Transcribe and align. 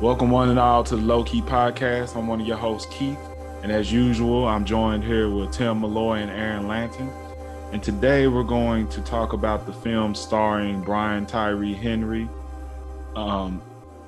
Welcome, 0.00 0.30
one 0.30 0.48
and 0.48 0.60
all, 0.60 0.84
to 0.84 0.94
the 0.94 1.02
Low 1.02 1.24
Key 1.24 1.42
Podcast. 1.42 2.14
I'm 2.14 2.28
one 2.28 2.40
of 2.40 2.46
your 2.46 2.56
hosts, 2.56 2.86
Keith. 2.94 3.18
And 3.64 3.72
as 3.72 3.90
usual, 3.90 4.46
I'm 4.46 4.64
joined 4.64 5.02
here 5.02 5.28
with 5.28 5.50
Tim 5.50 5.78
Molloy 5.78 6.18
and 6.18 6.30
Aaron 6.30 6.68
Lanton. 6.68 7.10
And 7.72 7.82
today 7.82 8.28
we're 8.28 8.44
going 8.44 8.86
to 8.90 9.00
talk 9.00 9.32
about 9.32 9.66
the 9.66 9.72
film 9.72 10.14
starring 10.14 10.82
Brian 10.82 11.26
Tyree 11.26 11.74
Henry, 11.74 12.28
um, 13.16 13.60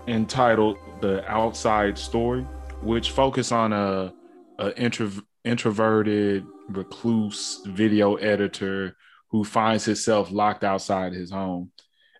entitled 0.06 0.76
The 1.00 1.28
Outside 1.28 1.98
Story, 1.98 2.42
which 2.82 3.10
focus 3.10 3.50
on 3.50 3.72
a, 3.72 4.14
a 4.60 4.80
intro, 4.80 5.10
introverted 5.44 6.46
recluse 6.68 7.62
video 7.66 8.14
editor 8.14 8.96
who 9.30 9.42
finds 9.42 9.86
himself 9.86 10.30
locked 10.30 10.62
outside 10.62 11.14
his 11.14 11.32
home. 11.32 11.72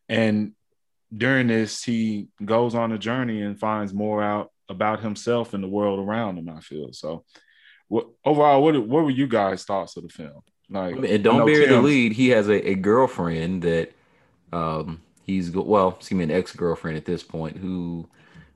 And 0.08 0.54
during 1.14 1.48
this, 1.48 1.82
he 1.82 2.28
goes 2.44 2.74
on 2.74 2.92
a 2.92 2.98
journey 2.98 3.42
and 3.42 3.58
finds 3.58 3.92
more 3.92 4.22
out 4.22 4.50
about 4.68 5.00
himself 5.00 5.54
and 5.54 5.62
the 5.62 5.68
world 5.68 5.98
around 5.98 6.38
him. 6.38 6.48
I 6.48 6.60
feel 6.60 6.92
so. 6.92 7.24
What 7.88 8.08
overall? 8.24 8.62
What 8.62 8.86
what 8.86 9.04
were 9.04 9.10
you 9.10 9.26
guys' 9.26 9.64
thoughts 9.64 9.96
of 9.96 10.04
the 10.04 10.08
film? 10.08 10.42
Like, 10.68 10.96
I 10.96 10.98
mean, 10.98 11.22
don't 11.22 11.44
bury 11.44 11.66
the 11.66 11.82
lead. 11.82 12.12
He 12.12 12.28
has 12.28 12.48
a, 12.48 12.70
a 12.70 12.74
girlfriend 12.74 13.62
that 13.62 13.92
um 14.52 15.02
he's 15.24 15.50
well, 15.50 15.96
excuse 15.98 16.16
me, 16.16 16.24
an 16.24 16.30
ex 16.30 16.52
girlfriend 16.52 16.96
at 16.96 17.04
this 17.04 17.24
point 17.24 17.56
who, 17.56 18.08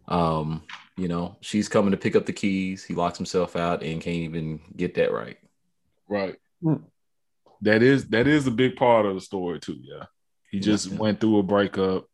um, 0.06 0.62
you 0.96 1.08
know, 1.08 1.36
she's 1.40 1.68
coming 1.68 1.90
to 1.90 1.96
pick 1.96 2.14
up 2.14 2.26
the 2.26 2.32
keys. 2.32 2.84
He 2.84 2.94
locks 2.94 3.18
himself 3.18 3.56
out 3.56 3.82
and 3.82 4.00
can't 4.00 4.16
even 4.16 4.60
get 4.76 4.94
that 4.94 5.12
right. 5.12 5.38
Right. 6.08 6.36
Mm. 6.62 6.84
That 7.62 7.82
is 7.82 8.08
that 8.08 8.28
is 8.28 8.46
a 8.46 8.52
big 8.52 8.76
part 8.76 9.06
of 9.06 9.14
the 9.14 9.20
story 9.20 9.58
too. 9.58 9.78
Yeah, 9.80 10.04
he 10.50 10.60
just 10.60 10.86
yeah. 10.86 10.98
went 10.98 11.20
through 11.20 11.38
a 11.38 11.42
breakup 11.42 12.06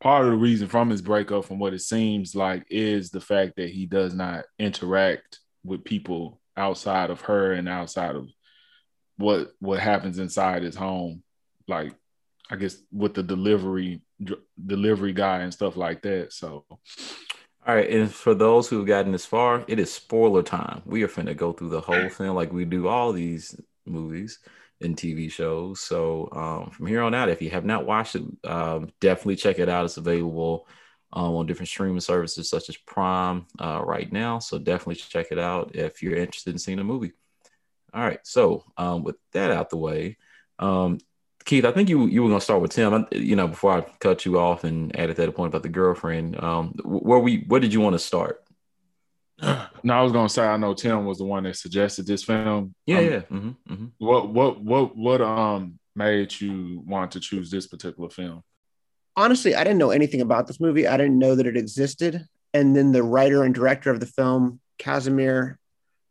part 0.00 0.24
of 0.24 0.30
the 0.30 0.36
reason 0.36 0.68
from 0.68 0.90
his 0.90 1.02
breakup, 1.02 1.44
from 1.44 1.58
what 1.58 1.74
it 1.74 1.80
seems 1.80 2.34
like, 2.34 2.66
is 2.70 3.10
the 3.10 3.20
fact 3.20 3.56
that 3.56 3.70
he 3.70 3.86
does 3.86 4.14
not 4.14 4.44
interact 4.58 5.40
with 5.64 5.84
people 5.84 6.40
outside 6.56 7.10
of 7.10 7.20
her 7.22 7.52
and 7.52 7.68
outside 7.68 8.16
of 8.16 8.28
what 9.16 9.52
what 9.58 9.80
happens 9.80 10.18
inside 10.18 10.62
his 10.62 10.76
home, 10.76 11.22
like 11.66 11.94
I 12.50 12.56
guess 12.56 12.76
with 12.92 13.14
the 13.14 13.22
delivery 13.22 14.02
delivery 14.64 15.12
guy 15.12 15.40
and 15.40 15.52
stuff 15.52 15.76
like 15.76 16.02
that. 16.02 16.32
So. 16.32 16.64
All 17.66 17.74
right, 17.74 17.90
and 17.90 18.10
for 18.10 18.34
those 18.34 18.68
who've 18.68 18.86
gotten 18.86 19.12
this 19.12 19.26
far, 19.26 19.62
it 19.68 19.78
is 19.78 19.92
spoiler 19.92 20.42
time. 20.42 20.80
We 20.86 21.02
are 21.02 21.08
finna 21.08 21.36
go 21.36 21.52
through 21.52 21.68
the 21.68 21.82
whole 21.82 22.08
thing 22.08 22.32
like 22.32 22.50
we 22.50 22.64
do 22.64 22.88
all 22.88 23.12
these 23.12 23.60
movies 23.84 24.38
and 24.80 24.96
TV 24.96 25.30
shows. 25.30 25.80
So 25.80 26.28
um, 26.32 26.70
from 26.70 26.86
here 26.86 27.02
on 27.02 27.14
out, 27.14 27.28
if 27.28 27.42
you 27.42 27.50
have 27.50 27.64
not 27.64 27.86
watched 27.86 28.16
it, 28.16 28.22
um, 28.44 28.90
definitely 29.00 29.36
check 29.36 29.58
it 29.58 29.68
out. 29.68 29.84
It's 29.84 29.96
available 29.96 30.66
um, 31.12 31.34
on 31.34 31.46
different 31.46 31.68
streaming 31.68 32.00
services 32.00 32.48
such 32.48 32.68
as 32.68 32.76
Prime 32.76 33.46
uh, 33.58 33.82
right 33.84 34.10
now. 34.12 34.38
So 34.38 34.58
definitely 34.58 34.96
check 34.96 35.28
it 35.30 35.38
out 35.38 35.74
if 35.74 36.02
you're 36.02 36.16
interested 36.16 36.52
in 36.52 36.58
seeing 36.58 36.78
a 36.78 36.84
movie. 36.84 37.12
All 37.92 38.02
right. 38.02 38.20
So 38.24 38.64
um, 38.76 39.02
with 39.02 39.16
that 39.32 39.50
out 39.50 39.70
the 39.70 39.78
way, 39.78 40.18
um, 40.58 40.98
Keith, 41.44 41.64
I 41.64 41.72
think 41.72 41.88
you 41.88 42.06
you 42.06 42.22
were 42.22 42.28
gonna 42.28 42.42
start 42.42 42.60
with 42.60 42.72
Tim. 42.72 43.06
You 43.10 43.34
know, 43.34 43.48
before 43.48 43.72
I 43.72 43.80
cut 44.00 44.26
you 44.26 44.38
off 44.38 44.64
and 44.64 44.94
added 44.94 45.16
that 45.16 45.34
point 45.34 45.48
about 45.48 45.62
the 45.62 45.70
girlfriend. 45.70 46.38
Um, 46.38 46.74
where 46.84 47.18
we 47.18 47.44
where 47.48 47.60
did 47.60 47.72
you 47.72 47.80
want 47.80 47.94
to 47.94 47.98
start? 47.98 48.44
No, 49.40 49.94
I 49.94 50.02
was 50.02 50.12
gonna 50.12 50.28
say 50.28 50.44
I 50.44 50.56
know 50.56 50.74
Tim 50.74 51.04
was 51.06 51.18
the 51.18 51.24
one 51.24 51.44
that 51.44 51.56
suggested 51.56 52.06
this 52.06 52.24
film. 52.24 52.74
Yeah, 52.86 52.98
um, 52.98 53.04
yeah. 53.04 53.20
Mm-hmm, 53.20 53.48
mm-hmm. 53.72 53.86
What 53.98 54.30
what 54.30 54.60
what 54.60 54.96
what 54.96 55.20
um 55.20 55.78
made 55.94 56.40
you 56.40 56.82
want 56.86 57.12
to 57.12 57.20
choose 57.20 57.50
this 57.50 57.66
particular 57.66 58.10
film? 58.10 58.42
Honestly, 59.16 59.54
I 59.54 59.64
didn't 59.64 59.78
know 59.78 59.90
anything 59.90 60.20
about 60.20 60.46
this 60.46 60.60
movie. 60.60 60.86
I 60.86 60.96
didn't 60.96 61.18
know 61.18 61.34
that 61.34 61.46
it 61.46 61.56
existed. 61.56 62.24
And 62.54 62.74
then 62.74 62.92
the 62.92 63.02
writer 63.02 63.44
and 63.44 63.54
director 63.54 63.90
of 63.90 64.00
the 64.00 64.06
film, 64.06 64.60
Casimir 64.78 65.58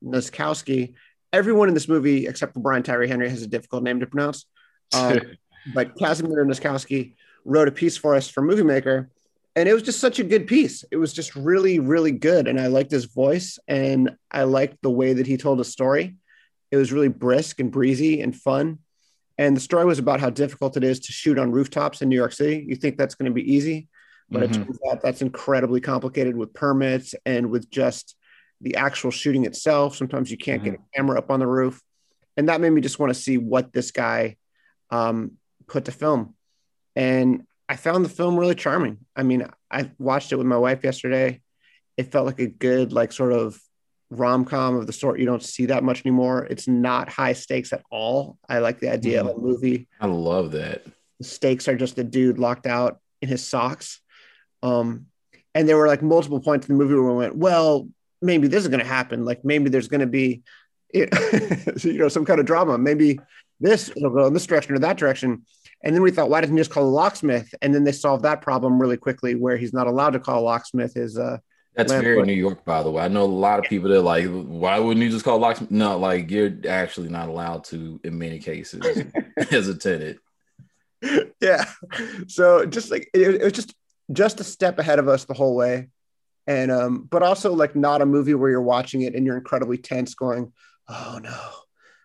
Nozkowski, 0.04 0.94
everyone 1.34 1.68
in 1.68 1.74
this 1.74 1.88
movie 1.88 2.28
except 2.28 2.54
for 2.54 2.60
Brian 2.60 2.84
Tyree 2.84 3.08
Henry 3.08 3.30
has 3.30 3.42
a 3.42 3.48
difficult 3.48 3.84
name 3.84 4.00
to 4.02 4.08
pronounce. 4.08 4.46
Um, 4.94 5.22
but 5.74 5.98
Casimir 5.98 6.46
Nozkowski 6.46 7.16
wrote 7.46 7.68
a 7.68 7.72
piece 7.72 7.98
for 7.98 8.16
us 8.16 8.30
for 8.30 8.42
MovieMaker 8.42 9.08
and 9.58 9.68
it 9.68 9.74
was 9.74 9.82
just 9.82 10.00
such 10.00 10.20
a 10.20 10.24
good 10.24 10.46
piece. 10.46 10.86
It 10.92 10.98
was 10.98 11.12
just 11.12 11.36
really, 11.36 11.80
really 11.80 12.12
good. 12.12 12.48
And 12.48 12.62
I 12.62 12.68
liked 12.68 12.92
his 12.92 13.06
voice 13.06 13.58
and 13.68 14.16
I 14.30 14.44
liked 14.44 14.78
the 14.84 14.92
way 14.92 15.14
that 15.14 15.26
he 15.26 15.36
told 15.36 15.60
a 15.60 15.64
story. 15.64 16.16
It 16.70 16.78
was 16.78 16.94
really 16.94 17.08
brisk 17.08 17.60
and 17.60 17.72
breezy 17.72 18.22
and 18.22 18.36
fun. 18.36 18.78
And 19.36 19.58
the 19.58 19.62
story 19.62 19.86
was 19.86 19.98
about 19.98 20.20
how 20.20 20.30
difficult 20.30 20.78
it 20.78 20.84
is 20.84 21.00
to 21.00 21.12
shoot 21.12 21.40
on 21.40 21.52
rooftops 21.52 22.04
in 22.04 22.10
New 22.10 22.16
York 22.16 22.34
City. 22.34 22.68
You 22.70 22.76
think 22.76 22.98
that's 22.98 23.16
going 23.16 23.32
to 23.32 23.34
be 23.34 23.52
easy, 23.52 23.88
but 24.30 24.44
mm-hmm. 24.44 24.62
it 24.62 24.66
turns 24.66 24.80
out 24.92 25.02
that's 25.02 25.24
incredibly 25.24 25.82
complicated 25.82 26.38
with 26.38 26.54
permits 26.54 27.16
and 27.26 27.50
with 27.50 27.68
just 27.72 28.16
the 28.62 28.76
actual 28.76 29.10
shooting 29.10 29.46
itself. 29.46 29.96
Sometimes 29.96 30.30
you 30.30 30.38
can't 30.38 30.62
mm-hmm. 30.62 30.74
get 30.74 30.80
a 30.80 30.96
camera 30.96 31.18
up 31.18 31.32
on 31.32 31.40
the 31.40 31.48
roof. 31.48 31.82
And 32.36 32.50
that 32.50 32.62
made 32.62 32.70
me 32.70 32.82
just 32.82 33.00
want 33.00 33.12
to 33.12 33.20
see 33.20 33.40
what 33.40 33.74
this 33.74 33.90
guy 33.90 34.36
um, 34.92 35.32
put 35.66 35.86
to 35.86 35.92
film. 35.92 36.36
And 36.96 37.48
I 37.70 37.76
found 37.76 38.06
the 38.06 38.10
film 38.10 38.38
really 38.38 38.56
charming. 38.56 39.00
I 39.16 39.24
mean, 39.24 39.46
I 39.70 39.92
watched 40.00 40.32
it 40.32 40.38
with 40.38 40.48
my 40.48 40.58
wife 40.58 40.84
yesterday. 40.84 41.42
It 41.98 42.12
felt 42.12 42.26
like 42.26 42.40
a 42.40 42.48
good, 42.48 42.94
like, 42.94 43.12
sort 43.12 43.34
of 43.34 43.60
rom 44.10 44.46
com 44.46 44.76
of 44.76 44.88
the 44.88 44.94
sort 44.94 45.20
you 45.20 45.26
don't 45.26 45.44
see 45.44 45.66
that 45.66 45.84
much 45.84 46.06
anymore. 46.06 46.46
It's 46.50 46.68
not 46.68 47.10
high 47.10 47.34
stakes 47.34 47.74
at 47.74 47.84
all. 47.92 48.38
I 48.48 48.60
like 48.60 48.80
the 48.80 48.90
idea 48.90 49.22
mm. 49.22 49.30
of 49.30 49.38
a 49.38 49.40
movie. 49.40 49.88
I 50.00 50.08
love 50.08 50.52
that. 50.52 50.86
The 51.20 51.26
stakes 51.26 51.68
are 51.68 51.76
just 51.76 51.98
a 51.98 52.04
dude 52.04 52.40
locked 52.40 52.68
out 52.68 53.00
in 53.22 53.28
his 53.28 53.46
socks. 53.46 54.00
Um, 54.64 55.08
and 55.54 55.68
there 55.68 55.78
were 55.78 55.88
like 55.88 56.02
multiple 56.02 56.40
points 56.40 56.68
in 56.68 56.78
the 56.78 56.84
movie 56.84 56.94
where 56.94 57.12
we 57.12 57.18
went, 57.18 57.36
well, 57.36 57.90
maybe 58.22 58.48
this 58.48 58.64
is 58.64 58.70
going 58.70 58.80
to 58.80 58.86
happen. 58.86 59.26
Like 59.26 59.44
maybe 59.44 59.70
there's 59.70 59.88
going 59.88 60.02
to 60.02 60.08
be, 60.08 60.44
you 60.94 61.08
know, 61.84 62.08
some 62.08 62.26
kind 62.26 62.40
of 62.40 62.46
drama. 62.46 62.78
Maybe 62.78 63.20
this 63.60 63.90
it'll 63.90 64.12
go 64.12 64.28
in 64.28 64.34
this 64.34 64.46
direction 64.46 64.76
or 64.76 64.80
that 64.80 64.98
direction. 64.98 65.44
And 65.84 65.94
then 65.96 66.02
we 66.02 66.12
thought, 66.12 66.30
why 66.30 66.42
doesn't 66.42 66.56
he 66.56 66.60
just 66.60 66.72
call 66.72 66.86
a 66.86 66.90
locksmith? 66.90 67.54
And 67.62 67.74
then 67.74 67.84
they 67.84 67.92
solved 67.92 68.24
that 68.24 68.42
problem 68.42 68.82
really 68.82 68.98
quickly, 68.98 69.36
where 69.36 69.58
he's 69.58 69.74
not 69.74 69.88
allowed 69.88 70.12
to 70.12 70.20
call 70.20 70.42
a 70.42 70.46
locksmith 70.46 70.96
his. 70.96 71.18
Uh, 71.18 71.38
That's 71.76 71.92
landlord. 71.92 72.16
very 72.16 72.28
New 72.28 72.34
York, 72.34 72.66
by 72.66 72.82
the 72.82 72.90
way. 72.90 73.04
I 73.04 73.08
know 73.08 73.24
a 73.24 73.26
lot 73.26 73.60
of 73.60 73.66
people 73.66 73.90
that 73.90 74.02
like, 74.02 74.26
why 74.26 74.80
wouldn't 74.80 75.04
you 75.04 75.12
just 75.12 75.24
call 75.24 75.38
locksmith? 75.38 75.72
No, 75.72 75.98
like 75.98 76.32
you're 76.32 76.54
actually 76.68 77.10
not 77.10 77.30
allowed 77.30 77.64
to 77.66 78.00
in 78.04 78.18
many 78.18 78.40
cases 78.40 79.06
as 79.52 79.68
a 79.68 79.76
tenant. 79.76 80.18
Yeah. 81.40 81.66
So 82.28 82.66
just 82.66 82.90
like 82.90 83.10
it, 83.14 83.36
it 83.36 83.44
was 83.44 83.54
just 83.54 83.76
just 84.12 84.40
a 84.40 84.44
step 84.44 84.80
ahead 84.80 85.00
of 85.00 85.08
us 85.08 85.26
the 85.26 85.34
whole 85.34 85.56
way, 85.56 85.90
and 86.48 86.72
um, 86.72 87.08
but 87.10 87.22
also 87.22 87.54
like 87.54 87.76
not 87.76 88.02
a 88.02 88.06
movie 88.06 88.34
where 88.34 88.50
you're 88.50 88.62
watching 88.62 89.02
it 89.02 89.14
and 89.14 89.26
you're 89.26 89.38
incredibly 89.38 89.78
tense, 89.78 90.16
going, 90.16 90.52
oh 90.88 91.20
no, 91.22 91.40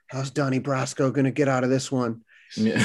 how's 0.09 0.31
Donnie 0.31 0.61
Brasco 0.61 1.13
going 1.13 1.25
to 1.25 1.31
get 1.31 1.49
out 1.49 1.65
of 1.65 1.71
this 1.71 1.91
one? 1.91 2.23
Yeah. 2.57 2.85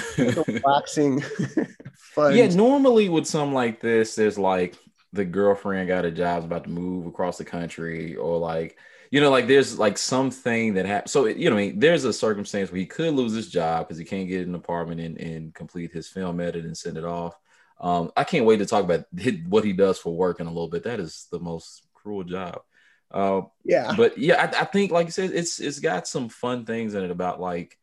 waxing 0.64 1.22
fun. 1.96 2.36
Yeah, 2.36 2.48
normally 2.48 3.10
with 3.10 3.26
something 3.26 3.54
like 3.54 3.80
this, 3.82 4.16
there's 4.16 4.38
like 4.38 4.76
the 5.14 5.26
girlfriend 5.26 5.88
got 5.88 6.06
a 6.06 6.12
job, 6.12 6.44
about 6.44 6.66
to 6.66 6.70
move 6.70 7.06
across 7.08 7.38
the 7.38 7.46
country, 7.46 8.16
or 8.16 8.38
like 8.38 8.78
you 9.12 9.22
know, 9.22 9.30
like 9.30 9.48
there's 9.48 9.80
like 9.80 9.98
something 9.98 10.74
that 10.74 10.86
happens. 10.86 11.12
So 11.12 11.26
you 11.26 11.50
know, 11.50 11.56
I 11.56 11.60
mean, 11.60 11.80
there's 11.80 12.04
a 12.04 12.14
circumstance 12.14 12.72
where 12.72 12.80
he 12.80 12.86
could 12.86 13.14
lose 13.14 13.34
his 13.34 13.50
job 13.50 13.88
because 13.88 13.98
he 13.98 14.06
can't 14.06 14.28
get 14.28 14.48
an 14.48 14.56
apartment 14.56 15.02
and, 15.02 15.18
and 15.18 15.54
complete 15.54 15.92
his 15.92 16.08
film 16.08 16.40
edit 16.40 16.66
and 16.66 16.78
send 16.78 16.98
it 16.98 17.06
off. 17.06 17.38
Um, 17.80 18.12
I 18.18 18.24
can't 18.24 18.46
wait 18.46 18.58
to 18.58 18.66
talk 18.66 18.84
about 18.84 19.06
what 19.48 19.64
he 19.64 19.74
does 19.74 20.00
for 20.00 20.16
work 20.16 20.40
in 20.40 20.48
a 20.48 20.52
little 20.52 20.70
bit. 20.70 20.84
That 20.84 21.00
is 21.00 21.28
the 21.32 21.40
most 21.40 21.84
cruel 21.94 22.24
job. 22.24 22.62
Uh, 23.10 23.42
yeah, 23.64 23.94
but 23.96 24.18
yeah, 24.18 24.52
I, 24.54 24.62
I 24.62 24.66
think 24.66 24.92
like 24.92 25.08
you 25.08 25.12
said, 25.12 25.32
it's 25.32 25.60
it's 25.60 25.80
got 25.80 26.08
some 26.08 26.28
fun 26.28 26.66
things 26.66 26.94
in 26.94 27.04
it 27.04 27.12
about 27.12 27.40
like 27.40 27.78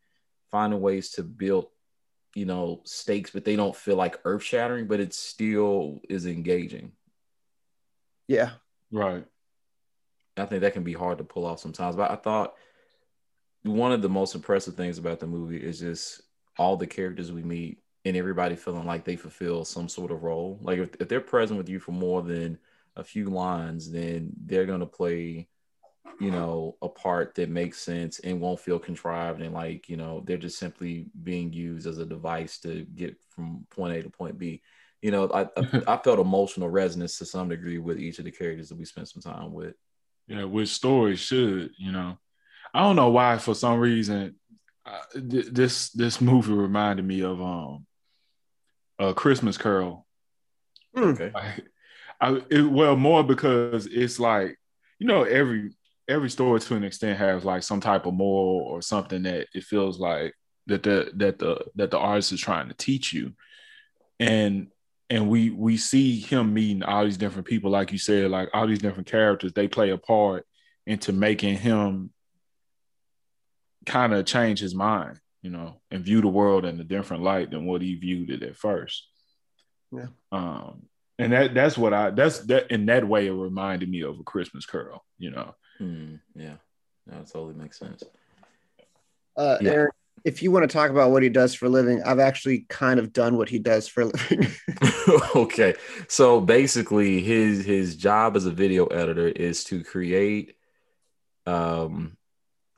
finding 0.51 0.81
ways 0.81 1.11
to 1.11 1.23
build 1.23 1.67
you 2.35 2.45
know 2.45 2.81
stakes 2.83 3.31
but 3.31 3.45
they 3.45 3.55
don't 3.55 3.75
feel 3.75 3.95
like 3.95 4.19
earth 4.25 4.43
shattering 4.43 4.85
but 4.85 4.99
it 4.99 5.13
still 5.13 6.01
is 6.07 6.25
engaging. 6.27 6.91
Yeah. 8.27 8.51
Right. 8.91 9.25
I 10.37 10.45
think 10.45 10.61
that 10.61 10.73
can 10.73 10.83
be 10.83 10.93
hard 10.93 11.17
to 11.17 11.23
pull 11.23 11.45
off 11.45 11.59
sometimes 11.59 11.95
but 11.95 12.11
i 12.11 12.15
thought 12.15 12.53
one 13.63 13.91
of 13.91 14.01
the 14.01 14.09
most 14.09 14.35
impressive 14.35 14.75
things 14.75 14.97
about 14.97 15.19
the 15.19 15.27
movie 15.27 15.57
is 15.57 15.79
just 15.79 16.21
all 16.57 16.77
the 16.77 16.85
characters 16.85 17.31
we 17.31 17.41
meet 17.41 17.79
and 18.03 18.15
everybody 18.15 18.55
feeling 18.55 18.85
like 18.85 19.03
they 19.03 19.15
fulfill 19.15 19.65
some 19.65 19.89
sort 19.89 20.11
of 20.11 20.21
role. 20.21 20.59
Like 20.61 20.77
if, 20.77 20.89
if 20.99 21.09
they're 21.09 21.19
present 21.19 21.57
with 21.57 21.67
you 21.67 21.79
for 21.79 21.91
more 21.91 22.21
than 22.21 22.59
a 22.95 23.03
few 23.03 23.25
lines 23.29 23.91
then 23.91 24.31
they're 24.45 24.65
going 24.67 24.81
to 24.81 24.85
play 24.85 25.47
you 26.19 26.31
know, 26.31 26.77
a 26.81 26.89
part 26.89 27.35
that 27.35 27.49
makes 27.49 27.79
sense 27.79 28.19
and 28.19 28.39
won't 28.39 28.59
feel 28.59 28.79
contrived 28.79 29.41
and 29.41 29.53
like, 29.53 29.89
you 29.89 29.97
know, 29.97 30.23
they're 30.25 30.37
just 30.37 30.57
simply 30.57 31.07
being 31.23 31.51
used 31.51 31.87
as 31.87 31.97
a 31.97 32.05
device 32.05 32.59
to 32.59 32.85
get 32.95 33.17
from 33.29 33.65
point 33.69 33.95
A 33.95 34.03
to 34.03 34.09
point 34.09 34.37
B. 34.37 34.61
You 35.01 35.11
know, 35.11 35.29
I 35.31 35.47
I 35.87 35.97
felt 36.03 36.19
emotional 36.19 36.69
resonance 36.69 37.17
to 37.17 37.25
some 37.25 37.49
degree 37.49 37.77
with 37.77 37.99
each 37.99 38.19
of 38.19 38.25
the 38.25 38.31
characters 38.31 38.69
that 38.69 38.77
we 38.77 38.85
spent 38.85 39.09
some 39.09 39.21
time 39.21 39.53
with. 39.53 39.75
Yeah, 40.27 40.45
which 40.45 40.69
stories 40.69 41.19
should, 41.19 41.71
you 41.77 41.91
know. 41.91 42.17
I 42.73 42.81
don't 42.81 42.95
know 42.95 43.09
why 43.09 43.37
for 43.37 43.53
some 43.53 43.79
reason 43.79 44.35
uh, 44.85 45.01
th- 45.13 45.47
this 45.51 45.89
this 45.91 46.21
movie 46.21 46.53
reminded 46.53 47.05
me 47.05 47.21
of 47.21 47.41
um 47.41 47.85
a 48.99 49.13
Christmas 49.13 49.57
Carol. 49.57 50.05
Okay. 50.95 51.31
Like, 51.33 51.65
I 52.21 52.41
it, 52.49 52.61
well 52.61 52.95
more 52.95 53.23
because 53.23 53.87
it's 53.87 54.19
like 54.19 54.57
you 54.99 55.07
know 55.07 55.23
every 55.23 55.71
every 56.07 56.29
story 56.29 56.59
to 56.59 56.75
an 56.75 56.83
extent 56.83 57.17
has 57.17 57.43
like 57.43 57.63
some 57.63 57.81
type 57.81 58.05
of 58.05 58.13
moral 58.13 58.61
or 58.61 58.81
something 58.81 59.23
that 59.23 59.47
it 59.53 59.63
feels 59.63 59.99
like 59.99 60.33
that 60.67 60.83
the 60.83 61.11
that 61.15 61.39
the 61.39 61.65
that 61.75 61.91
the 61.91 61.97
artist 61.97 62.31
is 62.31 62.41
trying 62.41 62.67
to 62.69 62.75
teach 62.75 63.13
you, 63.13 63.33
and 64.19 64.67
and 65.09 65.29
we 65.29 65.49
we 65.49 65.77
see 65.77 66.19
him 66.19 66.53
meeting 66.53 66.83
all 66.83 67.05
these 67.05 67.17
different 67.17 67.47
people, 67.47 67.71
like 67.71 67.91
you 67.91 67.97
said, 67.97 68.31
like 68.31 68.49
all 68.53 68.67
these 68.67 68.79
different 68.79 69.07
characters. 69.07 69.53
They 69.53 69.67
play 69.67 69.91
a 69.91 69.97
part 69.97 70.45
into 70.87 71.13
making 71.13 71.57
him 71.57 72.11
kind 73.85 74.13
of 74.13 74.25
change 74.25 74.59
his 74.59 74.73
mind, 74.73 75.19
you 75.41 75.51
know, 75.51 75.79
and 75.91 76.03
view 76.03 76.21
the 76.21 76.27
world 76.27 76.65
in 76.65 76.79
a 76.79 76.83
different 76.83 77.23
light 77.23 77.51
than 77.51 77.65
what 77.65 77.81
he 77.81 77.95
viewed 77.95 78.29
it 78.29 78.43
at 78.43 78.57
first. 78.57 79.07
Yeah. 79.91 80.07
Um, 80.31 80.83
and 81.17 81.31
that 81.31 81.53
that's 81.53 81.77
what 81.77 81.93
I 81.93 82.09
that's 82.09 82.39
that 82.47 82.71
in 82.71 82.87
that 82.87 83.07
way 83.07 83.27
it 83.27 83.31
reminded 83.31 83.89
me 83.89 84.01
of 84.01 84.19
a 84.19 84.23
Christmas 84.23 84.65
Carol, 84.65 85.05
you 85.17 85.31
know. 85.31 85.53
Mm, 85.81 86.19
yeah, 86.35 86.55
that 87.07 87.27
totally 87.31 87.53
makes 87.55 87.77
sense. 87.79 88.03
Uh, 89.37 89.57
Yeah. 89.61 89.71
Aaron, 89.71 89.91
if 90.23 90.41
you 90.41 90.49
want 90.51 90.63
to 90.69 90.73
talk 90.73 90.89
about 90.89 91.11
what 91.11 91.21
he 91.23 91.29
does 91.29 91.53
for 91.53 91.65
a 91.65 91.69
living, 91.69 92.01
I've 92.03 92.19
actually 92.19 92.65
kind 92.69 92.99
of 92.99 93.13
done 93.13 93.37
what 93.37 93.49
he 93.49 93.59
does 93.59 93.87
for 93.87 94.01
a 94.01 94.05
living. 94.05 94.47
okay, 95.35 95.75
so 96.07 96.41
basically, 96.41 97.21
his 97.21 97.65
his 97.65 97.95
job 97.95 98.35
as 98.35 98.45
a 98.45 98.51
video 98.51 98.85
editor 98.87 99.27
is 99.27 99.63
to 99.65 99.83
create, 99.83 100.55
um, 101.45 102.17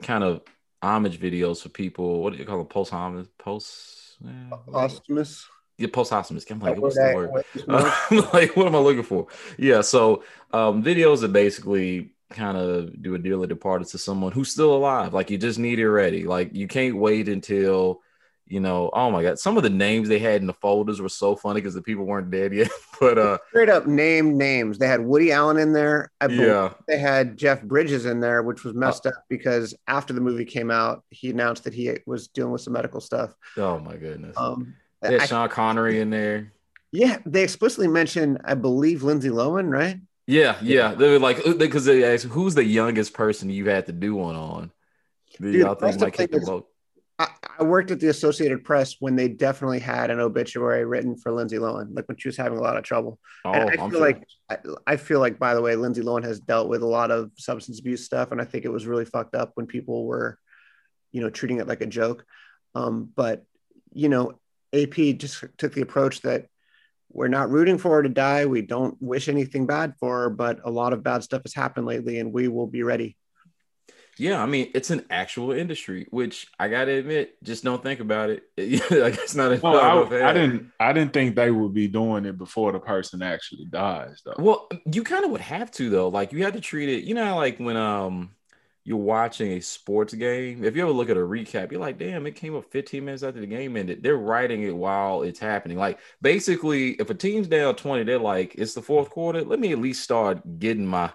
kind 0.03 0.23
of 0.23 0.41
homage 0.81 1.19
videos 1.19 1.61
for 1.61 1.69
people. 1.69 2.21
What 2.21 2.33
do 2.33 2.39
you 2.39 2.45
call 2.45 2.57
them? 2.57 2.67
Post 2.67 2.91
homage, 2.93 3.27
post. 3.37 4.17
eh, 4.25 4.29
what- 4.49 4.65
Posthumous. 4.71 5.47
Yeah, 5.79 5.89
posthumous. 5.93 6.43
I'm 6.49 6.59
like, 6.59 6.73
That 6.75 6.81
what's 6.81 6.95
the 6.95 7.11
I- 7.11 7.15
word? 7.15 7.29
what 7.31 7.45
is 7.53 7.67
more- 7.67 7.79
I'm 8.09 8.29
like, 8.33 8.55
what 8.57 8.65
am 8.67 8.75
I 8.75 8.79
looking 8.79 9.03
for? 9.03 9.27
Yeah, 9.59 9.81
so 9.81 10.23
um, 10.51 10.83
videos 10.83 11.21
that 11.21 11.31
basically 11.31 12.13
kind 12.29 12.57
of 12.57 13.01
do 13.01 13.15
a 13.15 13.19
dearly 13.19 13.47
departed 13.47 13.87
to 13.89 13.97
someone 13.97 14.31
who's 14.31 14.51
still 14.51 14.75
alive. 14.75 15.13
Like 15.13 15.29
you 15.29 15.37
just 15.37 15.59
need 15.59 15.79
it 15.79 15.89
ready. 15.89 16.25
Like 16.25 16.53
you 16.53 16.67
can't 16.67 16.97
wait 16.97 17.29
until, 17.29 18.01
you 18.45 18.59
know, 18.59 18.89
oh 18.93 19.09
my 19.11 19.23
god, 19.23 19.39
some 19.39 19.55
of 19.57 19.63
the 19.63 19.69
names 19.69 20.09
they 20.09 20.19
had 20.19 20.41
in 20.41 20.47
the 20.47 20.53
folders 20.53 20.99
were 21.01 21.09
so 21.09 21.35
funny 21.35 21.61
because 21.61 21.73
the 21.73 21.81
people 21.81 22.05
weren't 22.05 22.29
dead 22.31 22.53
yet. 22.53 22.69
but 22.99 23.17
uh, 23.17 23.37
Straight 23.49 23.69
up 23.69 23.87
name 23.87 24.37
names. 24.37 24.77
They 24.77 24.87
had 24.87 25.01
Woody 25.01 25.31
Allen 25.31 25.57
in 25.57 25.71
there. 25.73 26.11
I 26.19 26.27
believe 26.27 26.47
yeah, 26.47 26.73
they 26.87 26.97
had 26.97 27.37
Jeff 27.37 27.61
Bridges 27.63 28.05
in 28.05 28.19
there, 28.19 28.43
which 28.43 28.63
was 28.63 28.73
messed 28.73 29.05
up 29.05 29.13
because 29.29 29.73
after 29.87 30.13
the 30.13 30.21
movie 30.21 30.45
came 30.45 30.69
out, 30.71 31.03
he 31.09 31.29
announced 31.29 31.63
that 31.65 31.73
he 31.73 31.97
was 32.05 32.27
dealing 32.27 32.51
with 32.51 32.61
some 32.61 32.73
medical 32.73 32.99
stuff. 33.01 33.33
oh 33.57 33.79
my 33.79 33.95
goodness, 33.95 34.35
Um, 34.37 34.75
they 35.01 35.13
had 35.13 35.21
I- 35.21 35.25
Sean 35.27 35.49
Connery 35.49 35.99
in 36.01 36.09
there. 36.09 36.51
yeah, 36.91 37.19
they 37.25 37.43
explicitly 37.43 37.87
mentioned, 37.87 38.39
I 38.43 38.55
believe, 38.55 39.03
Lindsay 39.03 39.29
Lohan, 39.29 39.69
right? 39.71 39.97
Yeah, 40.27 40.57
yeah, 40.61 40.93
they 40.93 41.09
were 41.09 41.19
like 41.19 41.43
because 41.57 41.85
they 41.85 42.03
asked 42.03 42.25
who's 42.25 42.53
the 42.53 42.63
youngest 42.63 43.13
person 43.13 43.49
you've 43.49 43.67
had 43.67 43.85
to 43.85 43.93
do 43.93 44.13
one 44.15 44.35
on. 44.35 44.71
Dude, 45.39 45.55
y'all 45.55 45.75
think 45.75 45.79
best 45.79 46.01
like 46.01 46.17
hit 46.17 46.31
the 46.31 46.39
is- 46.39 46.49
boat? 46.49 46.67
I, 47.19 47.29
I 47.57 47.63
worked 47.63 47.89
at 47.89 47.99
the 47.99 48.09
Associated 48.09 48.63
Press 48.63 48.97
when 48.99 49.15
they 49.15 49.27
definitely 49.27 49.79
had 49.79 50.11
an 50.11 50.19
obituary 50.19 50.85
written 50.85 51.15
for 51.15 51.31
Lindsay 51.31 51.57
Lohan, 51.57 51.95
like 51.95 52.07
when 52.07 52.15
she 52.17 52.27
was 52.27 52.37
having 52.37 52.59
a 52.59 52.61
lot 52.61 52.77
of 52.77 52.83
trouble. 52.83 53.17
Oh, 53.43 53.53
and 53.53 53.69
I 53.69 53.73
I'm 53.73 53.89
feel 53.89 53.99
sure. 53.99 53.99
like 53.99 54.27
I, 54.49 54.57
I 54.85 54.97
feel 54.97 55.19
like, 55.19 55.39
by 55.39 55.55
the 55.55 55.61
way, 55.61 55.75
Lindsay 55.75 56.03
Lohan 56.03 56.23
has 56.25 56.39
dealt 56.39 56.69
with 56.69 56.83
a 56.83 56.87
lot 56.87 57.09
of 57.09 57.31
substance 57.35 57.79
abuse 57.79 58.05
stuff, 58.05 58.31
and 58.31 58.39
I 58.39 58.45
think 58.45 58.65
it 58.65 58.71
was 58.71 58.85
really 58.85 59.05
fucked 59.05 59.33
up 59.33 59.53
when 59.55 59.65
people 59.65 60.05
were, 60.05 60.37
you 61.11 61.21
know, 61.21 61.31
treating 61.31 61.57
it 61.57 61.67
like 61.67 61.81
a 61.81 61.87
joke. 61.87 62.23
Um, 62.75 63.09
but 63.15 63.43
you 63.93 64.09
know, 64.09 64.33
AP 64.73 65.17
just 65.17 65.43
took 65.57 65.73
the 65.73 65.81
approach 65.81 66.21
that 66.21 66.45
we're 67.09 67.27
not 67.27 67.49
rooting 67.49 67.77
for 67.77 67.91
her 67.91 68.03
to 68.03 68.09
die. 68.09 68.45
We 68.45 68.61
don't 68.61 68.95
wish 69.01 69.29
anything 69.29 69.65
bad 69.65 69.93
for 69.99 70.23
her, 70.23 70.29
but 70.29 70.59
a 70.63 70.71
lot 70.71 70.93
of 70.93 71.03
bad 71.03 71.23
stuff 71.23 71.43
has 71.43 71.53
happened 71.53 71.87
lately, 71.87 72.19
and 72.19 72.33
we 72.33 72.47
will 72.47 72.67
be 72.67 72.83
ready. 72.83 73.17
Yeah, 74.19 74.41
I 74.41 74.47
mean, 74.47 74.71
it's 74.73 74.89
an 74.89 75.05
actual 75.09 75.51
industry, 75.51 76.07
which 76.09 76.47
I 76.59 76.69
gotta 76.69 76.91
admit, 76.93 77.35
just 77.43 77.63
don't 77.63 77.83
think 77.83 77.99
about 77.99 78.31
it. 78.31 78.43
like 78.57 79.13
it's 79.15 79.35
not 79.35 79.51
a 79.51 79.59
Well, 79.61 79.73
not 79.73 80.11
a 80.11 80.23
I, 80.23 80.29
I 80.29 80.33
didn't 80.33 80.71
I 80.79 80.93
didn't 80.93 81.13
think 81.13 81.35
they 81.35 81.51
would 81.51 81.73
be 81.73 81.87
doing 81.87 82.25
it 82.25 82.37
before 82.37 82.71
the 82.71 82.79
person 82.79 83.21
actually 83.21 83.65
dies 83.65 84.21
though. 84.25 84.35
Well, 84.39 84.67
you 84.91 85.03
kind 85.03 85.23
of 85.23 85.31
would 85.31 85.41
have 85.41 85.69
to 85.71 85.89
though. 85.89 86.09
Like 86.09 86.33
you 86.33 86.43
had 86.43 86.53
to 86.55 86.61
treat 86.61 86.89
it. 86.89 87.03
You 87.03 87.13
know, 87.13 87.35
like 87.35 87.59
when 87.59 87.77
um 87.77 88.31
you're 88.87 88.95
watching 88.95 89.51
a 89.51 89.59
sports 89.59 90.13
game. 90.13 90.63
If 90.63 90.77
you 90.77 90.83
ever 90.83 90.93
look 90.93 91.09
at 91.09 91.17
a 91.17 91.19
recap, 91.19 91.73
you're 91.73 91.81
like, 91.81 91.97
damn, 91.97 92.25
it 92.25 92.37
came 92.37 92.55
up 92.55 92.71
15 92.71 93.03
minutes 93.03 93.21
after 93.21 93.41
the 93.41 93.45
game 93.45 93.75
ended. 93.75 94.01
They're 94.01 94.15
writing 94.15 94.63
it 94.63 94.73
while 94.73 95.23
it's 95.23 95.39
happening. 95.39 95.77
Like 95.77 95.99
basically, 96.21 96.91
if 96.91 97.09
a 97.09 97.13
team's 97.13 97.49
down 97.49 97.75
20, 97.75 98.05
they're 98.05 98.17
like, 98.17 98.55
it's 98.55 98.73
the 98.73 98.81
fourth 98.81 99.09
quarter. 99.09 99.43
Let 99.43 99.59
me 99.59 99.73
at 99.73 99.79
least 99.79 100.05
start 100.05 100.57
getting 100.57 100.87
my 100.87 101.11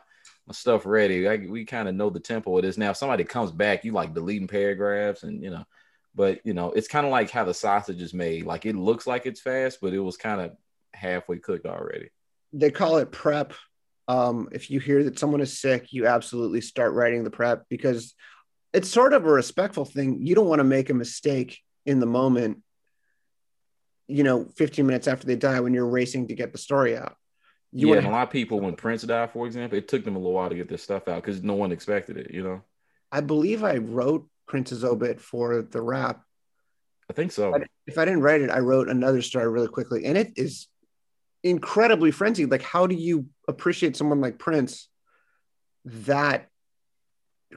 my 0.46 0.52
stuff 0.52 0.84
ready. 0.84 1.26
Like 1.26 1.46
we 1.48 1.64
kind 1.64 1.88
of 1.88 1.94
know 1.94 2.10
the 2.10 2.20
tempo 2.20 2.58
it 2.58 2.66
is 2.66 2.76
now. 2.76 2.90
If 2.90 2.98
somebody 2.98 3.24
comes 3.24 3.50
back, 3.50 3.86
you 3.86 3.92
like 3.92 4.12
deleting 4.12 4.48
paragraphs 4.48 5.22
and 5.22 5.42
you 5.42 5.48
know, 5.48 5.64
but 6.14 6.44
you 6.44 6.52
know, 6.52 6.72
it's 6.72 6.88
kind 6.88 7.06
of 7.06 7.10
like 7.10 7.30
how 7.30 7.46
the 7.46 7.54
sausage 7.54 8.02
is 8.02 8.12
made. 8.12 8.44
Like 8.44 8.66
it 8.66 8.76
looks 8.76 9.06
like 9.06 9.24
it's 9.24 9.40
fast, 9.40 9.78
but 9.80 9.94
it 9.94 10.00
was 10.00 10.18
kind 10.18 10.42
of 10.42 10.52
halfway 10.92 11.38
cooked 11.38 11.64
already. 11.64 12.10
they 12.52 12.70
call 12.70 12.98
it 12.98 13.12
prep. 13.12 13.54
Um, 14.08 14.48
if 14.52 14.70
you 14.70 14.80
hear 14.80 15.04
that 15.04 15.18
someone 15.18 15.40
is 15.40 15.58
sick, 15.58 15.92
you 15.92 16.06
absolutely 16.06 16.60
start 16.60 16.92
writing 16.92 17.24
the 17.24 17.30
prep 17.30 17.64
because 17.68 18.14
it's 18.72 18.88
sort 18.88 19.12
of 19.12 19.24
a 19.24 19.30
respectful 19.30 19.84
thing. 19.84 20.26
You 20.26 20.34
don't 20.34 20.48
want 20.48 20.60
to 20.60 20.64
make 20.64 20.90
a 20.90 20.94
mistake 20.94 21.60
in 21.86 22.00
the 22.00 22.06
moment, 22.06 22.62
you 24.08 24.24
know, 24.24 24.46
15 24.56 24.86
minutes 24.86 25.08
after 25.08 25.26
they 25.26 25.36
die 25.36 25.60
when 25.60 25.74
you're 25.74 25.86
racing 25.86 26.28
to 26.28 26.34
get 26.34 26.52
the 26.52 26.58
story 26.58 26.96
out. 26.96 27.16
You 27.72 27.94
yeah, 27.94 28.06
a 28.06 28.10
lot 28.10 28.24
of 28.24 28.30
people, 28.30 28.60
when 28.60 28.74
Prince 28.74 29.02
died, 29.02 29.30
for 29.30 29.46
example, 29.46 29.78
it 29.78 29.88
took 29.88 30.04
them 30.04 30.14
a 30.14 30.18
little 30.18 30.34
while 30.34 30.50
to 30.50 30.54
get 30.54 30.68
their 30.68 30.78
stuff 30.78 31.08
out 31.08 31.22
because 31.22 31.42
no 31.42 31.54
one 31.54 31.72
expected 31.72 32.18
it. 32.18 32.30
You 32.30 32.42
know, 32.42 32.62
I 33.10 33.22
believe 33.22 33.64
I 33.64 33.78
wrote 33.78 34.28
Prince's 34.46 34.84
obit 34.84 35.20
for 35.20 35.62
the 35.62 35.80
Wrap. 35.80 36.22
I 37.08 37.14
think 37.14 37.32
so. 37.32 37.54
If 37.86 37.96
I 37.96 38.04
didn't 38.04 38.20
write 38.20 38.42
it, 38.42 38.50
I 38.50 38.58
wrote 38.58 38.88
another 38.88 39.22
story 39.22 39.48
really 39.48 39.68
quickly, 39.68 40.04
and 40.04 40.18
it 40.18 40.32
is 40.36 40.68
incredibly 41.42 42.10
frenzied. 42.10 42.50
Like, 42.50 42.62
how 42.62 42.86
do 42.86 42.94
you 42.94 43.26
appreciate 43.48 43.96
someone 43.96 44.20
like 44.20 44.38
Prince 44.38 44.88
that 45.84 46.48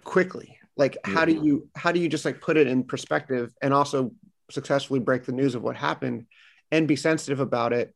quickly? 0.04 0.58
Like, 0.78 0.98
how 1.04 1.26
do 1.26 1.34
you 1.34 1.70
how 1.76 1.92
do 1.92 2.00
you 2.00 2.10
just 2.10 2.26
like 2.26 2.42
put 2.42 2.58
it 2.58 2.68
in 2.68 2.84
perspective 2.84 3.54
and 3.62 3.74
also 3.74 4.12
successfully 4.52 5.00
break 5.00 5.26
the 5.26 5.32
news 5.32 5.56
of 5.56 5.64
what 5.64 5.76
happened 5.76 6.26
and 6.72 6.88
be 6.88 6.96
sensitive 6.96 7.40
about 7.40 7.74
it, 7.74 7.94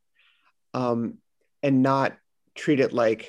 um, 0.74 1.18
and 1.62 1.84
not 1.84 2.16
treat 2.56 2.80
it 2.80 2.94
like, 2.94 3.28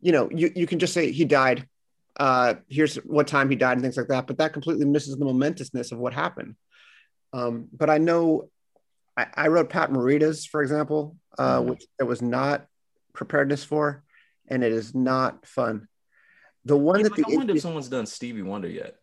you 0.00 0.12
know, 0.12 0.30
you 0.32 0.50
you 0.54 0.66
can 0.66 0.78
just 0.78 0.94
say 0.94 1.12
he 1.12 1.24
died. 1.24 1.66
Uh, 2.18 2.54
here's 2.68 2.96
what 2.96 3.26
time 3.26 3.50
he 3.50 3.56
died 3.56 3.74
and 3.74 3.82
things 3.82 3.96
like 3.96 4.08
that, 4.08 4.26
but 4.26 4.38
that 4.38 4.52
completely 4.52 4.86
misses 4.86 5.16
the 5.16 5.24
momentousness 5.24 5.92
of 5.92 5.98
what 5.98 6.12
happened. 6.12 6.56
Um, 7.32 7.68
but 7.72 7.90
I 7.90 7.98
know 7.98 8.48
I, 9.16 9.26
I 9.34 9.48
wrote 9.48 9.68
Pat 9.68 9.92
Morita's, 9.92 10.46
for 10.46 10.62
example, 10.62 11.16
uh, 11.38 11.60
Mhm. 11.60 11.66
which 11.66 11.86
there 11.98 12.06
was 12.06 12.20
not 12.22 12.66
preparedness 13.12 13.64
for, 13.64 14.04
and 14.48 14.62
it 14.64 14.72
is 14.72 14.94
not 14.94 15.46
fun. 15.46 15.88
The 16.64 16.76
one 16.76 17.00
Yeah, 17.00 17.04
that 17.04 17.12
like, 17.18 17.26
the 17.26 17.32
I 17.32 17.36
wonder 17.36 17.54
if 17.56 17.62
someone's 17.62 17.88
done 17.88 18.06
Stevie 18.06 18.42
Wonder 18.42 18.68
yet. 18.68 18.96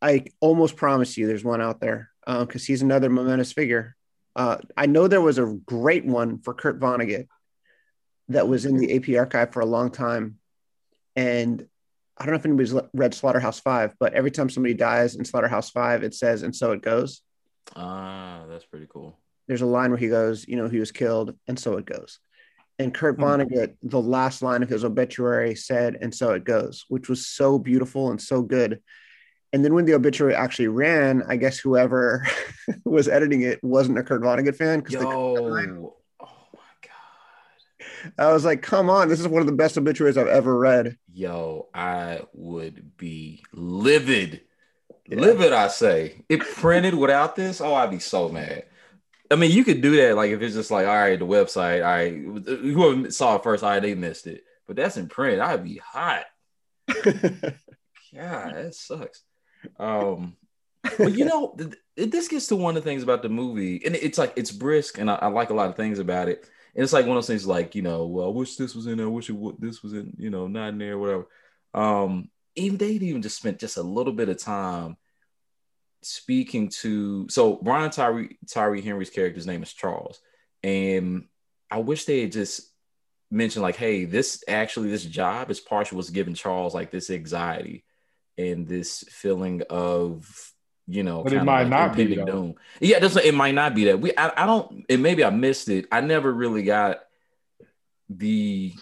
I 0.00 0.26
almost 0.40 0.76
promise 0.76 1.16
you 1.16 1.26
there's 1.26 1.44
one 1.44 1.60
out 1.60 1.80
there 1.80 2.10
because 2.26 2.64
he's 2.64 2.82
another 2.82 3.10
momentous 3.10 3.52
figure. 3.52 3.96
Uh, 4.36 4.58
I 4.76 4.86
know 4.86 5.08
there 5.08 5.20
was 5.20 5.38
a 5.38 5.46
great 5.66 6.04
one 6.04 6.38
for 6.40 6.54
Kurt 6.54 6.78
Vonnegut 6.78 7.26
that 8.28 8.46
was 8.46 8.64
in 8.64 8.76
the 8.76 8.94
AP 8.94 9.16
archive 9.18 9.52
for 9.52 9.60
a 9.60 9.66
long 9.66 9.90
time. 9.90 10.38
And 11.16 11.66
I 12.16 12.24
don't 12.24 12.32
know 12.34 12.38
if 12.38 12.46
anybody's 12.46 12.74
read 12.94 13.14
Slaughterhouse 13.14 13.58
Five, 13.60 13.94
but 13.98 14.12
every 14.14 14.30
time 14.30 14.50
somebody 14.50 14.74
dies 14.74 15.16
in 15.16 15.24
Slaughterhouse 15.24 15.70
Five, 15.70 16.02
it 16.04 16.14
says, 16.14 16.42
and 16.42 16.54
so 16.54 16.72
it 16.72 16.82
goes. 16.82 17.22
Ah, 17.74 18.44
that's 18.48 18.64
pretty 18.66 18.86
cool. 18.88 19.18
There's 19.48 19.62
a 19.62 19.66
line 19.66 19.90
where 19.90 19.98
he 19.98 20.08
goes, 20.08 20.46
you 20.46 20.56
know, 20.56 20.68
he 20.68 20.78
was 20.78 20.92
killed, 20.92 21.34
and 21.48 21.58
so 21.58 21.76
it 21.78 21.86
goes. 21.86 22.20
And 22.78 22.94
Kurt 22.94 23.16
Hmm. 23.16 23.24
Vonnegut, 23.24 23.74
the 23.82 24.00
last 24.00 24.40
line 24.42 24.62
of 24.62 24.68
his 24.68 24.84
obituary 24.84 25.56
said, 25.56 25.96
and 26.00 26.14
so 26.14 26.32
it 26.32 26.44
goes, 26.44 26.84
which 26.88 27.08
was 27.08 27.26
so 27.26 27.58
beautiful 27.58 28.10
and 28.10 28.20
so 28.20 28.42
good. 28.42 28.80
And 29.52 29.64
then 29.64 29.74
when 29.74 29.86
the 29.86 29.94
obituary 29.94 30.34
actually 30.34 30.68
ran, 30.68 31.22
I 31.26 31.36
guess 31.36 31.58
whoever 31.58 32.26
was 32.84 33.08
editing 33.08 33.40
it 33.42 33.64
wasn't 33.64 33.98
a 33.98 34.02
Kurt 34.02 34.20
Vonnegut 34.22 34.54
fan 34.54 34.80
because 34.80 35.02
oh 35.02 35.50
my 35.50 35.64
god. 36.82 38.12
I 38.18 38.32
was 38.32 38.44
like, 38.44 38.62
come 38.62 38.90
on, 38.90 39.08
this 39.08 39.20
is 39.20 39.26
one 39.26 39.40
of 39.40 39.46
the 39.46 39.52
best 39.52 39.78
obituaries 39.78 40.18
I've 40.18 40.26
ever 40.28 40.56
read. 40.56 40.96
Yo, 41.12 41.68
I 41.74 42.20
would 42.34 42.96
be 42.96 43.42
livid. 43.52 44.42
Yeah. 45.08 45.20
Livid, 45.20 45.52
I 45.54 45.68
say. 45.68 46.24
It 46.28 46.40
printed 46.40 46.94
without 46.94 47.34
this. 47.34 47.60
Oh, 47.62 47.74
I'd 47.74 47.90
be 47.90 47.98
so 47.98 48.28
mad. 48.28 48.64
I 49.30 49.36
mean, 49.36 49.50
you 49.50 49.64
could 49.64 49.82
do 49.82 49.96
that, 49.96 50.16
like 50.16 50.30
if 50.30 50.40
it's 50.40 50.54
just 50.54 50.70
like, 50.70 50.86
all 50.86 50.94
right, 50.94 51.18
the 51.18 51.26
website, 51.26 51.84
all 51.84 51.90
right, 51.90 52.62
whoever 52.62 53.10
saw 53.10 53.36
it 53.36 53.42
first, 53.42 53.62
all 53.62 53.70
right, 53.70 53.82
they 53.82 53.94
missed 53.94 54.26
it. 54.26 54.44
But 54.66 54.76
that's 54.76 54.96
in 54.96 55.08
print. 55.08 55.40
I'd 55.40 55.64
be 55.64 55.80
hot. 55.84 56.24
God, 56.88 57.54
that 58.14 58.74
sucks. 58.74 59.22
Um, 59.78 60.36
but 60.82 61.12
you 61.14 61.24
know, 61.24 61.54
th- 61.58 61.74
th- 61.96 62.10
this 62.10 62.28
gets 62.28 62.46
to 62.48 62.56
one 62.56 62.76
of 62.76 62.82
the 62.82 62.88
things 62.88 63.02
about 63.02 63.22
the 63.22 63.28
movie, 63.28 63.82
and 63.84 63.94
it's 63.94 64.18
like 64.18 64.32
it's 64.36 64.50
brisk, 64.50 64.98
and 64.98 65.10
I, 65.10 65.16
I 65.16 65.26
like 65.28 65.50
a 65.50 65.54
lot 65.54 65.68
of 65.68 65.76
things 65.76 65.98
about 65.98 66.28
it. 66.28 66.48
And 66.74 66.84
it's 66.84 66.92
like 66.92 67.06
one 67.06 67.16
of 67.16 67.22
those 67.22 67.26
things 67.26 67.46
like, 67.46 67.74
you 67.74 67.82
know, 67.82 68.06
well, 68.06 68.26
I 68.26 68.30
wish 68.30 68.56
this 68.56 68.74
was 68.74 68.86
in 68.86 68.98
there, 68.98 69.06
I 69.06 69.10
wish 69.10 69.28
it 69.28 69.36
would, 69.36 69.56
this 69.58 69.82
was 69.82 69.94
in, 69.94 70.14
you 70.16 70.30
know, 70.30 70.46
not 70.46 70.68
in 70.68 70.78
there, 70.78 70.98
whatever. 70.98 71.26
Um, 71.74 72.30
even 72.54 72.78
they 72.78 72.90
even 72.90 73.22
just 73.22 73.36
spent 73.36 73.58
just 73.58 73.76
a 73.76 73.82
little 73.82 74.12
bit 74.12 74.28
of 74.28 74.38
time 74.38 74.96
speaking 76.08 76.68
to 76.68 77.28
so 77.28 77.56
Brian 77.56 77.90
Tyree 77.90 78.38
Tyree 78.48 78.82
Henry's 78.82 79.10
character's 79.10 79.46
name 79.46 79.62
is 79.62 79.72
Charles. 79.72 80.20
And 80.62 81.26
I 81.70 81.78
wish 81.78 82.04
they 82.04 82.22
had 82.22 82.32
just 82.32 82.62
mentioned 83.30 83.62
like, 83.62 83.76
hey, 83.76 84.04
this 84.04 84.42
actually 84.48 84.90
this 84.90 85.04
job 85.04 85.50
is 85.50 85.60
partial 85.60 85.96
was 85.96 86.10
giving 86.10 86.34
Charles 86.34 86.74
like 86.74 86.90
this 86.90 87.10
anxiety 87.10 87.84
and 88.36 88.66
this 88.66 89.04
feeling 89.10 89.62
of 89.68 90.52
you 90.86 91.02
know, 91.02 91.22
but 91.22 91.34
it 91.34 91.44
might 91.44 91.64
like 91.64 91.68
not 91.68 91.96
be 91.96 92.16
doom. 92.16 92.54
Yeah, 92.80 92.96
it 92.96 93.00
doesn't. 93.00 93.22
It 93.22 93.34
might 93.34 93.54
not 93.54 93.74
be 93.74 93.84
that. 93.84 94.00
We, 94.00 94.16
I, 94.16 94.44
I 94.44 94.46
don't. 94.46 94.86
And 94.88 95.02
maybe 95.02 95.22
I 95.22 95.28
missed 95.28 95.68
it. 95.68 95.84
I 95.92 96.00
never 96.00 96.32
really 96.32 96.62
got 96.62 97.00
the 98.08 98.72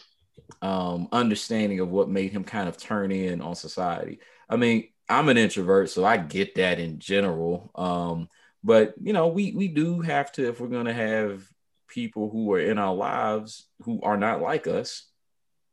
um 0.63 1.09
understanding 1.11 1.81
of 1.81 1.91
what 1.91 2.09
made 2.09 2.31
him 2.31 2.45
kind 2.45 2.69
of 2.69 2.77
turn 2.77 3.11
in 3.11 3.41
on 3.41 3.57
society. 3.57 4.21
I 4.49 4.55
mean, 4.55 4.89
I'm 5.09 5.29
an 5.29 5.37
introvert, 5.37 5.91
so 5.91 6.05
I 6.05 6.17
get 6.17 6.57
that 6.57 6.81
in 6.81 6.99
general. 6.99 7.71
Um, 7.75 8.29
but 8.65 8.95
you 9.01 9.13
know, 9.13 9.29
we 9.29 9.53
we 9.53 9.69
do 9.69 10.01
have 10.01 10.33
to 10.33 10.49
if 10.49 10.61
we're 10.61 10.69
gonna 10.69 10.93
have 10.93 11.47
people 11.89 12.29
who 12.31 12.53
are 12.53 12.61
in 12.61 12.79
our 12.79 12.95
lives 12.95 13.67
who 13.83 14.01
are 14.03 14.17
not 14.17 14.41
like 14.41 14.67
us 14.67 15.07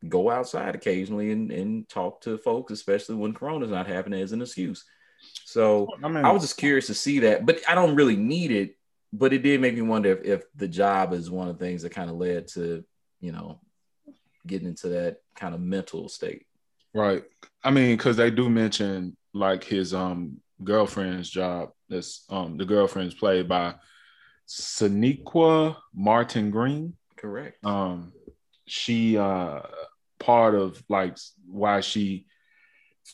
go 0.07 0.29
outside 0.29 0.75
occasionally 0.75 1.31
and, 1.31 1.51
and 1.51 1.89
talk 1.89 2.21
to 2.21 2.37
folks, 2.37 2.71
especially 2.71 3.15
when 3.15 3.33
Corona's 3.33 3.71
not 3.71 3.87
happening 3.87 4.21
as 4.21 4.31
an 4.31 4.41
excuse. 4.41 4.83
So 5.45 5.87
I, 6.03 6.07
mean, 6.07 6.25
I 6.25 6.31
was 6.31 6.41
just 6.41 6.57
curious 6.57 6.87
to 6.87 6.93
see 6.93 7.19
that, 7.19 7.45
but 7.45 7.61
I 7.67 7.75
don't 7.75 7.95
really 7.95 8.15
need 8.15 8.51
it. 8.51 8.77
But 9.15 9.31
it 9.31 9.43
did 9.43 9.61
make 9.61 9.75
me 9.75 9.81
wonder 9.81 10.11
if, 10.11 10.23
if 10.25 10.43
the 10.55 10.67
job 10.67 11.13
is 11.13 11.29
one 11.29 11.47
of 11.47 11.57
the 11.57 11.63
things 11.63 11.83
that 11.83 11.91
kind 11.91 12.09
of 12.09 12.15
led 12.15 12.47
to, 12.49 12.83
you 13.21 13.31
know, 13.31 13.59
getting 14.45 14.67
into 14.67 14.89
that 14.89 15.21
kind 15.35 15.53
of 15.53 15.61
mental 15.61 16.09
state. 16.09 16.47
Right. 16.95 17.23
I 17.63 17.69
mean, 17.69 17.95
because 17.95 18.17
they 18.17 18.31
do 18.31 18.49
mention 18.49 19.15
like 19.33 19.63
his 19.63 19.93
um 19.93 20.37
girlfriend's 20.63 21.29
job. 21.29 21.69
That's 21.89 22.25
um 22.29 22.57
the 22.57 22.65
girlfriend's 22.65 23.15
played 23.15 23.47
by 23.47 23.75
Sonequa 24.47 25.77
Martin 25.93 26.51
Green. 26.51 26.95
Correct. 27.17 27.63
Um, 27.65 28.13
she 28.67 29.17
uh 29.17 29.61
part 30.19 30.55
of 30.55 30.81
like 30.89 31.17
why 31.45 31.81
she 31.81 32.25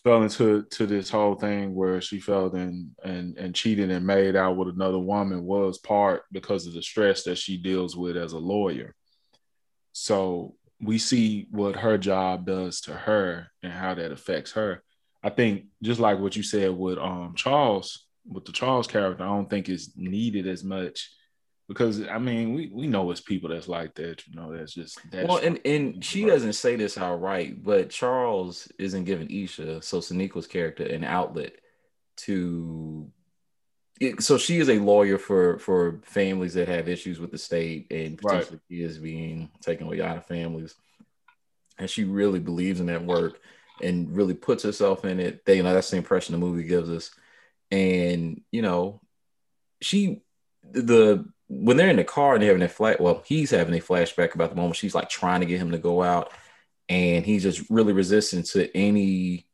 fell 0.04 0.22
into 0.22 0.64
to 0.70 0.86
this 0.86 1.10
whole 1.10 1.36
thing 1.36 1.74
where 1.74 2.00
she 2.00 2.20
felt 2.20 2.54
and 2.54 2.92
and 3.04 3.38
and 3.38 3.56
cheated 3.56 3.90
and 3.90 4.06
made 4.06 4.36
out 4.36 4.56
with 4.56 4.68
another 4.68 5.00
woman 5.00 5.44
was 5.44 5.80
part 5.80 6.24
because 6.32 6.68
of 6.68 6.74
the 6.74 6.82
stress 6.82 7.24
that 7.24 7.38
she 7.38 7.58
deals 7.58 7.96
with 7.96 8.16
as 8.16 8.34
a 8.34 8.38
lawyer. 8.38 8.94
So 9.92 10.56
we 10.80 10.98
see 10.98 11.48
what 11.52 11.76
her 11.76 11.98
job 11.98 12.46
does 12.46 12.82
to 12.82 12.94
her 12.94 13.48
and 13.64 13.74
how 13.74 13.96
that 13.96 14.12
affects 14.12 14.54
her. 14.54 14.84
I 15.24 15.30
think 15.30 15.66
just 15.84 16.00
like 16.00 16.20
what 16.20 16.36
you 16.36 16.44
said 16.44 16.72
with 16.72 16.98
um 16.98 17.34
Charles, 17.36 18.06
with 18.26 18.46
the 18.46 18.52
Charles 18.52 18.88
character, 18.88 19.24
I 19.24 19.28
don't 19.28 19.50
think 19.50 19.70
it's 19.70 19.96
needed 19.96 20.48
as 20.48 20.64
much 20.64 21.10
because 21.70 22.02
I 22.08 22.18
mean 22.18 22.54
we 22.54 22.70
we 22.74 22.88
know 22.88 23.10
it's 23.12 23.22
people 23.22 23.50
that's 23.50 23.68
like 23.68 23.96
that, 23.96 24.28
you 24.28 24.36
know, 24.36 24.52
that's 24.52 24.74
just 24.74 25.00
that. 25.12 25.28
Well, 25.28 25.38
and 25.38 25.60
and 25.64 26.04
she 26.04 26.26
doesn't 26.26 26.54
say 26.54 26.76
this 26.76 26.98
outright, 26.98 27.64
but 27.64 27.92
Charles 27.92 28.68
isn't 28.80 29.06
giving 29.06 29.30
Isha, 29.30 29.82
so 29.84 30.00
Sonequa's 30.00 30.48
character, 30.48 30.84
an 30.84 31.04
outlet 31.04 31.54
to. 32.18 33.10
It, 34.02 34.24
so 34.24 34.38
she 34.38 34.60
is 34.60 34.70
a 34.70 34.80
lawyer 34.80 35.18
for 35.18 35.60
for 35.60 36.00
families 36.04 36.54
that 36.56 36.70
have 36.70 36.88
issues 36.88 37.20
with 37.20 37.32
the 37.32 37.38
state 37.38 37.92
and 37.92 38.18
potentially 38.18 38.60
right. 38.72 38.80
is 38.80 38.98
being 38.98 39.52
taken 39.62 39.86
away 39.86 40.02
out 40.02 40.18
of 40.18 40.26
families, 40.26 40.74
and 41.78 41.90
she 41.90 42.04
really 42.06 42.40
believes 42.40 42.80
in 42.80 42.88
that 42.88 43.06
work 43.06 43.42
and 43.82 44.16
really 44.16 44.34
puts 44.34 44.64
herself 44.64 45.06
in 45.06 45.20
it. 45.20 45.46
They, 45.46 45.58
you 45.58 45.64
know, 45.64 45.74
that's 45.74 45.92
the 45.92 45.98
impression 45.98 46.34
the 46.34 46.40
movie 46.40 46.64
gives 46.64 46.90
us, 46.90 47.12
and 47.72 48.42
you 48.52 48.62
know, 48.62 49.02
she 49.82 50.22
the 50.72 51.26
when 51.48 51.78
they're 51.78 51.90
in 51.90 51.96
the 51.96 52.04
car 52.04 52.34
and 52.34 52.42
they're 52.42 52.50
having 52.50 52.64
a 52.64 52.70
flat, 52.70 53.02
well, 53.02 53.24
he's 53.26 53.50
having 53.50 53.74
a 53.74 53.82
flashback 53.82 54.36
about 54.36 54.52
the 54.52 54.56
moment 54.56 54.76
she's 54.76 54.94
like 54.94 55.10
trying 55.10 55.40
to 55.40 55.48
get 55.48 55.60
him 55.60 55.72
to 55.72 55.78
go 55.78 56.04
out, 56.04 56.32
and 56.88 57.26
he's 57.26 57.44
just 57.44 57.70
really 57.70 57.94
resistant 57.94 58.46
to 58.48 58.76
any 58.78 59.48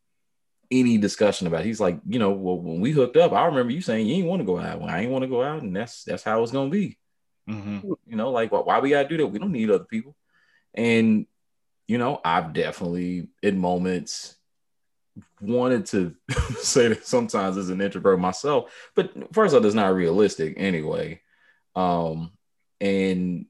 any 0.72 0.98
discussion 0.98 1.48
about. 1.48 1.62
It. 1.62 1.68
He's 1.68 1.80
like, 1.80 2.00
you 2.08 2.20
know, 2.20 2.32
well, 2.32 2.60
when 2.60 2.82
we 2.82 2.92
hooked 2.92 3.18
up, 3.18 3.32
I 3.32 3.46
remember 3.46 3.72
you 3.72 3.82
saying 3.82 4.08
you 4.08 4.16
didn't 4.16 4.30
want 4.30 4.42
to 4.42 4.46
go 4.46 4.60
out. 4.60 4.80
Well, 4.80 4.90
I 4.90 5.02
ain't 5.02 5.12
want 5.12 5.24
to 5.24 5.30
go 5.30 5.44
out, 5.44 5.62
and 5.62 5.76
that's 5.76 6.04
that's 6.04 6.24
how 6.24 6.42
it's 6.44 6.52
gonna 6.52 6.70
be. 6.70 6.98
Mm-hmm. 7.50 7.92
You 8.08 8.16
know, 8.16 8.32
like 8.32 8.52
why 8.52 8.80
we 8.80 8.90
gotta 8.90 9.08
do 9.08 9.18
that? 9.18 9.28
We 9.28 9.40
don't 9.40 9.52
need 9.52 9.70
other 9.70 9.86
people. 9.86 10.16
And 10.74 11.28
you 11.88 11.98
know, 11.98 12.20
I've 12.24 12.54
definitely 12.54 13.30
in 13.44 13.60
moments 13.60 14.36
wanted 15.40 15.86
to 15.88 16.16
say 16.58 16.90
that 16.90 17.06
sometimes 17.06 17.58
as 17.58 17.70
an 17.70 17.82
introvert 17.82 18.20
myself, 18.20 18.72
but 18.96 19.12
first 19.34 19.54
of 19.54 19.62
all, 19.62 19.66
it's 19.66 19.76
not 19.76 19.94
realistic 19.94 20.56
anyway. 20.58 21.22
Um, 21.76 22.32
and 22.82 23.46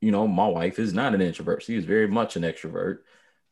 you 0.00 0.10
know, 0.10 0.26
my 0.26 0.46
wife 0.46 0.78
is 0.78 0.94
not 0.94 1.14
an 1.14 1.20
introvert; 1.20 1.62
she 1.62 1.76
is 1.76 1.84
very 1.84 2.08
much 2.08 2.36
an 2.36 2.42
extrovert. 2.42 2.98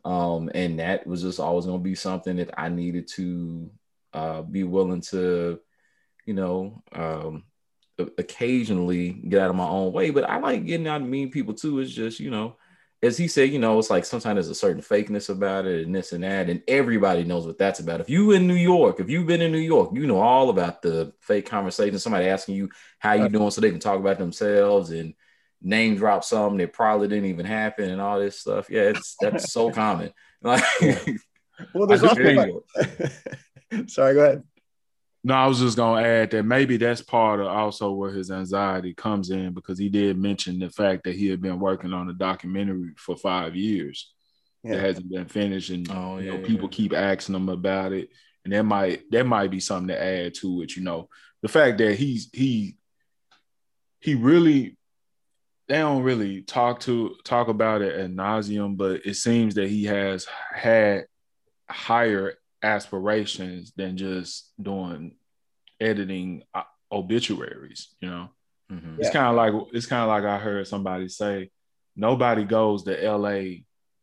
Um, 0.04 0.50
and 0.54 0.78
that 0.78 1.06
was 1.06 1.22
just 1.22 1.40
always 1.40 1.66
going 1.66 1.78
to 1.78 1.84
be 1.84 1.94
something 1.94 2.36
that 2.36 2.58
I 2.58 2.68
needed 2.68 3.08
to 3.08 3.70
uh, 4.14 4.42
be 4.42 4.64
willing 4.64 5.02
to, 5.02 5.60
you 6.24 6.34
know, 6.34 6.82
um, 6.92 7.44
occasionally 8.16 9.10
get 9.10 9.42
out 9.42 9.50
of 9.50 9.56
my 9.56 9.68
own 9.68 9.92
way. 9.92 10.10
But 10.10 10.24
I 10.24 10.38
like 10.38 10.64
getting 10.64 10.86
out 10.86 11.00
and 11.02 11.10
meeting 11.10 11.32
people 11.32 11.52
too. 11.52 11.80
It's 11.80 11.92
just, 11.92 12.20
you 12.20 12.30
know, 12.30 12.56
as 13.02 13.16
he 13.16 13.28
said, 13.28 13.50
you 13.50 13.60
know, 13.60 13.78
it's 13.78 13.90
like 13.90 14.04
sometimes 14.04 14.36
there's 14.36 14.48
a 14.48 14.54
certain 14.54 14.82
fakeness 14.82 15.28
about 15.28 15.66
it 15.66 15.86
and 15.86 15.94
this 15.94 16.12
and 16.12 16.24
that, 16.24 16.50
and 16.50 16.62
everybody 16.66 17.22
knows 17.22 17.46
what 17.46 17.56
that's 17.56 17.78
about. 17.78 18.00
If 18.00 18.10
you 18.10 18.32
in 18.32 18.48
New 18.48 18.54
York, 18.54 18.98
if 18.98 19.08
you've 19.08 19.26
been 19.26 19.40
in 19.40 19.52
New 19.52 19.58
York, 19.58 19.90
you 19.92 20.06
know 20.06 20.20
all 20.20 20.50
about 20.50 20.82
the 20.82 21.12
fake 21.20 21.46
conversation, 21.46 21.98
somebody 21.98 22.26
asking 22.26 22.56
you 22.56 22.70
how 22.98 23.12
you 23.12 23.28
doing 23.28 23.50
so 23.50 23.60
they 23.60 23.70
can 23.70 23.78
talk 23.78 24.00
about 24.00 24.18
themselves 24.18 24.90
and 24.90 25.14
name 25.62 25.96
drop 25.96 26.24
something 26.24 26.58
that 26.58 26.72
probably 26.72 27.08
didn't 27.08 27.26
even 27.26 27.46
happen 27.46 27.90
and 27.90 28.00
all 28.00 28.18
this 28.18 28.40
stuff. 28.40 28.68
Yeah, 28.68 28.82
it's 28.82 29.16
that's 29.20 29.52
so 29.52 29.70
common. 29.72 30.12
Like, 30.40 30.62
well, 31.74 31.88
there's 31.88 32.04
also 32.04 32.22
like, 32.22 32.54
sorry, 33.88 34.14
go 34.14 34.24
ahead. 34.24 34.44
No, 35.24 35.34
I 35.34 35.46
was 35.46 35.58
just 35.58 35.76
gonna 35.76 36.06
add 36.06 36.30
that 36.30 36.44
maybe 36.44 36.76
that's 36.76 37.02
part 37.02 37.40
of 37.40 37.48
also 37.48 37.92
where 37.92 38.12
his 38.12 38.30
anxiety 38.30 38.94
comes 38.94 39.30
in 39.30 39.52
because 39.52 39.78
he 39.78 39.88
did 39.88 40.16
mention 40.16 40.58
the 40.58 40.70
fact 40.70 41.04
that 41.04 41.16
he 41.16 41.28
had 41.28 41.42
been 41.42 41.58
working 41.58 41.92
on 41.92 42.08
a 42.08 42.14
documentary 42.14 42.92
for 42.96 43.16
five 43.16 43.56
years. 43.56 44.12
Yeah. 44.62 44.74
It 44.74 44.80
hasn't 44.80 45.10
been 45.10 45.26
finished, 45.26 45.70
and 45.70 45.90
oh, 45.90 46.18
you 46.18 46.32
know, 46.32 46.38
people 46.38 46.68
yeah. 46.70 46.76
keep 46.76 46.92
asking 46.92 47.34
him 47.34 47.48
about 47.48 47.92
it, 47.92 48.10
and 48.44 48.52
that 48.52 48.62
might 48.62 49.10
that 49.10 49.26
might 49.26 49.50
be 49.50 49.60
something 49.60 49.88
to 49.88 50.02
add 50.02 50.34
to 50.34 50.62
it. 50.62 50.76
You 50.76 50.84
know, 50.84 51.08
the 51.42 51.48
fact 51.48 51.78
that 51.78 51.96
he's 51.96 52.30
he 52.32 52.76
he 54.00 54.14
really 54.14 54.76
they 55.68 55.78
don't 55.78 56.02
really 56.02 56.42
talk 56.42 56.80
to 56.80 57.16
talk 57.24 57.48
about 57.48 57.82
it 57.82 57.94
at 57.94 58.10
nauseum, 58.10 58.76
but 58.76 59.04
it 59.04 59.14
seems 59.14 59.56
that 59.56 59.68
he 59.68 59.84
has 59.84 60.26
had 60.52 61.06
higher 61.68 62.34
aspirations 62.62 63.72
than 63.76 63.96
just 63.96 64.52
doing 64.60 65.14
editing 65.80 66.42
uh, 66.54 66.62
obituaries 66.90 67.94
you 68.00 68.10
know? 68.10 68.28
Mm-hmm. 68.72 69.00
it's 69.00 69.10
kind 69.10 69.26
of 69.26 69.36
like 69.36 69.68
it's 69.72 69.86
kind 69.86 70.02
of 70.02 70.08
like 70.08 70.24
i 70.24 70.38
heard 70.38 70.66
somebody 70.66 71.08
say 71.08 71.50
nobody 71.98 72.44
goes 72.44 72.84
to 72.84 73.10
la 73.16 73.40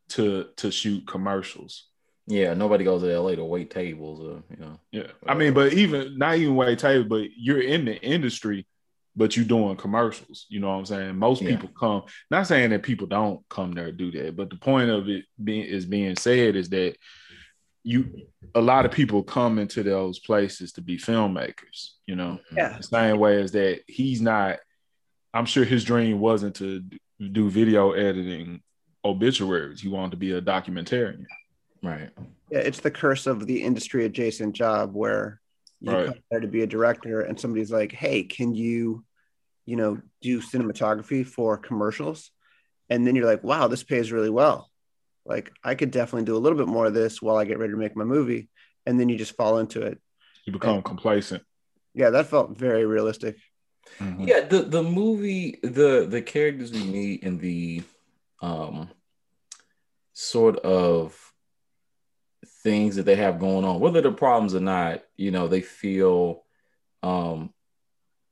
to 0.10 0.46
to 0.58 0.72
shoot 0.72 1.08
commercials. 1.08 1.88
Yeah 2.28 2.54
nobody 2.54 2.84
goes 2.84 3.02
to 3.02 3.20
la 3.20 3.32
to 3.34 3.44
wait 3.44 3.72
tables 3.72 4.20
or 4.20 4.44
you 4.50 4.64
know. 4.64 4.80
Yeah. 4.92 5.08
I 5.26 5.34
mean 5.34 5.54
but 5.54 5.74
even 5.74 6.18
not 6.18 6.38
even 6.38 6.56
wait 6.56 6.78
tables 6.78 7.08
but 7.08 7.28
you're 7.38 7.62
in 7.62 7.86
the 7.86 8.00
industry 8.02 8.68
but 9.16 9.36
you're 9.36 9.46
doing 9.46 9.78
commercials 9.78 10.46
you 10.50 10.60
know 10.60 10.70
what 10.70 10.76
i'm 10.76 10.86
saying? 10.86 11.16
Most 11.16 11.42
yeah. 11.42 11.52
people 11.52 11.70
come 11.70 12.04
not 12.30 12.48
saying 12.48 12.72
that 12.72 12.84
people 12.84 13.08
don't 13.08 13.48
come 13.50 13.72
there 13.72 13.86
to 13.86 13.92
do 13.92 14.12
that 14.12 14.36
but 14.36 14.50
the 14.50 14.58
point 14.58 14.90
of 14.90 15.08
it 15.10 15.26
being 15.42 15.64
is 15.64 15.86
being 15.86 16.16
said 16.16 16.56
is 16.56 16.70
that 16.70 16.96
you 17.86 18.28
a 18.56 18.62
lot 18.62 18.86
of 18.86 18.92
people 18.92 19.22
come 19.22 19.60
into 19.60 19.84
those 19.84 20.18
places 20.20 20.74
to 20.74 20.82
be 20.82 20.98
filmmakers, 20.98 21.92
you 22.08 22.16
know. 22.16 22.40
Yeah. 22.56 22.78
The 22.78 22.84
same 22.84 23.20
way 23.20 23.42
as 23.42 23.52
that 23.52 23.82
he's 23.88 24.22
not 24.22 24.58
I'm 25.34 25.46
sure 25.46 25.64
his 25.64 25.84
dream 25.84 26.20
wasn't 26.20 26.56
to 26.58 26.84
do 27.20 27.50
video 27.50 27.92
editing 27.92 28.62
obituaries. 29.04 29.82
He 29.82 29.88
wanted 29.88 30.12
to 30.12 30.18
be 30.18 30.32
a 30.32 30.42
documentarian. 30.42 31.26
Right. 31.84 32.10
Yeah, 32.50 32.60
it's 32.60 32.80
the 32.80 32.92
curse 32.92 33.28
of 33.28 33.46
the 33.46 33.62
industry 33.62 34.06
adjacent 34.06 34.56
job 34.56 34.96
where 34.96 35.42
you 35.82 35.92
right. 35.92 36.06
come 36.08 36.16
there 36.32 36.40
to 36.40 36.48
be 36.48 36.64
a 36.64 36.68
director 36.68 37.22
and 37.22 37.40
somebody's 37.40 37.72
like, 37.72 37.92
"Hey, 37.92 38.24
can 38.24 38.56
you, 38.56 39.04
you 39.66 39.76
know, 39.76 40.02
do 40.22 40.42
cinematography 40.42 41.26
for 41.26 41.58
commercials?" 41.58 42.32
And 42.90 43.06
then 43.06 43.16
you're 43.16 43.26
like, 43.28 43.44
"Wow, 43.44 43.68
this 43.68 43.84
pays 43.84 44.12
really 44.12 44.30
well." 44.30 44.72
Like 45.26 45.52
I 45.64 45.76
could 45.76 45.92
definitely 45.92 46.26
do 46.26 46.38
a 46.38 46.40
little 46.40 46.58
bit 46.58 46.68
more 46.68 46.86
of 46.86 46.94
this 46.94 47.22
while 47.22 47.38
I 47.38 47.46
get 47.46 47.58
ready 47.58 47.74
to 47.74 47.78
make 47.78 47.96
my 47.96 48.04
movie. 48.04 48.50
And 48.86 49.00
then 49.00 49.10
you 49.10 49.18
just 49.18 49.36
fall 49.36 49.58
into 49.58 49.82
it. 49.82 50.00
You 50.46 50.54
become 50.54 50.76
and, 50.76 50.86
complacent. 50.86 51.44
Yeah, 51.94 52.12
that 52.12 52.28
felt 52.28 52.56
very 52.56 52.86
realistic. 52.86 53.38
Mm-hmm. 54.00 54.28
Yeah, 54.28 54.42
the 54.42 54.62
the 54.64 54.84
movie, 54.84 55.60
the 55.64 56.06
the 56.08 56.22
characters 56.22 56.72
we 56.72 56.84
meet 56.84 57.24
in 57.24 57.38
the 57.40 57.84
um 58.42 58.90
sort 60.14 60.58
of 60.60 61.20
things 62.64 62.96
that 62.96 63.04
they 63.04 63.16
have 63.16 63.40
going 63.40 63.66
on, 63.66 63.80
whether 63.80 64.02
the 64.02 64.12
problems 64.12 64.54
or 64.54 64.60
not, 64.60 65.04
you 65.18 65.32
know, 65.32 65.48
they 65.48 65.62
feel 65.62 66.44
um 67.04 67.54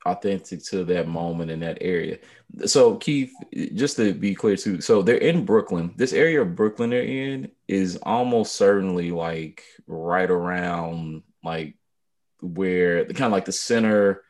authentic 0.06 0.64
to 0.66 0.84
that 0.86 1.08
moment 1.08 1.52
in 1.52 1.60
that 1.62 1.78
area. 1.82 2.18
So 2.66 2.96
Keith, 2.98 3.34
just 3.74 3.98
to 3.98 4.14
be 4.14 4.36
clear 4.36 4.56
too, 4.56 4.82
so 4.82 5.02
they're 5.02 5.18
in 5.18 5.46
Brooklyn. 5.46 5.94
This 5.96 6.14
area 6.14 6.42
of 6.42 6.56
Brooklyn 6.56 6.90
they're 6.90 7.04
in 7.04 7.52
is 7.68 7.98
almost 8.04 8.56
certainly 8.56 9.12
like 9.12 9.64
right 9.88 10.30
around 10.30 11.24
like 11.44 11.76
where 12.42 13.06
the 13.06 13.14
kind 13.14 13.28
of 13.28 13.32
like 13.32 13.46
the 13.46 13.52
center 13.52 14.24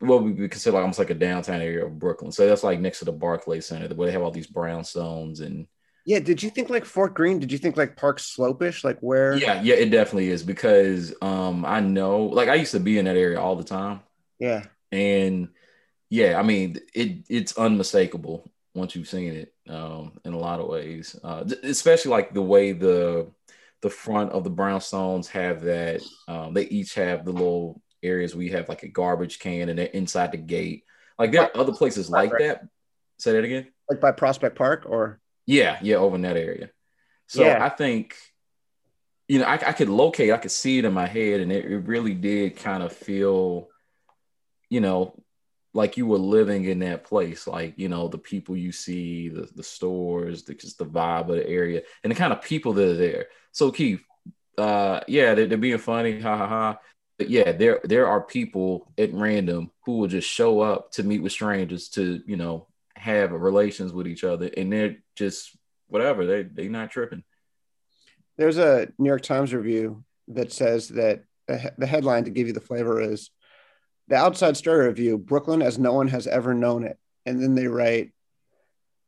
what 0.00 0.22
we 0.22 0.48
consider 0.48 0.74
like 0.74 0.82
almost 0.82 0.98
like 0.98 1.10
a 1.10 1.14
downtown 1.14 1.60
area 1.60 1.84
of 1.84 1.98
Brooklyn. 1.98 2.32
So 2.32 2.46
that's 2.46 2.64
like 2.64 2.80
next 2.80 3.00
to 3.00 3.04
the 3.04 3.12
Barclay 3.12 3.60
Center, 3.60 3.94
where 3.94 4.06
they 4.06 4.12
have 4.12 4.22
all 4.22 4.30
these 4.30 4.50
brownstones 4.50 5.40
and. 5.40 5.66
Yeah, 6.06 6.18
did 6.18 6.42
you 6.42 6.48
think 6.48 6.70
like 6.70 6.86
Fort 6.86 7.12
Greene? 7.12 7.38
Did 7.38 7.52
you 7.52 7.58
think 7.58 7.76
like 7.76 7.94
Park 7.94 8.18
Slopish? 8.18 8.82
Like 8.82 8.98
where? 9.00 9.36
Yeah, 9.36 9.60
yeah, 9.60 9.74
it 9.74 9.90
definitely 9.90 10.30
is 10.30 10.42
because 10.42 11.14
um 11.20 11.64
I 11.66 11.80
know 11.80 12.24
like 12.24 12.48
I 12.48 12.54
used 12.54 12.72
to 12.72 12.80
be 12.80 12.98
in 12.98 13.04
that 13.04 13.16
area 13.16 13.38
all 13.38 13.54
the 13.54 13.64
time. 13.64 14.00
Yeah, 14.38 14.64
and 14.92 15.48
yeah, 16.08 16.38
I 16.38 16.42
mean 16.42 16.78
it 16.94 17.24
it's 17.28 17.56
unmistakable 17.56 18.50
once 18.74 18.94
you've 18.94 19.08
seen 19.08 19.32
it 19.32 19.54
um 19.68 20.18
in 20.24 20.32
a 20.32 20.38
lot 20.38 20.60
of 20.60 20.68
ways, 20.68 21.16
uh, 21.22 21.44
especially 21.62 22.10
like 22.10 22.34
the 22.34 22.42
way 22.42 22.72
the 22.72 23.30
the 23.82 23.90
front 23.90 24.32
of 24.32 24.44
the 24.44 24.50
brownstones 24.50 25.26
have 25.28 25.62
that 25.62 26.02
um, 26.28 26.52
they 26.52 26.64
each 26.64 26.94
have 26.94 27.24
the 27.24 27.32
little 27.32 27.80
areas 28.02 28.34
we 28.34 28.50
have 28.50 28.68
like 28.68 28.82
a 28.82 28.88
garbage 28.88 29.38
can 29.38 29.68
and 29.68 29.78
they're 29.78 29.86
inside 29.86 30.32
the 30.32 30.38
gate. 30.38 30.84
Like 31.18 31.32
there 31.32 31.42
are 31.42 31.56
other 31.56 31.72
places 31.72 32.10
like 32.10 32.30
that. 32.38 32.66
Say 33.18 33.32
that 33.32 33.44
again. 33.44 33.68
Like 33.88 34.00
by 34.00 34.12
Prospect 34.12 34.56
Park 34.56 34.84
or 34.86 35.20
yeah, 35.46 35.78
yeah, 35.82 35.96
over 35.96 36.16
in 36.16 36.22
that 36.22 36.36
area. 36.36 36.70
So 37.26 37.42
yeah. 37.42 37.64
I 37.64 37.68
think 37.68 38.16
you 39.30 39.38
know, 39.38 39.44
I, 39.44 39.54
I, 39.54 39.72
could 39.72 39.88
locate, 39.88 40.32
I 40.32 40.38
could 40.38 40.50
see 40.50 40.78
it 40.78 40.84
in 40.84 40.92
my 40.92 41.06
head, 41.06 41.40
and 41.40 41.52
it, 41.52 41.64
it 41.64 41.78
really 41.86 42.14
did 42.14 42.56
kind 42.56 42.82
of 42.82 42.92
feel, 42.92 43.68
you 44.70 44.80
know, 44.80 45.20
like 45.74 45.96
you 45.96 46.06
were 46.06 46.18
living 46.18 46.64
in 46.64 46.78
that 46.80 47.04
place, 47.04 47.46
like 47.46 47.74
you 47.76 47.88
know, 47.88 48.08
the 48.08 48.18
people 48.18 48.56
you 48.56 48.72
see, 48.72 49.28
the 49.28 49.48
the 49.54 49.62
stores, 49.62 50.44
the, 50.44 50.54
just 50.54 50.78
the 50.78 50.86
vibe 50.86 51.28
of 51.28 51.36
the 51.36 51.46
area, 51.46 51.82
and 52.02 52.10
the 52.10 52.16
kind 52.16 52.32
of 52.32 52.42
people 52.42 52.72
that 52.72 52.88
are 52.88 52.94
there. 52.94 53.26
So 53.52 53.70
Keith, 53.70 54.02
uh, 54.56 55.00
yeah, 55.06 55.34
they're, 55.34 55.46
they're 55.46 55.58
being 55.58 55.78
funny, 55.78 56.20
ha 56.20 56.36
ha 56.36 56.48
ha. 56.48 56.78
But 57.18 57.28
yeah, 57.28 57.52
there 57.52 57.80
there 57.84 58.08
are 58.08 58.22
people 58.22 58.90
at 58.96 59.12
random 59.12 59.70
who 59.84 59.98
will 59.98 60.08
just 60.08 60.28
show 60.28 60.60
up 60.60 60.92
to 60.92 61.02
meet 61.02 61.22
with 61.22 61.32
strangers 61.32 61.88
to 61.90 62.22
you 62.26 62.36
know 62.36 62.66
have 62.96 63.32
relations 63.32 63.92
with 63.92 64.08
each 64.08 64.24
other, 64.24 64.50
and 64.56 64.72
they're 64.72 64.96
just 65.16 65.56
whatever 65.88 66.26
they 66.26 66.42
they 66.44 66.68
not 66.68 66.90
tripping. 66.90 67.22
There's 68.38 68.58
a 68.58 68.88
New 68.98 69.08
York 69.08 69.22
Times 69.22 69.52
review 69.52 70.02
that 70.28 70.52
says 70.52 70.88
that 70.88 71.24
the 71.46 71.86
headline 71.86 72.24
to 72.24 72.30
give 72.30 72.46
you 72.46 72.52
the 72.52 72.60
flavor 72.60 73.00
is 73.00 73.30
the 74.10 74.16
outside 74.16 74.56
story 74.56 74.88
review 74.88 75.16
Brooklyn 75.16 75.62
as 75.62 75.78
no 75.78 75.94
one 75.94 76.08
has 76.08 76.26
ever 76.26 76.52
known 76.52 76.84
it, 76.84 76.98
and 77.24 77.42
then 77.42 77.54
they 77.54 77.68
write. 77.68 78.12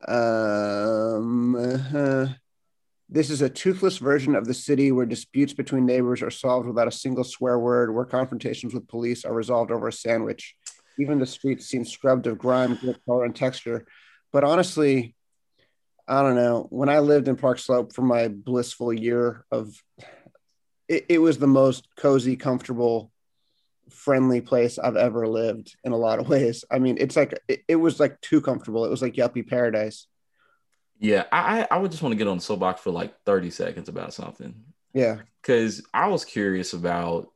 Um, 0.07 1.55
uh, 1.55 2.29
this 3.09 3.29
is 3.29 3.43
a 3.43 3.51
toothless 3.51 3.99
version 3.99 4.35
of 4.35 4.47
the 4.47 4.55
city 4.55 4.91
where 4.91 5.05
disputes 5.05 5.53
between 5.53 5.85
neighbors 5.85 6.23
are 6.23 6.31
solved 6.31 6.67
without 6.67 6.89
a 6.89 6.93
single 6.93 7.25
swear 7.25 7.59
word, 7.59 7.95
where 7.95 8.05
confrontations 8.05 8.73
with 8.73 8.89
police 8.89 9.25
are 9.25 9.35
resolved 9.35 9.71
over 9.71 9.89
a 9.89 9.93
sandwich. 9.93 10.57
Even 10.99 11.19
the 11.19 11.27
streets 11.27 11.67
seem 11.67 11.85
scrubbed 11.85 12.27
of 12.27 12.39
grime, 12.39 12.77
grit, 12.77 12.99
color, 13.05 13.25
and 13.25 13.37
texture. 13.37 13.87
But 14.33 14.45
honestly, 14.45 15.15
I 16.09 16.23
don't 16.23 16.37
know. 16.37 16.67
When 16.71 16.89
I 16.89 17.01
lived 17.01 17.29
in 17.29 17.37
Park 17.37 17.59
Slope 17.59 17.93
for 17.93 18.03
my 18.03 18.29
blissful 18.29 18.93
year 18.93 19.45
of, 19.51 19.75
it, 20.89 21.07
it 21.09 21.19
was 21.19 21.39
the 21.39 21.47
most 21.47 21.87
cozy, 21.97 22.37
comfortable, 22.37 23.13
friendly 23.93 24.41
place 24.41 24.79
I've 24.79 24.97
ever 24.97 25.27
lived 25.27 25.77
in 25.85 25.93
a 25.93 25.97
lot 25.97 26.19
of 26.19 26.29
ways. 26.31 26.65
I 26.71 26.79
mean, 26.79 26.97
it's 27.01 27.17
like 27.17 27.39
it, 27.49 27.63
it 27.69 27.77
was 27.77 28.01
like 28.01 28.21
too 28.21 28.41
comfortable. 28.41 28.85
It 28.85 28.91
was 28.91 29.03
like 29.03 29.15
yuppie 29.15 29.47
paradise. 29.47 30.07
Yeah, 30.99 31.25
I 31.33 31.67
I 31.71 31.79
would 31.79 31.91
just 31.91 32.03
want 32.03 32.13
to 32.13 32.19
get 32.19 32.29
on 32.29 32.39
the 32.39 32.43
soapbox 32.43 32.81
for 32.81 32.91
like 32.91 33.15
30 33.25 33.51
seconds 33.51 33.89
about 33.89 34.15
something. 34.15 34.55
Yeah. 34.95 35.19
Cause 35.43 35.83
I 35.93 36.09
was 36.09 36.25
curious 36.25 36.75
about 36.75 37.33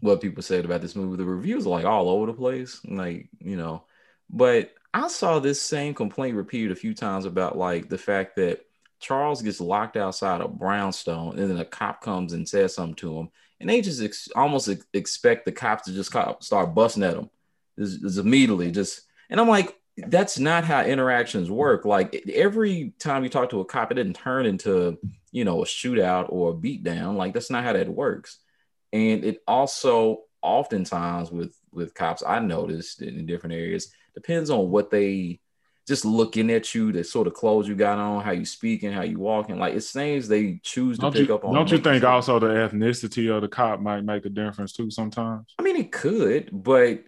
what 0.00 0.20
people 0.20 0.42
said 0.42 0.64
about 0.64 0.82
this 0.82 0.96
movie. 0.96 1.16
The 1.16 1.24
reviews 1.24 1.66
are 1.66 1.70
like 1.70 1.84
all 1.84 2.08
over 2.08 2.26
the 2.26 2.32
place. 2.32 2.80
Like, 2.84 3.28
you 3.38 3.56
know, 3.56 3.84
but 4.28 4.72
I 4.92 5.08
saw 5.08 5.38
this 5.38 5.60
same 5.60 5.94
complaint 5.94 6.36
repeated 6.36 6.72
a 6.72 6.76
few 6.76 6.94
times 6.94 7.24
about 7.24 7.56
like 7.56 7.88
the 7.88 7.98
fact 7.98 8.36
that 8.36 8.64
Charles 9.00 9.42
gets 9.42 9.60
locked 9.60 9.96
outside 9.96 10.40
a 10.40 10.48
brownstone 10.48 11.38
and 11.38 11.50
then 11.50 11.58
a 11.58 11.64
cop 11.64 12.00
comes 12.00 12.32
and 12.32 12.48
says 12.48 12.74
something 12.74 12.94
to 12.96 13.18
him. 13.18 13.30
And 13.60 13.70
they 13.70 13.80
just 13.80 14.02
ex- 14.02 14.28
almost 14.34 14.68
ex- 14.68 14.86
expect 14.92 15.44
the 15.44 15.52
cops 15.52 15.84
to 15.84 15.92
just 15.92 16.10
start 16.10 16.74
busting 16.74 17.02
at 17.02 17.14
them 17.14 17.30
just, 17.78 18.00
just 18.00 18.18
immediately. 18.18 18.70
Just, 18.70 19.02
and 19.30 19.40
I'm 19.40 19.48
like, 19.48 19.76
that's 19.96 20.38
not 20.38 20.64
how 20.64 20.82
interactions 20.82 21.50
work. 21.50 21.84
Like 21.84 22.24
every 22.32 22.94
time 22.98 23.22
you 23.22 23.30
talk 23.30 23.50
to 23.50 23.60
a 23.60 23.64
cop, 23.64 23.92
it 23.92 23.94
didn't 23.94 24.16
turn 24.16 24.46
into, 24.46 24.98
you 25.30 25.44
know, 25.44 25.62
a 25.62 25.66
shootout 25.66 26.26
or 26.30 26.50
a 26.50 26.54
beatdown. 26.54 27.16
Like 27.16 27.32
that's 27.32 27.50
not 27.50 27.64
how 27.64 27.72
that 27.74 27.88
works. 27.88 28.38
And 28.92 29.24
it 29.24 29.42
also 29.46 30.22
oftentimes 30.42 31.30
with 31.30 31.56
with 31.72 31.94
cops, 31.94 32.22
I 32.26 32.38
noticed 32.40 33.02
in 33.02 33.26
different 33.26 33.54
areas, 33.54 33.92
depends 34.14 34.50
on 34.50 34.70
what 34.70 34.90
they 34.90 35.40
just 35.86 36.04
looking 36.04 36.50
at 36.50 36.74
you, 36.74 36.92
the 36.92 37.04
sort 37.04 37.26
of 37.26 37.34
clothes 37.34 37.68
you 37.68 37.74
got 37.74 37.98
on, 37.98 38.22
how 38.22 38.30
you 38.30 38.44
speaking, 38.44 38.92
how 38.92 39.02
you 39.02 39.18
walking. 39.18 39.58
Like 39.58 39.74
it's 39.74 39.92
things 39.92 40.28
they 40.28 40.60
choose 40.62 40.96
to 40.98 41.02
don't 41.02 41.12
pick 41.12 41.28
you, 41.28 41.34
up 41.34 41.44
on. 41.44 41.54
Don't 41.54 41.70
you 41.70 41.78
think 41.78 42.04
also 42.04 42.38
the 42.38 42.46
ethnicity 42.46 43.34
of 43.34 43.42
the 43.42 43.48
cop 43.48 43.80
might 43.80 44.02
make 44.02 44.24
a 44.24 44.30
difference 44.30 44.72
too 44.72 44.90
sometimes? 44.90 45.54
I 45.58 45.62
mean, 45.62 45.76
it 45.76 45.92
could, 45.92 46.50
but 46.52 47.04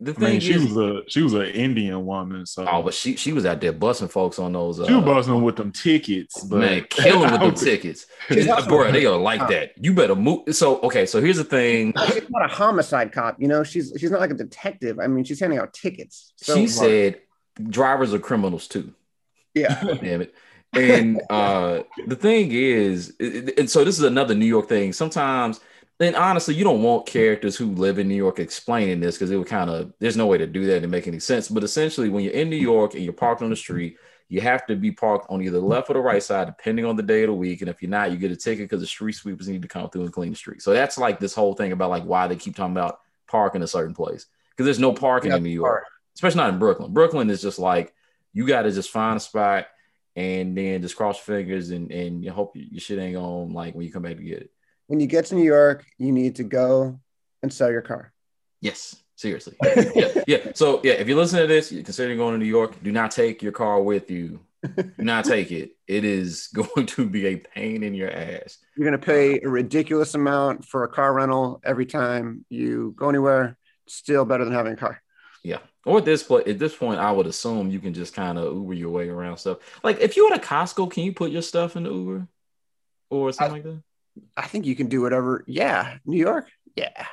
the 0.00 0.14
thing 0.14 0.24
I 0.24 0.30
mean, 0.32 0.40
she 0.40 0.52
is, 0.52 0.72
was 0.72 0.76
a 0.76 1.02
she 1.08 1.22
was 1.22 1.34
an 1.34 1.46
Indian 1.46 2.06
woman, 2.06 2.46
so 2.46 2.64
oh, 2.70 2.82
but 2.82 2.94
she 2.94 3.16
she 3.16 3.32
was 3.32 3.44
out 3.44 3.60
there 3.60 3.72
busting 3.72 4.06
folks 4.06 4.38
on 4.38 4.52
those. 4.52 4.76
She 4.76 4.82
was 4.82 4.90
uh, 4.92 5.00
busting 5.00 5.42
with 5.42 5.56
them 5.56 5.72
tickets, 5.72 6.44
but 6.44 6.58
man, 6.58 6.86
killing 6.88 7.32
with 7.32 7.40
them 7.40 7.54
tickets, 7.56 8.06
bro. 8.68 8.92
They 8.92 9.06
are 9.06 9.16
like 9.16 9.48
that. 9.48 9.72
You 9.76 9.94
better 9.94 10.14
move. 10.14 10.54
So 10.54 10.80
okay, 10.82 11.04
so 11.04 11.20
here's 11.20 11.38
the 11.38 11.44
thing. 11.44 11.94
She's 12.12 12.30
not 12.30 12.44
a 12.44 12.54
homicide 12.54 13.10
cop, 13.10 13.40
you 13.40 13.48
know. 13.48 13.64
She's 13.64 13.92
she's 13.98 14.12
not 14.12 14.20
like 14.20 14.30
a 14.30 14.34
detective. 14.34 15.00
I 15.00 15.08
mean, 15.08 15.24
she's 15.24 15.40
handing 15.40 15.58
out 15.58 15.72
tickets. 15.72 16.32
So 16.36 16.54
she 16.54 16.68
said 16.68 17.20
drivers 17.62 18.14
are 18.14 18.18
criminals 18.18 18.68
too. 18.68 18.92
Yeah, 19.54 19.82
damn 20.02 20.22
it. 20.22 20.34
And 20.72 21.20
uh 21.30 21.82
the 22.06 22.16
thing 22.16 22.50
is, 22.52 23.14
and 23.18 23.70
so 23.70 23.84
this 23.84 23.98
is 23.98 24.04
another 24.04 24.34
New 24.34 24.46
York 24.46 24.68
thing. 24.68 24.92
Sometimes 24.92 25.60
and 26.00 26.14
honestly, 26.14 26.54
you 26.54 26.62
don't 26.62 26.82
want 26.82 27.06
characters 27.06 27.56
who 27.56 27.72
live 27.72 27.98
in 27.98 28.06
New 28.06 28.14
York 28.14 28.38
explaining 28.38 29.00
this 29.00 29.16
because 29.16 29.32
it 29.32 29.36
would 29.36 29.48
kind 29.48 29.68
of 29.68 29.92
there's 29.98 30.16
no 30.16 30.26
way 30.26 30.38
to 30.38 30.46
do 30.46 30.66
that 30.66 30.82
and 30.82 30.90
make 30.92 31.08
any 31.08 31.18
sense. 31.18 31.48
But 31.48 31.64
essentially, 31.64 32.08
when 32.08 32.22
you're 32.22 32.34
in 32.34 32.50
New 32.50 32.56
York 32.56 32.94
and 32.94 33.02
you're 33.02 33.12
parked 33.12 33.42
on 33.42 33.50
the 33.50 33.56
street, 33.56 33.96
you 34.28 34.40
have 34.40 34.64
to 34.66 34.76
be 34.76 34.92
parked 34.92 35.28
on 35.28 35.42
either 35.42 35.58
the 35.58 35.66
left 35.66 35.90
or 35.90 35.94
the 35.94 36.00
right 36.00 36.22
side, 36.22 36.46
depending 36.46 36.84
on 36.84 36.94
the 36.94 37.02
day 37.02 37.24
of 37.24 37.28
the 37.28 37.34
week. 37.34 37.62
And 37.62 37.70
if 37.70 37.82
you're 37.82 37.90
not, 37.90 38.12
you 38.12 38.16
get 38.16 38.30
a 38.30 38.36
ticket 38.36 38.66
because 38.66 38.80
the 38.80 38.86
street 38.86 39.14
sweepers 39.14 39.48
need 39.48 39.62
to 39.62 39.68
come 39.68 39.90
through 39.90 40.02
and 40.02 40.12
clean 40.12 40.30
the 40.30 40.36
street. 40.36 40.62
So 40.62 40.72
that's 40.72 40.98
like 40.98 41.18
this 41.18 41.34
whole 41.34 41.54
thing 41.54 41.72
about 41.72 41.90
like 41.90 42.04
why 42.04 42.28
they 42.28 42.36
keep 42.36 42.54
talking 42.54 42.76
about 42.76 43.00
parking 43.26 43.62
a 43.62 43.66
certain 43.66 43.94
place 43.94 44.26
because 44.50 44.66
there's 44.66 44.78
no 44.78 44.92
parking 44.92 45.32
in 45.32 45.42
New 45.42 45.48
York, 45.48 45.84
especially 46.18 46.38
not 46.38 46.50
in 46.50 46.58
Brooklyn. 46.58 46.92
Brooklyn 46.92 47.30
is 47.30 47.40
just 47.40 47.58
like 47.58 47.94
you 48.32 48.46
got 48.46 48.62
to 48.62 48.70
just 48.70 48.90
find 48.90 49.16
a 49.16 49.20
spot 49.20 49.66
and 50.14 50.56
then 50.56 50.82
just 50.82 50.96
cross 50.96 51.16
your 51.16 51.38
fingers 51.38 51.70
and 51.70 51.90
and 51.90 52.22
you 52.22 52.30
hope 52.30 52.52
your 52.54 52.80
shit 52.80 52.98
ain't 52.98 53.16
on 53.16 53.52
like 53.52 53.74
when 53.74 53.86
you 53.86 53.92
come 53.92 54.02
back 54.02 54.16
to 54.16 54.22
get 54.22 54.42
it 54.42 54.50
when 54.88 55.00
you 55.00 55.06
get 55.06 55.26
to 55.26 55.34
New 55.34 55.44
York, 55.44 55.84
you 55.98 56.10
need 56.10 56.36
to 56.36 56.44
go 56.44 56.98
and 57.42 57.52
sell 57.52 57.70
your 57.70 57.82
car. 57.82 58.12
Yes, 58.60 58.96
seriously. 59.14 59.54
yeah, 59.94 60.24
yeah. 60.26 60.38
So 60.54 60.80
yeah, 60.82 60.94
if 60.94 61.06
you 61.06 61.14
listen 61.14 61.38
to 61.38 61.46
this, 61.46 61.70
you're 61.70 61.84
considering 61.84 62.18
going 62.18 62.32
to 62.32 62.38
New 62.38 62.50
York, 62.50 62.82
do 62.82 62.90
not 62.90 63.12
take 63.12 63.42
your 63.42 63.52
car 63.52 63.80
with 63.80 64.10
you. 64.10 64.40
Do 64.76 64.92
not 65.04 65.24
take 65.24 65.52
it. 65.52 65.76
It 65.86 66.04
is 66.04 66.48
going 66.54 66.86
to 66.86 67.08
be 67.08 67.26
a 67.26 67.36
pain 67.36 67.84
in 67.84 67.94
your 67.94 68.10
ass. 68.10 68.58
You're 68.76 68.88
going 68.88 68.98
to 68.98 69.06
pay 69.06 69.40
a 69.40 69.48
ridiculous 69.48 70.14
amount 70.14 70.64
for 70.64 70.82
a 70.82 70.88
car 70.88 71.12
rental 71.12 71.60
every 71.64 71.86
time 71.86 72.44
you 72.48 72.94
go 72.96 73.08
anywhere. 73.08 73.56
Still 73.86 74.24
better 74.24 74.44
than 74.44 74.54
having 74.54 74.72
a 74.72 74.76
car. 74.76 75.00
Yeah. 75.44 75.58
Or 75.88 75.98
at 75.98 76.04
this 76.04 76.22
point, 76.22 76.46
at 76.46 76.58
this 76.58 76.76
point, 76.76 77.00
I 77.00 77.10
would 77.10 77.26
assume 77.26 77.70
you 77.70 77.80
can 77.80 77.94
just 77.94 78.14
kind 78.14 78.38
of 78.38 78.54
Uber 78.54 78.74
your 78.74 78.90
way 78.90 79.08
around 79.08 79.38
stuff. 79.38 79.58
Like 79.82 80.00
if 80.00 80.16
you're 80.16 80.32
at 80.32 80.38
a 80.38 80.46
Costco, 80.46 80.90
can 80.90 81.04
you 81.04 81.12
put 81.12 81.30
your 81.30 81.42
stuff 81.42 81.76
in 81.76 81.84
the 81.84 81.90
Uber 81.90 82.28
or 83.10 83.32
something 83.32 83.52
I, 83.52 83.54
like 83.54 83.62
that? 83.64 83.82
I 84.36 84.46
think 84.46 84.66
you 84.66 84.76
can 84.76 84.88
do 84.88 85.00
whatever. 85.00 85.44
Yeah, 85.46 85.96
New 86.04 86.18
York. 86.18 86.46
Yeah. 86.76 87.06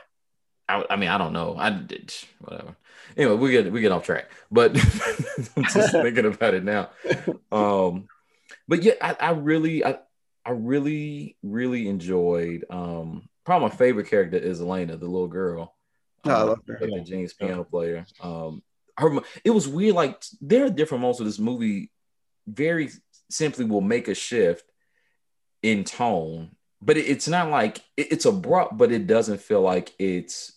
I, 0.67 0.83
I 0.89 0.95
mean, 0.97 1.09
I 1.09 1.17
don't 1.17 1.31
know. 1.31 1.55
I 1.57 1.69
did 1.69 2.13
whatever. 2.39 2.75
Anyway, 3.15 3.35
we 3.35 3.51
get 3.51 3.71
we 3.71 3.79
get 3.81 3.93
off 3.93 4.03
track, 4.03 4.29
but 4.51 4.71
I'm 5.55 5.63
just 5.63 5.91
thinking 5.91 6.25
about 6.25 6.53
it 6.53 6.63
now. 6.63 6.89
Um, 7.51 8.09
but 8.67 8.83
yeah, 8.83 8.95
I, 9.01 9.15
I 9.19 9.31
really, 9.31 9.85
I, 9.85 9.99
I 10.45 10.51
really, 10.51 11.37
really 11.43 11.87
enjoyed. 11.87 12.65
Um, 12.69 13.29
probably 13.45 13.69
my 13.69 13.75
favorite 13.75 14.09
character 14.09 14.37
is 14.37 14.59
Elena, 14.59 14.97
the 14.97 15.07
little 15.07 15.27
girl. 15.27 15.75
Um, 16.25 16.31
oh, 16.31 16.35
I 16.35 16.41
love 16.41 16.59
her. 16.67 16.79
The 16.81 17.03
James 17.05 17.33
piano 17.33 17.63
player. 17.63 18.05
Um, 18.19 18.63
her 18.97 19.19
it 19.43 19.51
was 19.51 19.67
weird. 19.67 19.95
Like 19.95 20.23
there 20.41 20.65
are 20.65 20.69
different 20.69 21.01
moments 21.01 21.19
of 21.19 21.25
this 21.25 21.39
movie. 21.39 21.91
Very 22.47 22.89
simply 23.29 23.65
will 23.65 23.81
make 23.81 24.07
a 24.07 24.13
shift 24.13 24.69
in 25.63 25.83
tone, 25.83 26.51
but 26.81 26.97
it, 26.97 27.07
it's 27.07 27.27
not 27.27 27.49
like 27.49 27.79
it, 27.97 28.11
it's 28.11 28.25
abrupt, 28.25 28.77
but 28.77 28.91
it 28.91 29.07
doesn't 29.07 29.41
feel 29.41 29.61
like 29.61 29.93
it's 29.97 30.53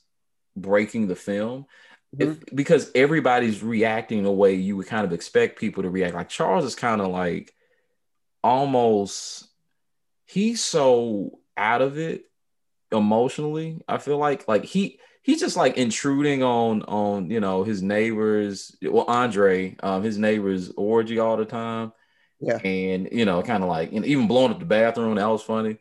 breaking 0.57 1.09
the 1.09 1.17
film. 1.17 1.67
If, 2.19 2.29
mm-hmm. 2.29 2.57
because 2.57 2.91
everybody's 2.95 3.63
reacting 3.63 4.23
the 4.23 4.33
way 4.33 4.55
you 4.55 4.77
would 4.77 4.87
kind 4.87 5.05
of 5.05 5.13
expect 5.13 5.59
people 5.59 5.83
to 5.83 5.91
react. 5.91 6.15
Like 6.15 6.29
Charles 6.29 6.65
is 6.65 6.75
kind 6.75 7.01
of 7.01 7.09
like 7.09 7.55
almost 8.43 9.49
he's 10.27 10.63
so 10.63 11.41
out 11.57 11.83
of 11.83 11.99
it 11.99 12.25
emotionally. 12.93 13.83
I 13.89 13.99
feel 13.99 14.19
like 14.19 14.47
like 14.49 14.65
he 14.65 15.01
he's 15.29 15.41
just 15.41 15.59
like 15.59 15.77
intruding 15.77 16.43
on 16.43 16.83
on 16.85 17.31
you 17.31 17.39
know 17.39 17.63
his 17.63 17.83
neighbors. 17.83 18.75
Well, 18.83 19.05
Andre, 19.07 19.77
um, 19.83 20.03
his 20.03 20.17
neighbors 20.17 20.73
orgy 20.77 21.19
all 21.19 21.37
the 21.37 21.45
time. 21.45 21.93
Yeah. 22.41 22.59
and 22.59 23.09
you 23.13 23.25
know, 23.25 23.43
kind 23.43 23.63
of 23.63 23.69
like 23.69 23.93
and 23.93 24.07
even 24.07 24.27
blowing 24.27 24.53
up 24.53 24.59
the 24.59 24.65
bathroom. 24.65 25.17
That 25.17 25.29
was 25.29 25.43
funny. 25.43 25.77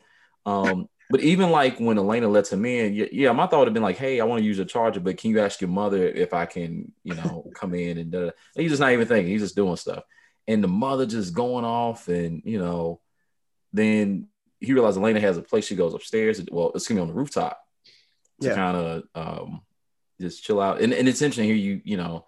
Um, 0.45 0.89
but 1.09 1.21
even 1.21 1.49
like 1.49 1.79
when 1.79 1.97
Elena 1.97 2.27
lets 2.27 2.51
him 2.51 2.65
in, 2.65 2.93
yeah, 2.93 3.05
yeah 3.11 3.31
my 3.31 3.47
thought 3.47 3.59
would 3.59 3.67
have 3.69 3.73
been 3.73 3.83
like, 3.83 3.97
"Hey, 3.97 4.19
I 4.19 4.25
want 4.25 4.41
to 4.41 4.45
use 4.45 4.59
a 4.59 4.65
charger, 4.65 4.99
but 4.99 5.17
can 5.17 5.31
you 5.31 5.39
ask 5.39 5.61
your 5.61 5.69
mother 5.69 6.05
if 6.05 6.33
I 6.33 6.45
can, 6.45 6.91
you 7.03 7.15
know, 7.15 7.49
come 7.55 7.73
in?" 7.73 7.97
And 7.97 8.11
da-da. 8.11 8.31
he's 8.55 8.71
just 8.71 8.81
not 8.81 8.91
even 8.91 9.07
thinking; 9.07 9.31
he's 9.31 9.41
just 9.41 9.55
doing 9.55 9.77
stuff. 9.77 10.03
And 10.45 10.61
the 10.61 10.67
mother 10.67 11.05
just 11.05 11.33
going 11.33 11.63
off, 11.63 12.09
and 12.09 12.41
you 12.43 12.59
know, 12.59 12.99
then 13.71 14.27
he 14.59 14.73
realized 14.73 14.97
Elena 14.97 15.21
has 15.21 15.37
a 15.37 15.41
place. 15.41 15.65
She 15.65 15.75
goes 15.75 15.93
upstairs. 15.93 16.41
Well, 16.51 16.71
it's 16.75 16.87
gonna 16.87 16.97
be 16.97 17.01
on 17.03 17.07
the 17.07 17.13
rooftop 17.13 17.61
to 18.41 18.49
Yeah. 18.49 18.55
kind 18.55 18.77
of 18.77 19.03
um, 19.15 19.61
just 20.19 20.43
chill 20.43 20.61
out. 20.61 20.81
And, 20.81 20.93
and 20.93 21.07
it's 21.07 21.21
interesting 21.21 21.45
here. 21.45 21.55
You 21.55 21.81
you 21.83 21.97
know 21.97 22.25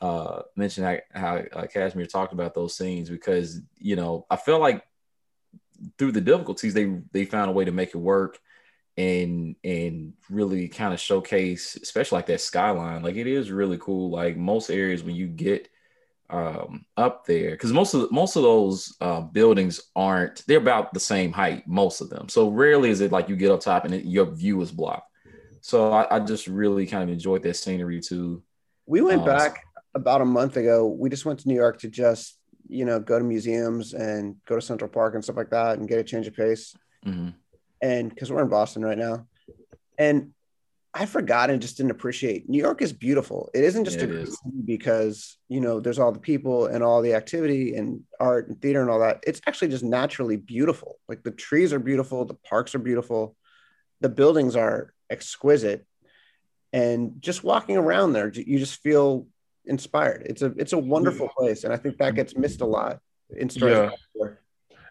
uh, 0.00 0.42
mention 0.56 0.84
how, 0.84 0.98
how 1.12 1.36
uh, 1.36 1.66
Casimir 1.66 2.06
talked 2.06 2.32
about 2.32 2.54
those 2.54 2.76
scenes 2.76 3.08
because 3.08 3.60
you 3.78 3.96
know 3.96 4.26
I 4.30 4.36
feel 4.36 4.58
like 4.58 4.84
through 5.98 6.12
the 6.12 6.20
difficulties 6.20 6.74
they 6.74 6.98
they 7.12 7.24
found 7.24 7.50
a 7.50 7.54
way 7.54 7.64
to 7.64 7.72
make 7.72 7.90
it 7.90 7.98
work 7.98 8.38
and 8.96 9.56
and 9.62 10.14
really 10.30 10.68
kind 10.68 10.94
of 10.94 11.00
showcase 11.00 11.76
especially 11.76 12.16
like 12.16 12.26
that 12.26 12.40
skyline 12.40 13.02
like 13.02 13.16
it 13.16 13.26
is 13.26 13.50
really 13.50 13.76
cool 13.78 14.10
like 14.10 14.36
most 14.36 14.70
areas 14.70 15.02
when 15.02 15.14
you 15.14 15.26
get 15.26 15.68
um 16.30 16.84
up 16.96 17.26
there 17.26 17.50
because 17.50 17.72
most 17.72 17.94
of 17.94 18.10
most 18.10 18.36
of 18.36 18.42
those 18.42 18.96
uh 19.00 19.20
buildings 19.20 19.80
aren't 19.94 20.44
they're 20.46 20.58
about 20.58 20.92
the 20.92 21.00
same 21.00 21.30
height 21.30 21.66
most 21.68 22.00
of 22.00 22.08
them 22.08 22.28
so 22.28 22.48
rarely 22.48 22.90
is 22.90 23.00
it 23.00 23.12
like 23.12 23.28
you 23.28 23.36
get 23.36 23.50
up 23.50 23.60
top 23.60 23.84
and 23.84 23.94
it, 23.94 24.04
your 24.04 24.26
view 24.26 24.60
is 24.62 24.72
blocked 24.72 25.12
so 25.66 25.92
I, 25.92 26.16
I 26.16 26.20
just 26.20 26.46
really 26.46 26.86
kind 26.86 27.02
of 27.02 27.10
enjoyed 27.10 27.42
that 27.42 27.56
scenery 27.56 28.00
too 28.00 28.42
We 28.86 29.00
went 29.00 29.22
Um, 29.22 29.26
back 29.26 29.52
about 29.94 30.20
a 30.20 30.24
month 30.24 30.56
ago. 30.56 30.86
We 30.86 31.10
just 31.10 31.24
went 31.26 31.40
to 31.40 31.48
New 31.48 31.56
York 31.64 31.76
to 31.80 31.88
just, 31.88 32.38
you 32.68 32.84
know, 32.84 33.00
go 33.00 33.18
to 33.18 33.24
museums 33.24 33.94
and 33.94 34.36
go 34.48 34.54
to 34.54 34.62
Central 34.62 34.90
Park 34.90 35.14
and 35.14 35.24
stuff 35.24 35.36
like 35.36 35.50
that 35.50 35.78
and 35.78 35.88
get 35.88 35.98
a 35.98 36.04
change 36.04 36.26
of 36.28 36.34
pace. 36.34 36.64
Mhm. 37.04 37.34
And 37.82 38.04
because 38.10 38.30
we're 38.30 38.42
in 38.42 38.48
Boston 38.48 38.84
right 38.84 38.98
now. 39.08 39.26
And 39.98 40.32
I 40.94 41.04
forgot 41.06 41.50
and 41.50 41.60
just 41.60 41.76
didn't 41.78 41.90
appreciate 41.98 42.48
New 42.48 42.62
York 42.66 42.80
is 42.80 42.92
beautiful. 42.92 43.50
It 43.52 43.64
isn't 43.64 43.84
just 43.84 43.98
Yeah, 43.98 44.06
a 44.06 44.08
it 44.08 44.14
is. 44.24 44.38
because, 44.64 45.16
you 45.48 45.60
know, 45.60 45.80
there's 45.80 45.98
all 45.98 46.12
the 46.12 46.26
people 46.32 46.66
and 46.72 46.82
all 46.82 47.02
the 47.02 47.14
activity 47.14 47.74
and 47.78 48.04
art 48.20 48.48
and 48.48 48.56
theater 48.62 48.80
and 48.82 48.90
all 48.90 49.00
that. 49.00 49.16
It's 49.26 49.40
actually 49.48 49.68
just 49.76 49.84
naturally 49.84 50.36
beautiful. 50.36 50.90
Like 51.08 51.22
the 51.22 51.32
trees 51.32 51.72
are 51.74 51.80
beautiful, 51.90 52.24
the 52.24 52.40
parks 52.50 52.74
are 52.76 52.84
beautiful, 52.90 53.36
the 54.00 54.08
buildings 54.20 54.54
are 54.56 54.92
exquisite. 55.10 55.86
And 56.72 57.20
just 57.20 57.44
walking 57.44 57.76
around 57.76 58.12
there, 58.12 58.30
you 58.32 58.58
just 58.58 58.82
feel 58.82 59.26
inspired. 59.64 60.26
It's 60.26 60.42
a 60.42 60.52
it's 60.56 60.72
a 60.72 60.78
wonderful 60.78 61.28
place, 61.36 61.64
and 61.64 61.72
I 61.72 61.76
think 61.76 61.98
that 61.98 62.14
gets 62.14 62.36
missed 62.36 62.60
a 62.60 62.66
lot 62.66 62.98
in 63.30 63.48
stories. 63.48 63.90
Yeah. 64.14 64.28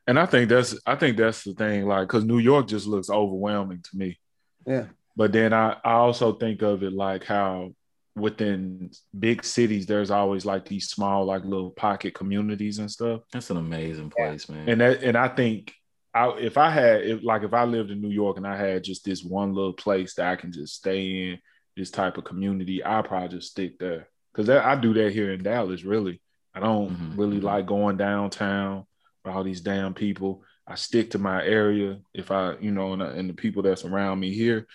And 0.08 0.20
I 0.20 0.26
think 0.26 0.50
that's 0.50 0.78
I 0.86 0.96
think 0.96 1.18
that's 1.18 1.44
the 1.44 1.54
thing, 1.54 1.86
like, 1.86 2.08
because 2.08 2.24
New 2.24 2.40
York 2.40 2.68
just 2.68 2.88
looks 2.88 3.10
overwhelming 3.10 3.82
to 3.84 3.98
me. 3.98 4.20
Yeah. 4.66 4.86
But 5.16 5.32
then 5.32 5.54
I, 5.54 5.78
I 5.84 5.94
also 5.94 6.34
think 6.34 6.62
of 6.62 6.84
it 6.84 6.94
like 6.94 7.24
how 7.24 7.72
within 8.16 8.92
big 9.18 9.44
cities, 9.44 9.86
there's 9.86 10.12
always 10.12 10.46
like 10.46 10.66
these 10.66 10.90
small, 10.90 11.26
like 11.26 11.44
little 11.44 11.72
pocket 11.72 12.14
communities 12.14 12.80
and 12.80 12.90
stuff. 12.90 13.22
that's 13.32 13.50
an 13.50 13.58
amazing 13.58 14.10
place 14.10 14.48
man 14.50 14.70
And 14.70 14.82
that 14.82 15.04
and 15.04 15.18
I 15.18 15.28
think 15.28 15.74
I 16.16 16.30
if 16.38 16.58
I 16.58 16.70
had 16.70 17.02
if 17.02 17.24
like 17.24 17.44
if 17.44 17.54
I 17.54 17.66
lived 17.66 17.92
in 17.92 18.02
New 18.02 18.10
York 18.10 18.38
and 18.38 18.48
I 18.48 18.56
had 18.56 18.84
just 18.86 19.04
this 19.04 19.24
one 19.24 19.54
little 19.54 19.74
place 19.74 20.16
that 20.16 20.32
I 20.32 20.38
can 20.38 20.52
just 20.52 20.76
stay 20.76 21.30
in, 21.30 21.40
this 21.76 21.92
type 21.92 22.18
of 22.18 22.24
community, 22.24 22.84
I 22.84 23.02
probably 23.02 23.38
just 23.38 23.52
stick 23.52 23.78
there. 23.80 24.08
Cause 24.34 24.48
that, 24.48 24.66
I 24.66 24.76
do 24.76 24.94
that 24.94 25.12
here 25.12 25.32
in 25.34 25.44
Dallas, 25.44 25.84
really. 25.84 26.22
I 26.54 26.62
don't 26.62 26.90
Mhm, 26.90 27.18
really 27.18 27.40
mhm. 27.40 27.44
like 27.44 27.66
going 27.66 27.98
downtown 27.98 28.86
with 29.24 29.36
all 29.36 29.44
these 29.44 29.62
damn 29.62 29.94
people. 29.94 30.44
I 30.66 30.76
stick 30.76 31.12
to 31.12 31.20
my 31.20 31.44
area 31.46 32.00
if 32.14 32.32
I, 32.32 32.56
you 32.60 32.72
know, 32.72 32.94
and, 32.94 33.02
and 33.02 33.30
the 33.30 33.34
people 33.34 33.62
that's 33.62 33.86
around 33.86 34.20
me 34.20 34.34
here. 34.34 34.68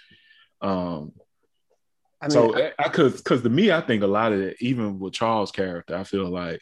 Um, 0.60 1.12
I 2.20 2.26
mean, 2.28 2.32
so 2.32 2.54
I, 2.54 2.72
I 2.78 2.88
could, 2.90 3.16
because 3.16 3.42
to 3.42 3.48
me, 3.48 3.72
I 3.72 3.80
think 3.80 4.02
a 4.02 4.06
lot 4.06 4.32
of 4.32 4.40
it, 4.40 4.58
even 4.60 4.98
with 4.98 5.14
Charles' 5.14 5.52
character, 5.52 5.96
I 5.96 6.04
feel 6.04 6.28
like 6.28 6.60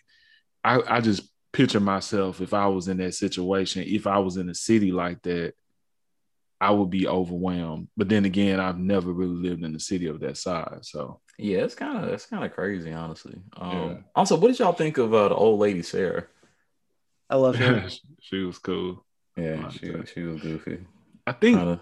I, 0.62 0.81
I 0.87 1.01
just 1.01 1.29
picture 1.53 1.81
myself 1.81 2.41
if 2.41 2.53
I 2.55 2.67
was 2.67 2.89
in 2.89 2.99
that 2.99 3.15
situation, 3.15 3.85
if 3.87 4.07
I 4.07 4.19
was 4.19 4.37
in 4.37 4.49
a 4.49 4.55
city 4.55 4.93
like 4.93 5.23
that, 5.23 5.55
I 6.61 6.71
would 6.71 6.91
be 6.91 7.07
overwhelmed. 7.07 7.89
But 7.97 8.09
then 8.09 8.25
again, 8.25 8.61
I've 8.61 8.79
never 8.79 9.13
really 9.13 9.49
lived 9.49 9.65
in 9.65 9.75
a 9.75 9.81
city 9.81 10.07
of 10.07 10.21
that 10.21 10.37
size. 10.37 10.91
So 10.91 11.21
Yeah, 11.39 11.59
it's 11.59 11.75
kind 11.75 12.05
of 12.05 12.13
it's 12.13 12.27
kind 12.27 12.45
of 12.45 12.53
crazy, 12.53 12.93
honestly. 12.93 13.41
Um, 13.57 13.73
Yeah. 13.73 13.95
Also, 14.15 14.37
what 14.37 14.49
did 14.49 14.59
y'all 14.59 14.73
think 14.73 14.99
of 14.99 15.15
uh, 15.15 15.29
the 15.29 15.35
old 15.35 15.61
lady 15.61 15.83
Sarah? 15.83 16.27
I 17.31 17.37
love 17.37 17.57
her. 17.57 17.89
she 18.21 18.39
was 18.39 18.59
cool. 18.59 19.05
Yeah, 19.37 19.69
she 19.71 19.93
she 20.13 20.23
was 20.23 20.41
goofy. 20.41 20.81
I 21.27 21.33
think 21.33 21.59
Kinda. 21.59 21.81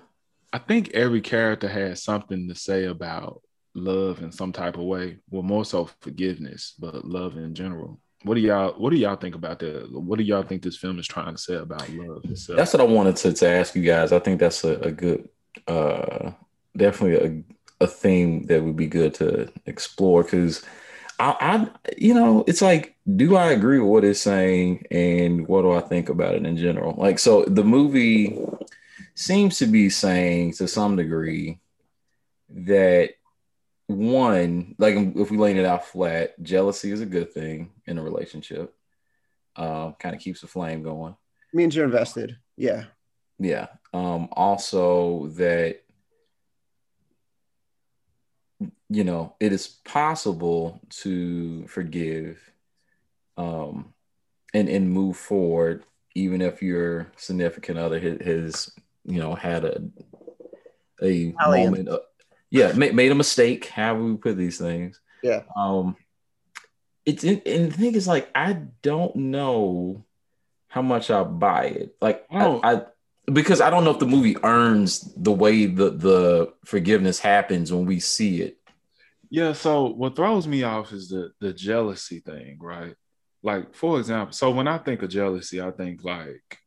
I 0.52 0.58
think 0.58 0.90
every 0.90 1.20
character 1.20 1.68
has 1.68 2.02
something 2.02 2.48
to 2.48 2.54
say 2.54 2.84
about 2.84 3.42
love 3.74 4.22
in 4.22 4.32
some 4.32 4.52
type 4.52 4.76
of 4.76 4.84
way. 4.84 5.18
Well, 5.30 5.42
more 5.42 5.64
so 5.64 5.88
forgiveness, 6.00 6.74
but 6.78 7.04
love 7.04 7.36
in 7.36 7.54
general. 7.54 8.00
What 8.22 8.34
do 8.34 8.40
y'all 8.40 8.72
What 8.72 8.90
do 8.90 8.96
y'all 8.96 9.16
think 9.16 9.34
about 9.34 9.58
that? 9.60 9.88
What 9.92 10.18
do 10.18 10.24
y'all 10.24 10.42
think 10.42 10.62
this 10.62 10.76
film 10.76 10.98
is 10.98 11.06
trying 11.06 11.34
to 11.34 11.40
say 11.40 11.54
about 11.54 11.88
love 11.90 12.24
itself? 12.24 12.56
That's 12.56 12.72
what 12.72 12.80
I 12.80 12.84
wanted 12.84 13.16
to, 13.16 13.32
to 13.32 13.48
ask 13.48 13.74
you 13.74 13.82
guys. 13.82 14.12
I 14.12 14.18
think 14.18 14.40
that's 14.40 14.64
a, 14.64 14.74
a 14.80 14.90
good, 14.90 15.28
uh, 15.68 16.32
definitely 16.76 17.44
a, 17.80 17.84
a 17.84 17.86
theme 17.86 18.46
that 18.46 18.62
would 18.62 18.76
be 18.76 18.86
good 18.86 19.14
to 19.14 19.52
explore 19.66 20.22
because 20.22 20.64
I, 21.18 21.36
I, 21.40 21.90
you 21.96 22.14
know, 22.14 22.44
it's 22.46 22.62
like, 22.62 22.96
do 23.14 23.36
I 23.36 23.52
agree 23.52 23.78
with 23.78 23.88
what 23.88 24.04
it's 24.04 24.20
saying 24.20 24.86
and 24.90 25.46
what 25.46 25.62
do 25.62 25.72
I 25.72 25.80
think 25.80 26.08
about 26.08 26.34
it 26.34 26.44
in 26.44 26.56
general? 26.56 26.94
Like, 26.96 27.18
so 27.18 27.44
the 27.44 27.64
movie 27.64 28.38
seems 29.14 29.58
to 29.58 29.66
be 29.66 29.88
saying 29.88 30.54
to 30.54 30.68
some 30.68 30.96
degree 30.96 31.58
that 32.50 33.10
one, 33.86 34.74
like 34.78 34.94
if 34.96 35.30
we 35.30 35.36
laying 35.36 35.56
it 35.56 35.64
out 35.64 35.86
flat, 35.86 36.40
jealousy 36.42 36.90
is 36.90 37.00
a 37.00 37.06
good 37.06 37.32
thing 37.32 37.70
in 37.86 37.98
a 37.98 38.02
relationship. 38.02 38.74
Um, 39.54 39.94
kind 39.98 40.14
of 40.14 40.20
keeps 40.20 40.40
the 40.40 40.46
flame 40.46 40.82
going. 40.82 41.16
means 41.52 41.74
you're 41.74 41.84
invested. 41.84 42.36
Yeah. 42.56 42.84
Yeah. 43.38 43.68
Um, 43.94 44.28
also 44.32 45.28
that 45.28 45.80
you 48.88 49.04
know 49.04 49.34
it 49.40 49.52
is 49.52 49.66
possible 49.84 50.80
to 50.88 51.66
forgive 51.66 52.38
um 53.36 53.92
and 54.54 54.68
and 54.68 54.90
move 54.90 55.16
forward 55.16 55.82
even 56.14 56.40
if 56.40 56.62
your 56.62 57.12
significant 57.16 57.78
other 57.78 58.00
has, 58.00 58.18
has 58.24 58.70
you 59.04 59.20
know 59.20 59.34
had 59.34 59.64
a 59.64 59.82
a 61.02 61.32
Valiant. 61.32 61.66
moment 61.70 61.88
of, 61.88 62.00
yeah 62.50 62.72
ma- 62.72 62.92
made 62.92 63.12
a 63.12 63.14
mistake 63.14 63.66
how 63.66 63.94
we 63.94 64.16
put 64.16 64.36
these 64.36 64.58
things 64.58 65.00
Yeah. 65.22 65.42
um 65.56 65.96
it's 67.04 67.22
and 67.24 67.42
the 67.44 67.70
thing 67.70 67.94
is 67.94 68.06
like 68.08 68.28
i 68.34 68.52
don't 68.82 69.16
know 69.16 70.04
how 70.68 70.82
much 70.82 71.10
i 71.10 71.22
buy 71.22 71.64
it 71.66 71.96
like 72.00 72.24
Oh. 72.30 72.60
I, 72.62 72.74
I 72.74 72.82
because 73.32 73.60
I 73.60 73.70
don't 73.70 73.82
know 73.82 73.90
if 73.90 73.98
the 73.98 74.06
movie 74.06 74.36
earns 74.44 75.00
the 75.16 75.32
way 75.32 75.66
the 75.66 75.90
the 75.90 76.52
forgiveness 76.64 77.18
happens 77.18 77.72
when 77.72 77.84
we 77.84 77.98
see 77.98 78.40
it. 78.40 78.56
Yeah, 79.30 79.52
so 79.52 79.86
what 79.88 80.14
throws 80.14 80.46
me 80.46 80.62
off 80.62 80.92
is 80.92 81.08
the 81.08 81.32
the 81.40 81.52
jealousy 81.52 82.20
thing, 82.20 82.58
right? 82.60 82.94
Like, 83.42 83.74
for 83.74 83.98
example, 83.98 84.32
so 84.32 84.52
when 84.52 84.68
I 84.68 84.78
think 84.78 85.02
of 85.02 85.10
jealousy, 85.10 85.60
I 85.60 85.72
think 85.72 86.04
like, 86.04 86.58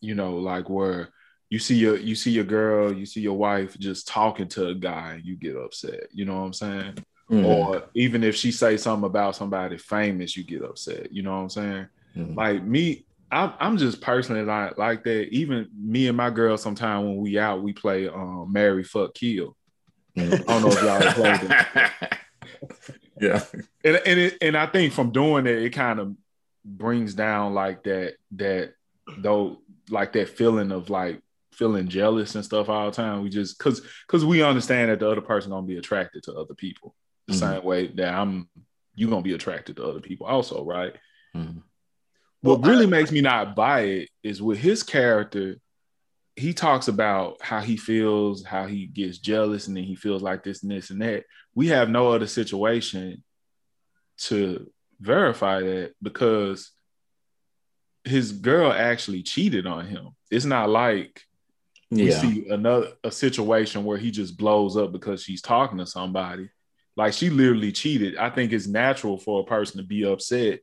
you 0.00 0.14
know, 0.14 0.36
like 0.36 0.68
where 0.68 1.08
you 1.50 1.58
see 1.58 1.76
your 1.76 1.96
you 1.96 2.14
see 2.14 2.30
your 2.30 2.44
girl, 2.44 2.92
you 2.92 3.06
see 3.06 3.20
your 3.20 3.36
wife 3.36 3.78
just 3.78 4.06
talking 4.08 4.48
to 4.48 4.68
a 4.68 4.74
guy, 4.74 5.14
and 5.14 5.24
you 5.24 5.36
get 5.36 5.56
upset. 5.56 6.08
You 6.12 6.24
know 6.24 6.38
what 6.38 6.46
I'm 6.46 6.52
saying? 6.52 6.94
Mhm. 7.30 7.44
Or 7.44 7.84
even 7.94 8.24
if 8.24 8.34
she 8.36 8.50
say 8.52 8.76
something 8.76 9.06
about 9.06 9.36
somebody 9.36 9.76
famous, 9.78 10.36
you 10.36 10.44
get 10.44 10.62
upset. 10.62 11.12
You 11.12 11.22
know 11.22 11.32
what 11.36 11.42
I'm 11.42 11.50
saying? 11.50 11.86
Mhm. 12.16 12.36
Like 12.36 12.62
me, 12.64 13.04
I'm, 13.30 13.52
I'm 13.60 13.76
just 13.76 14.00
personally 14.00 14.42
like 14.42 14.78
like 14.78 15.04
that. 15.04 15.28
Even 15.28 15.68
me 15.78 16.08
and 16.08 16.16
my 16.16 16.30
girl, 16.30 16.56
sometime 16.56 17.04
when 17.04 17.16
we 17.18 17.38
out, 17.38 17.62
we 17.62 17.72
play 17.72 18.08
um, 18.08 18.50
marry, 18.50 18.84
fuck, 18.84 19.14
kill. 19.14 19.56
Mhm. 20.16 20.32
I 20.32 20.36
don't 20.38 20.62
know 20.62 20.68
if 20.68 20.82
y'all 20.82 21.12
played 21.12 21.50
it. 21.50 22.18
Yeah. 23.20 23.42
And 23.84 23.96
and 24.06 24.20
it, 24.20 24.38
and 24.40 24.56
I 24.56 24.66
think 24.66 24.92
from 24.92 25.10
doing 25.10 25.46
it, 25.46 25.58
it 25.62 25.70
kind 25.70 25.98
of 25.98 26.14
brings 26.64 27.14
down 27.14 27.52
like 27.52 27.82
that 27.84 28.14
that 28.32 28.74
though 29.18 29.58
like 29.90 30.12
that 30.12 30.28
feeling 30.28 30.70
of 30.70 30.88
like 30.88 31.20
feeling 31.58 31.88
jealous 31.88 32.36
and 32.36 32.44
stuff 32.44 32.68
all 32.68 32.86
the 32.88 32.96
time. 32.96 33.22
We 33.22 33.28
just 33.30 33.58
cause 33.58 33.82
cause 34.06 34.24
we 34.24 34.42
understand 34.42 34.90
that 34.90 35.00
the 35.00 35.10
other 35.10 35.20
person 35.20 35.50
gonna 35.50 35.66
be 35.66 35.76
attracted 35.76 36.22
to 36.24 36.34
other 36.34 36.54
people 36.54 36.94
the 37.26 37.34
Mhm. 37.34 37.38
same 37.38 37.64
way 37.64 37.88
that 37.88 38.14
I'm 38.14 38.48
you 38.94 39.08
gonna 39.08 39.22
be 39.22 39.34
attracted 39.34 39.76
to 39.76 39.84
other 39.84 40.00
people 40.00 40.26
also, 40.26 40.64
right? 40.64 40.94
Mhm. 41.36 41.62
What 42.40 42.60
Well, 42.60 42.70
really 42.70 42.86
makes 42.86 43.10
me 43.10 43.20
not 43.20 43.56
buy 43.56 43.80
it 43.80 44.08
is 44.22 44.40
with 44.40 44.58
his 44.58 44.82
character, 44.84 45.56
he 46.36 46.54
talks 46.54 46.86
about 46.86 47.42
how 47.42 47.60
he 47.60 47.76
feels, 47.76 48.44
how 48.44 48.66
he 48.66 48.86
gets 48.86 49.18
jealous, 49.18 49.66
and 49.66 49.76
then 49.76 49.84
he 49.84 49.96
feels 49.96 50.22
like 50.22 50.44
this 50.44 50.62
and 50.62 50.70
this 50.70 50.90
and 50.90 51.02
that. 51.02 51.24
We 51.54 51.66
have 51.68 51.90
no 51.90 52.12
other 52.12 52.28
situation 52.28 53.24
to 54.18 54.70
verify 55.00 55.60
that 55.60 55.94
because 56.00 56.70
his 58.04 58.30
girl 58.32 58.72
actually 58.72 59.22
cheated 59.24 59.66
on 59.66 59.86
him. 59.86 60.10
It's 60.30 60.44
not 60.44 60.70
like 60.70 61.22
we 61.90 62.10
Yeah. 62.10 62.20
see 62.20 62.48
another 62.48 62.92
a 63.02 63.10
situation 63.10 63.84
where 63.84 63.98
he 63.98 64.10
just 64.10 64.36
blows 64.36 64.76
up 64.76 64.92
because 64.92 65.22
she's 65.22 65.42
talking 65.42 65.78
to 65.78 65.86
somebody. 65.86 66.50
Like 66.96 67.12
she 67.12 67.30
literally 67.30 67.72
cheated. 67.72 68.16
I 68.16 68.30
think 68.30 68.52
it's 68.52 68.66
natural 68.66 69.18
for 69.18 69.40
a 69.40 69.44
person 69.44 69.78
to 69.80 69.86
be 69.86 70.04
upset 70.04 70.60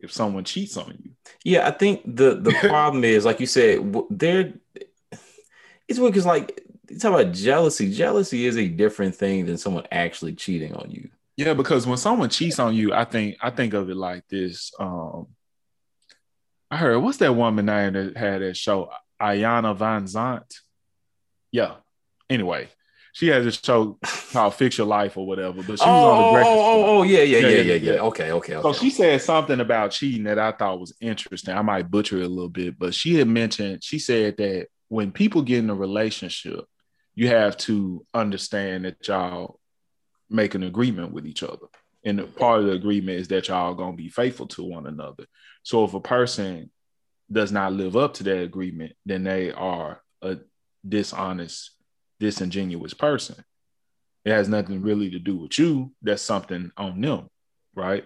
if 0.00 0.12
someone 0.12 0.44
cheats 0.44 0.76
on 0.76 0.96
you. 1.02 1.10
Yeah, 1.44 1.66
I 1.66 1.72
think 1.72 2.02
the 2.04 2.36
the 2.36 2.52
problem 2.60 3.04
is, 3.04 3.24
like 3.24 3.40
you 3.40 3.46
said, 3.46 3.80
there. 4.10 4.54
It's 5.88 5.98
weird 5.98 6.12
because, 6.12 6.24
like, 6.26 6.62
you 6.88 6.98
talk 6.98 7.20
about 7.20 7.34
jealousy. 7.34 7.92
Jealousy 7.92 8.46
is 8.46 8.56
a 8.56 8.68
different 8.68 9.14
thing 9.14 9.44
than 9.46 9.58
someone 9.58 9.86
actually 9.90 10.34
cheating 10.34 10.74
on 10.74 10.90
you. 10.90 11.10
Yeah, 11.36 11.54
because 11.54 11.86
when 11.86 11.98
someone 11.98 12.30
cheats 12.30 12.58
on 12.58 12.74
you, 12.74 12.94
I 12.94 13.04
think 13.04 13.36
I 13.42 13.50
think 13.50 13.74
of 13.74 13.90
it 13.90 13.96
like 13.96 14.26
this. 14.28 14.72
Um 14.78 15.26
I 16.70 16.76
heard 16.76 16.98
what's 17.00 17.18
that 17.18 17.34
woman 17.34 17.66
name 17.66 17.92
that 17.94 18.16
had 18.16 18.40
that 18.40 18.56
show, 18.56 18.90
Iyanla 19.22 19.76
Vanzant? 19.76 20.60
Yeah. 21.52 21.76
Anyway, 22.28 22.68
she 23.12 23.28
has 23.28 23.44
a 23.46 23.52
show 23.52 23.98
called 24.32 24.54
Fix 24.54 24.78
Your 24.78 24.86
Life 24.86 25.16
or 25.16 25.26
whatever, 25.26 25.62
but 25.62 25.66
she 25.66 25.70
was 25.72 25.80
on 25.80 26.18
the 26.18 26.24
oh, 26.24 26.32
Breakfast 26.32 26.56
oh, 26.56 26.84
oh, 26.84 26.98
oh, 26.98 27.02
yeah, 27.02 27.22
yeah, 27.22 27.38
Yeah, 27.38 27.48
yeah, 27.48 27.56
yeah, 27.56 27.74
yeah, 27.74 27.92
yeah. 27.94 28.00
okay, 28.00 28.32
okay. 28.32 28.60
So 28.62 28.72
she 28.72 28.90
said 28.90 29.20
something 29.20 29.60
about 29.60 29.90
cheating 29.90 30.24
that 30.24 30.38
I 30.38 30.52
thought 30.52 30.80
was 30.80 30.94
interesting. 31.00 31.54
I 31.54 31.62
might 31.62 31.90
butcher 31.90 32.18
it 32.18 32.24
a 32.24 32.28
little 32.28 32.48
bit, 32.48 32.78
but 32.78 32.94
she 32.94 33.14
had 33.14 33.28
mentioned, 33.28 33.84
she 33.84 33.98
said 33.98 34.38
that 34.38 34.68
when 34.88 35.12
people 35.12 35.42
get 35.42 35.58
in 35.58 35.70
a 35.70 35.74
relationship, 35.74 36.64
you 37.14 37.28
have 37.28 37.56
to 37.58 38.04
understand 38.14 38.86
that 38.86 39.06
y'all 39.06 39.60
make 40.30 40.54
an 40.54 40.62
agreement 40.62 41.12
with 41.12 41.26
each 41.26 41.42
other. 41.42 41.66
And 42.04 42.34
part 42.36 42.60
of 42.60 42.66
the 42.66 42.72
agreement 42.72 43.20
is 43.20 43.28
that 43.28 43.48
y'all 43.48 43.74
gonna 43.74 43.96
be 43.96 44.08
faithful 44.08 44.46
to 44.48 44.64
one 44.64 44.86
another. 44.86 45.26
So 45.62 45.84
if 45.84 45.94
a 45.94 46.00
person 46.00 46.70
does 47.30 47.52
not 47.52 47.72
live 47.72 47.96
up 47.96 48.14
to 48.14 48.22
that 48.24 48.42
agreement, 48.42 48.92
then 49.06 49.24
they 49.24 49.52
are 49.52 50.02
a 50.20 50.38
dishonest, 50.86 51.72
disingenuous 52.20 52.94
person. 52.94 53.44
It 54.24 54.32
has 54.32 54.48
nothing 54.48 54.82
really 54.82 55.10
to 55.10 55.18
do 55.18 55.36
with 55.36 55.58
you. 55.58 55.92
That's 56.02 56.22
something 56.22 56.70
on 56.76 57.00
them, 57.00 57.28
right? 57.74 58.04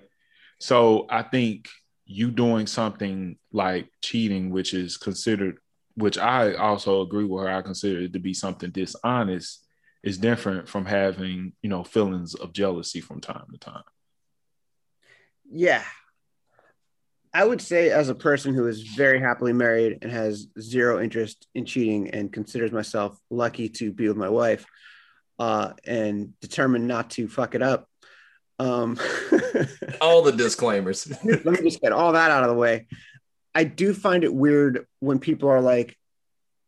So 0.58 1.06
I 1.10 1.22
think 1.22 1.68
you 2.06 2.30
doing 2.30 2.66
something 2.66 3.36
like 3.52 3.90
cheating, 4.00 4.50
which 4.50 4.72
is 4.72 4.96
considered, 4.96 5.58
which 5.96 6.18
I 6.18 6.54
also 6.54 7.02
agree 7.02 7.24
with 7.24 7.42
her, 7.42 7.50
I 7.50 7.62
consider 7.62 8.00
it 8.00 8.12
to 8.12 8.18
be 8.20 8.32
something 8.32 8.70
dishonest, 8.70 9.66
is 10.02 10.18
different 10.18 10.68
from 10.68 10.86
having, 10.86 11.52
you 11.62 11.68
know, 11.68 11.82
feelings 11.82 12.34
of 12.34 12.52
jealousy 12.52 13.00
from 13.00 13.20
time 13.20 13.44
to 13.52 13.58
time. 13.58 13.82
Yeah. 15.50 15.82
I 17.36 17.44
would 17.44 17.60
say, 17.60 17.90
as 17.90 18.08
a 18.08 18.14
person 18.14 18.54
who 18.54 18.66
is 18.66 18.80
very 18.80 19.20
happily 19.20 19.52
married 19.52 19.98
and 20.00 20.10
has 20.10 20.46
zero 20.58 21.02
interest 21.02 21.46
in 21.54 21.66
cheating 21.66 22.08
and 22.08 22.32
considers 22.32 22.72
myself 22.72 23.20
lucky 23.28 23.68
to 23.68 23.92
be 23.92 24.08
with 24.08 24.16
my 24.16 24.30
wife 24.30 24.64
uh, 25.38 25.74
and 25.84 26.32
determined 26.40 26.88
not 26.88 27.10
to 27.10 27.28
fuck 27.28 27.54
it 27.54 27.60
up. 27.60 27.90
Um, 28.58 28.98
all 30.00 30.22
the 30.22 30.32
disclaimers. 30.32 31.12
let 31.24 31.44
me 31.44 31.60
just 31.60 31.82
get 31.82 31.92
all 31.92 32.14
that 32.14 32.30
out 32.30 32.42
of 32.42 32.48
the 32.48 32.56
way. 32.56 32.86
I 33.54 33.64
do 33.64 33.92
find 33.92 34.24
it 34.24 34.32
weird 34.32 34.86
when 35.00 35.18
people 35.18 35.50
are 35.50 35.60
like, 35.60 35.94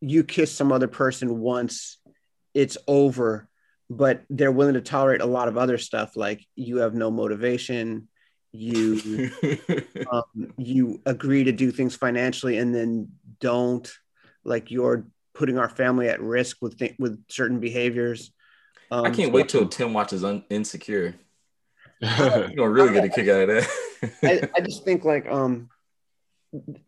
you 0.02 0.22
kiss 0.22 0.52
some 0.52 0.70
other 0.70 0.86
person 0.86 1.38
once, 1.38 1.96
it's 2.52 2.76
over, 2.86 3.48
but 3.88 4.22
they're 4.28 4.52
willing 4.52 4.74
to 4.74 4.82
tolerate 4.82 5.22
a 5.22 5.26
lot 5.26 5.48
of 5.48 5.56
other 5.56 5.78
stuff 5.78 6.14
like 6.14 6.44
you 6.56 6.80
have 6.80 6.92
no 6.92 7.10
motivation, 7.10 8.08
you 8.52 9.30
um, 10.10 10.52
you 10.56 11.00
agree 11.06 11.44
to 11.44 11.52
do 11.52 11.70
things 11.70 11.94
financially 11.94 12.58
and 12.58 12.74
then 12.74 13.08
don't 13.40 13.90
like 14.44 14.70
you're 14.70 15.06
putting 15.34 15.58
our 15.58 15.68
family 15.68 16.08
at 16.08 16.20
risk 16.20 16.58
with 16.60 16.78
th- 16.78 16.96
with 16.98 17.22
certain 17.28 17.60
behaviors. 17.60 18.32
Um, 18.90 19.04
I 19.04 19.10
can't 19.10 19.28
so 19.28 19.34
wait 19.34 19.48
till 19.48 19.68
Tim 19.68 19.92
watches 19.92 20.24
Un- 20.24 20.44
Insecure. 20.50 21.14
You're 22.00 22.48
gonna 22.50 22.70
really 22.70 22.92
get 22.92 23.04
a 23.04 23.08
kick 23.08 23.28
out 23.28 23.48
of 23.48 23.48
that. 23.48 23.68
I, 24.22 24.48
I 24.56 24.60
just 24.60 24.84
think 24.84 25.04
like 25.04 25.26
um 25.26 25.68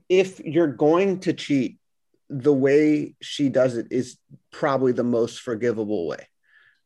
if 0.09 0.41
you're 0.41 0.69
going 0.69 1.21
to 1.21 1.33
cheat, 1.33 1.79
the 2.29 2.53
way 2.53 3.17
she 3.21 3.49
does 3.49 3.77
it 3.77 3.89
is 3.91 4.17
probably 4.53 4.93
the 4.93 5.05
most 5.05 5.41
forgivable 5.41 6.07
way. 6.07 6.29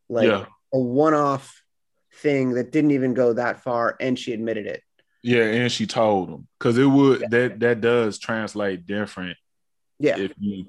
Like 0.08 0.28
yeah. 0.28 0.46
a 0.72 0.78
one-off 0.78 1.62
thing 2.14 2.50
that 2.54 2.72
didn't 2.72 2.92
even 2.92 3.14
go 3.14 3.32
that 3.34 3.62
far 3.62 3.96
and 4.00 4.18
she 4.18 4.32
admitted 4.32 4.66
it. 4.66 4.82
Yeah, 5.22 5.44
and 5.44 5.72
she 5.72 5.86
told 5.86 6.28
him 6.28 6.46
because 6.58 6.76
it 6.78 6.84
would 6.86 7.30
that 7.30 7.60
that 7.60 7.80
does 7.80 8.18
translate 8.18 8.86
different 8.86 9.36
Yeah. 9.98 10.18
if 10.18 10.32
you 10.38 10.66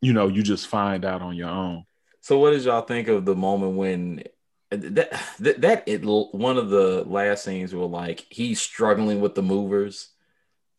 you 0.00 0.12
know 0.14 0.28
you 0.28 0.42
just 0.42 0.66
find 0.68 1.04
out 1.04 1.20
on 1.22 1.36
your 1.36 1.50
own. 1.50 1.84
So, 2.22 2.38
what 2.38 2.50
did 2.52 2.62
y'all 2.64 2.82
think 2.82 3.08
of 3.08 3.24
the 3.24 3.34
moment 3.34 3.76
when 3.76 4.22
that 4.70 5.12
that, 5.40 5.60
that 5.60 5.82
it 5.86 6.02
one 6.04 6.56
of 6.56 6.70
the 6.70 7.04
last 7.04 7.44
scenes 7.44 7.74
were 7.74 7.84
like 7.86 8.26
he's 8.30 8.60
struggling 8.60 9.20
with 9.20 9.34
the 9.34 9.42
movers 9.42 10.08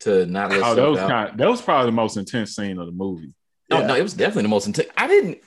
to 0.00 0.26
not 0.26 0.50
let 0.50 0.62
Oh, 0.62 0.74
that 0.74 0.88
was 0.88 0.98
out? 0.98 1.08
kind 1.10 1.38
that 1.38 1.48
was 1.48 1.62
probably 1.62 1.86
the 1.86 1.92
most 1.96 2.16
intense 2.16 2.56
scene 2.56 2.78
of 2.78 2.86
the 2.86 2.92
movie. 2.92 3.32
No, 3.70 3.80
Yeah. 3.80 3.86
no, 3.86 3.94
it 3.94 4.02
was 4.02 4.14
definitely 4.14 4.42
the 4.42 4.48
most 4.48 4.66
intense. 4.66 4.88
I 4.96 5.06
didn't. 5.06 5.38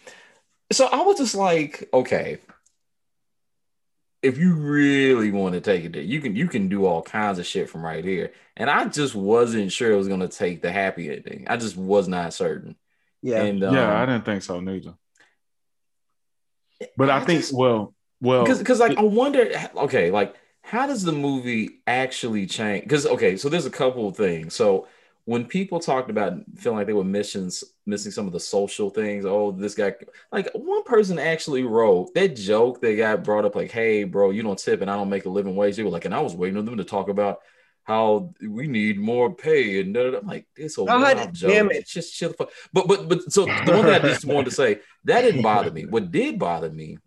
So 0.72 0.86
I 0.86 1.02
was 1.02 1.18
just 1.18 1.36
like, 1.36 1.90
okay, 1.94 2.38
if 4.26 4.38
you 4.38 4.56
really 4.56 5.32
want 5.32 5.54
to 5.54 5.62
take 5.62 5.86
it 5.86 5.94
there, 5.94 6.02
you 6.02 6.20
can 6.20 6.36
you 6.36 6.48
can 6.48 6.68
do 6.68 6.86
all 6.86 7.02
kinds 7.02 7.40
of 7.40 7.46
shit 7.46 7.70
from 7.70 7.86
right 7.86 8.04
here. 8.04 8.34
And 8.58 8.70
I 8.70 8.86
just 8.86 9.16
wasn't 9.16 9.72
sure 9.72 9.92
it 9.92 9.96
was 9.96 10.08
gonna 10.08 10.28
take 10.28 10.62
the 10.62 10.72
happy 10.72 11.10
ending. 11.10 11.46
I 11.48 11.58
just 11.58 11.78
was 11.78 12.08
not 12.08 12.34
certain. 12.34 12.76
Yeah. 13.22 13.44
And 13.44 13.64
um, 13.64 13.76
yeah, 13.76 14.02
I 14.02 14.06
didn't 14.06 14.26
think 14.26 14.44
so 14.44 14.60
neither. 14.60 14.96
But 16.98 17.10
I, 17.10 17.18
I 17.18 17.20
think 17.22 17.42
just- 17.42 17.54
well, 17.54 17.94
well, 18.22 18.44
because 18.44 18.60
because 18.60 18.80
like 18.80 18.98
I 18.98 19.04
wonder, 19.04 19.50
okay, 19.78 20.12
like 20.12 20.36
how 20.62 20.88
does 20.88 21.04
the 21.04 21.12
movie 21.12 21.82
actually 21.86 22.48
change? 22.48 22.84
Because 22.84 23.06
okay, 23.06 23.38
so 23.38 23.50
there's 23.50 23.66
a 23.68 23.72
couple 23.72 24.08
of 24.08 24.18
things. 24.18 24.56
So 24.56 24.88
when 25.26 25.46
people 25.46 25.80
talked 25.80 26.12
about 26.12 26.34
feeling 26.56 26.78
like 26.78 26.88
they 26.88 26.94
were 26.94 27.04
missing 27.04 27.52
missing 27.86 28.12
some 28.12 28.28
of 28.28 28.34
the 28.34 28.40
social 28.40 28.90
things, 28.92 29.26
oh, 29.26 29.52
this 29.52 29.74
guy, 29.74 29.94
like 30.32 30.50
one 30.54 30.84
person 30.84 31.18
actually 31.18 31.64
wrote 31.64 32.14
that 32.14 32.36
joke 32.36 32.80
that 32.82 32.96
got 32.96 33.24
brought 33.24 33.46
up, 33.46 33.56
like, 33.56 33.72
hey, 33.72 34.04
bro, 34.04 34.30
you 34.30 34.44
don't 34.44 34.58
tip 34.58 34.82
and 34.82 34.90
I 34.90 34.96
don't 34.96 35.10
make 35.10 35.26
a 35.26 35.30
living 35.30 35.56
wage. 35.56 35.76
They 35.76 35.84
were 35.84 35.90
like, 35.90 36.06
and 36.06 36.14
I 36.14 36.22
was 36.22 36.36
waiting 36.36 36.58
on 36.58 36.66
them 36.66 36.78
to 36.78 36.84
talk 36.84 37.10
about 37.10 37.40
how 37.86 38.34
we 38.42 38.68
need 38.68 39.00
more 39.00 39.34
pay 39.34 39.80
and 39.80 39.94
da, 39.94 40.04
da, 40.04 40.12
da. 40.12 40.18
I'm 40.20 40.28
like 40.28 40.48
this 40.56 40.76
whole 40.76 40.86
God 40.86 41.34
joke. 41.34 41.52
damn 41.52 41.72
it. 41.72 41.88
Just 41.88 42.14
shut 42.14 42.32
the 42.32 42.38
fuck. 42.38 42.52
But 42.74 42.88
but 42.88 43.08
but 43.10 43.32
so 43.32 43.46
the 43.46 43.72
one 43.72 43.86
thing 43.86 43.94
I 43.94 44.00
just 44.00 44.26
wanted 44.26 44.46
to 44.46 44.56
say 44.56 44.80
that 45.06 45.22
didn't 45.22 45.44
bother 45.44 45.72
me. 45.72 45.86
What 45.86 46.12
did 46.12 46.38
bother 46.38 46.70
me 46.70 46.98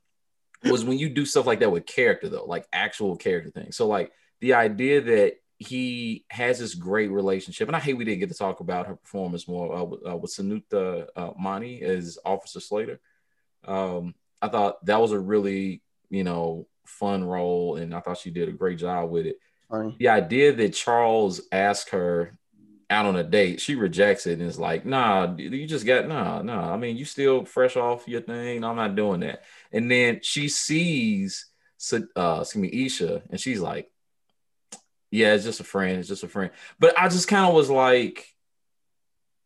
was 0.64 0.84
when 0.84 0.98
you 0.98 1.08
do 1.08 1.24
stuff 1.24 1.46
like 1.46 1.60
that 1.60 1.70
with 1.70 1.86
character 1.86 2.28
though, 2.28 2.44
like 2.44 2.66
actual 2.72 3.16
character 3.16 3.50
things. 3.50 3.76
So 3.76 3.86
like 3.86 4.12
the 4.40 4.54
idea 4.54 5.00
that 5.00 5.34
he 5.58 6.24
has 6.30 6.58
this 6.58 6.74
great 6.74 7.10
relationship, 7.10 7.68
and 7.68 7.76
I 7.76 7.80
hate 7.80 7.94
we 7.94 8.04
didn't 8.04 8.20
get 8.20 8.28
to 8.28 8.34
talk 8.34 8.60
about 8.60 8.86
her 8.86 8.94
performance 8.94 9.48
more 9.48 9.74
uh, 9.74 9.84
with, 9.84 10.00
uh, 10.08 10.16
with 10.16 10.30
Sunita 10.30 11.08
uh, 11.16 11.30
Mani 11.38 11.82
as 11.82 12.18
Officer 12.24 12.60
Slater. 12.60 13.00
Um, 13.64 14.14
I 14.40 14.48
thought 14.48 14.84
that 14.86 15.00
was 15.00 15.12
a 15.12 15.18
really 15.18 15.82
you 16.10 16.22
know 16.22 16.68
fun 16.86 17.24
role, 17.24 17.76
and 17.76 17.92
I 17.92 18.00
thought 18.00 18.18
she 18.18 18.30
did 18.30 18.48
a 18.48 18.52
great 18.52 18.78
job 18.78 19.10
with 19.10 19.26
it. 19.26 19.38
Funny. 19.68 19.96
The 19.98 20.08
idea 20.08 20.52
that 20.52 20.74
Charles 20.74 21.42
asked 21.50 21.90
her 21.90 22.38
out 22.88 23.06
on 23.06 23.16
a 23.16 23.24
date, 23.24 23.60
she 23.60 23.74
rejects 23.74 24.28
it 24.28 24.38
and 24.38 24.48
is 24.48 24.60
like, 24.60 24.86
"Nah, 24.86 25.34
you 25.36 25.66
just 25.66 25.84
got 25.86 26.06
nah, 26.06 26.40
nah. 26.40 26.72
I 26.72 26.76
mean, 26.76 26.96
you 26.96 27.04
still 27.04 27.44
fresh 27.44 27.76
off 27.76 28.06
your 28.06 28.20
thing. 28.20 28.62
I'm 28.62 28.76
not 28.76 28.94
doing 28.94 29.20
that." 29.20 29.42
And 29.72 29.90
then 29.90 30.20
she 30.22 30.48
sees, 30.48 31.46
uh, 31.92 32.38
excuse 32.42 32.62
me, 32.62 32.86
Isha, 32.86 33.22
and 33.28 33.40
she's 33.40 33.60
like, 33.60 33.90
"Yeah, 35.10 35.34
it's 35.34 35.44
just 35.44 35.60
a 35.60 35.64
friend. 35.64 35.98
It's 35.98 36.08
just 36.08 36.24
a 36.24 36.28
friend." 36.28 36.50
But 36.78 36.98
I 36.98 37.08
just 37.08 37.28
kind 37.28 37.46
of 37.46 37.54
was 37.54 37.70
like, 37.70 38.26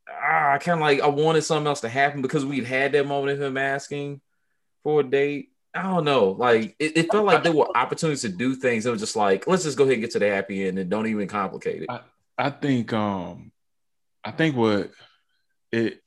ah, 0.08 0.52
I 0.52 0.58
kind 0.58 0.78
of 0.78 0.80
like 0.80 1.00
I 1.00 1.08
wanted 1.08 1.42
something 1.42 1.66
else 1.66 1.80
to 1.82 1.88
happen 1.88 2.22
because 2.22 2.44
we'd 2.44 2.64
had 2.64 2.92
that 2.92 3.06
moment 3.06 3.32
of 3.32 3.42
him 3.42 3.56
asking 3.56 4.20
for 4.82 5.00
a 5.00 5.04
date. 5.04 5.50
I 5.74 5.82
don't 5.84 6.04
know. 6.04 6.30
Like 6.30 6.76
it, 6.78 6.96
it, 6.96 7.12
felt 7.12 7.24
like 7.24 7.42
there 7.42 7.52
were 7.52 7.68
opportunities 7.76 8.22
to 8.22 8.28
do 8.28 8.54
things. 8.54 8.84
It 8.84 8.90
was 8.90 9.00
just 9.00 9.16
like, 9.16 9.46
let's 9.46 9.64
just 9.64 9.78
go 9.78 9.84
ahead 9.84 9.94
and 9.94 10.02
get 10.02 10.10
to 10.12 10.18
the 10.18 10.28
happy 10.28 10.66
end 10.66 10.78
and 10.78 10.90
don't 10.90 11.06
even 11.06 11.28
complicate 11.28 11.82
it. 11.82 11.90
I, 11.90 12.00
I 12.36 12.50
think 12.50 12.92
um 12.92 13.52
I 14.22 14.30
think 14.30 14.56
what 14.56 14.90
it 15.70 16.00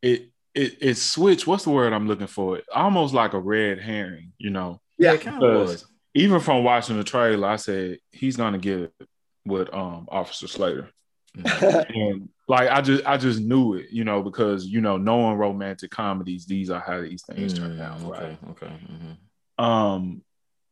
it 0.00 0.30
it 0.54 0.78
it 0.80 0.94
switched. 0.94 1.46
What's 1.46 1.64
the 1.64 1.70
word 1.70 1.92
I'm 1.92 2.08
looking 2.08 2.26
for? 2.26 2.60
Almost 2.74 3.14
like 3.14 3.34
a 3.34 3.38
red 3.38 3.78
herring, 3.78 4.32
you 4.38 4.50
know. 4.50 4.80
Yeah, 4.98 5.12
it 5.14 5.20
kind 5.20 5.42
of 5.42 5.68
was. 5.68 5.86
Even 6.14 6.40
from 6.40 6.64
watching 6.64 6.98
the 6.98 7.04
trailer, 7.04 7.48
I 7.48 7.56
said 7.56 7.98
he's 8.10 8.36
gonna 8.36 8.58
get 8.58 8.80
it 8.80 9.08
with 9.44 9.72
um 9.72 10.08
Officer 10.10 10.48
Slater. 10.48 10.90
Mm-hmm. 11.36 11.92
and 11.94 12.28
like 12.48 12.68
I 12.68 12.80
just 12.82 13.06
I 13.06 13.16
just 13.16 13.40
knew 13.40 13.74
it, 13.74 13.86
you 13.90 14.04
know, 14.04 14.22
because 14.22 14.66
you 14.66 14.80
know, 14.80 14.96
knowing 14.96 15.38
romantic 15.38 15.90
comedies, 15.90 16.46
these 16.46 16.70
are 16.70 16.80
how 16.80 17.00
these 17.00 17.22
things 17.24 17.54
mm-hmm. 17.54 17.78
turn 17.78 17.80
out. 17.80 18.00
Mm, 18.00 18.10
okay, 18.10 18.24
right? 18.24 18.38
okay. 18.50 18.66
Mm-hmm. 18.66 19.64
Um 19.64 20.22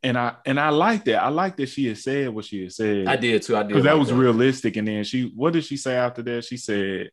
and 0.03 0.19
I 0.19 0.37
and 0.47 0.59
I 0.59 0.71
like 0.71 1.05
that. 1.05 1.23
I 1.23 1.29
like 1.29 1.57
that 1.57 1.69
she 1.69 1.87
had 1.87 1.99
said 1.99 2.31
what 2.31 2.45
she 2.45 2.63
had 2.63 2.73
said. 2.73 3.07
I 3.07 3.17
did 3.17 3.43
too. 3.43 3.57
I 3.57 3.63
did 3.63 3.69
because 3.69 3.85
like 3.85 3.93
that 3.93 3.99
was 3.99 4.09
that. 4.09 4.15
realistic. 4.15 4.77
And 4.77 4.89
then 4.89 5.05
she, 5.05 5.33
what 5.35 5.53
did 5.53 5.65
she 5.65 5.77
say 5.77 5.95
after 5.95 6.23
that? 6.23 6.45
She 6.45 6.57
said, 6.57 7.11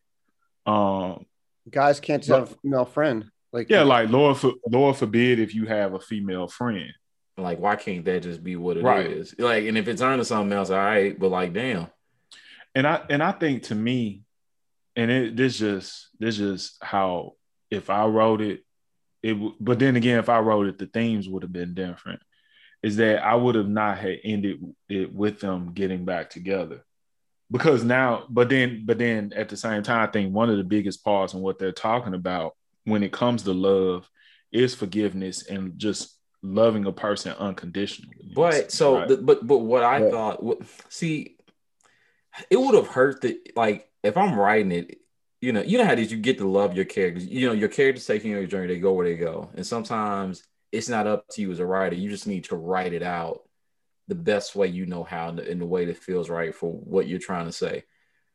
"Um, 0.65 1.25
guys 1.69 1.99
can't 1.99 2.25
have 2.27 2.51
a 2.51 2.55
female 2.61 2.85
friend." 2.85 3.29
Like 3.51 3.69
yeah, 3.69 3.83
like 3.83 4.09
Lord, 4.09 4.37
for, 4.37 4.53
Lord 4.69 4.95
forbid 4.95 5.39
if 5.39 5.53
you 5.53 5.65
have 5.65 5.93
a 5.93 5.99
female 5.99 6.47
friend. 6.47 6.91
Like, 7.37 7.59
why 7.59 7.75
can't 7.75 8.03
that 8.05 8.23
just 8.23 8.43
be 8.43 8.55
what 8.55 8.77
it 8.77 8.83
right. 8.83 9.05
is? 9.05 9.35
Like, 9.37 9.65
and 9.65 9.77
if 9.77 9.87
it's 9.87 10.01
earning 10.01 10.23
something 10.23 10.57
else, 10.57 10.69
all 10.69 10.77
right. 10.77 11.17
But 11.17 11.29
like, 11.29 11.53
damn. 11.53 11.87
And 12.73 12.87
I 12.87 13.03
and 13.09 13.21
I 13.21 13.31
think 13.31 13.63
to 13.63 13.75
me, 13.75 14.23
and 14.95 15.11
it 15.11 15.37
this 15.37 15.57
just 15.57 16.09
this 16.19 16.37
just 16.37 16.77
how 16.81 17.33
if 17.69 17.89
I 17.89 18.05
wrote 18.05 18.41
it, 18.41 18.63
it. 19.21 19.37
But 19.59 19.79
then 19.79 19.95
again, 19.95 20.19
if 20.19 20.29
I 20.29 20.39
wrote 20.39 20.67
it, 20.67 20.77
the 20.77 20.87
themes 20.87 21.29
would 21.29 21.43
have 21.43 21.53
been 21.53 21.73
different 21.73 22.21
is 22.83 22.97
that 22.97 23.23
I 23.23 23.35
would 23.35 23.55
have 23.55 23.67
not 23.67 23.97
had 23.97 24.19
ended 24.23 24.63
it 24.87 25.13
with 25.13 25.39
them 25.39 25.73
getting 25.73 26.05
back 26.05 26.29
together. 26.29 26.83
Because 27.49 27.83
now, 27.83 28.25
but 28.29 28.49
then, 28.49 28.83
but 28.85 28.97
then 28.97 29.31
at 29.35 29.49
the 29.49 29.57
same 29.57 29.81
time, 29.81 30.07
I 30.07 30.11
think 30.11 30.33
one 30.33 30.49
of 30.49 30.57
the 30.57 30.63
biggest 30.63 31.03
parts 31.03 31.33
in 31.33 31.39
what 31.39 31.59
they're 31.59 31.71
talking 31.71 32.13
about 32.13 32.55
when 32.83 33.03
it 33.03 33.13
comes 33.13 33.43
to 33.43 33.53
love 33.53 34.09
is 34.51 34.75
forgiveness 34.75 35.47
and 35.47 35.77
just 35.79 36.16
loving 36.53 36.85
a 36.85 36.91
person 36.91 37.33
unconditionally. 37.33 38.31
But 38.33 38.71
so, 38.71 38.99
right? 38.99 39.07
the, 39.07 39.17
but 39.17 39.45
but 39.45 39.59
what 39.59 39.83
I 39.83 40.09
thought, 40.09 40.41
what, 40.41 40.59
see, 40.89 41.37
it 42.49 42.59
would 42.59 42.75
have 42.75 42.87
hurt 42.87 43.21
that. 43.21 43.55
Like 43.55 43.89
if 44.03 44.17
I'm 44.17 44.37
writing 44.37 44.71
it, 44.71 44.99
you 45.41 45.53
know, 45.53 45.61
you 45.61 45.77
know 45.77 45.85
how 45.85 45.95
did 45.95 46.11
you 46.11 46.17
get 46.17 46.37
to 46.39 46.49
love 46.49 46.75
your 46.75 46.85
characters? 46.85 47.25
You 47.25 47.47
know, 47.47 47.53
your 47.53 47.69
characters 47.69 48.05
taking 48.05 48.31
your 48.31 48.45
journey, 48.45 48.67
they 48.67 48.79
go 48.79 48.93
where 48.93 49.07
they 49.07 49.17
go, 49.17 49.49
and 49.55 49.65
sometimes 49.65 50.43
it's 50.71 50.89
not 50.89 51.07
up 51.07 51.27
to 51.29 51.41
you 51.41 51.51
as 51.51 51.59
a 51.59 51.65
writer. 51.65 51.95
You 51.95 52.09
just 52.09 52.27
need 52.27 52.45
to 52.45 52.55
write 52.55 52.93
it 52.93 53.03
out 53.03 53.43
the 54.07 54.15
best 54.15 54.55
way 54.55 54.67
you 54.67 54.85
know 54.85 55.03
how 55.03 55.29
in 55.29 55.59
the 55.59 55.65
way 55.65 55.85
that 55.85 55.97
feels 55.97 56.29
right 56.29 56.55
for 56.55 56.71
what 56.71 57.07
you're 57.07 57.19
trying 57.19 57.45
to 57.45 57.51
say. 57.51 57.83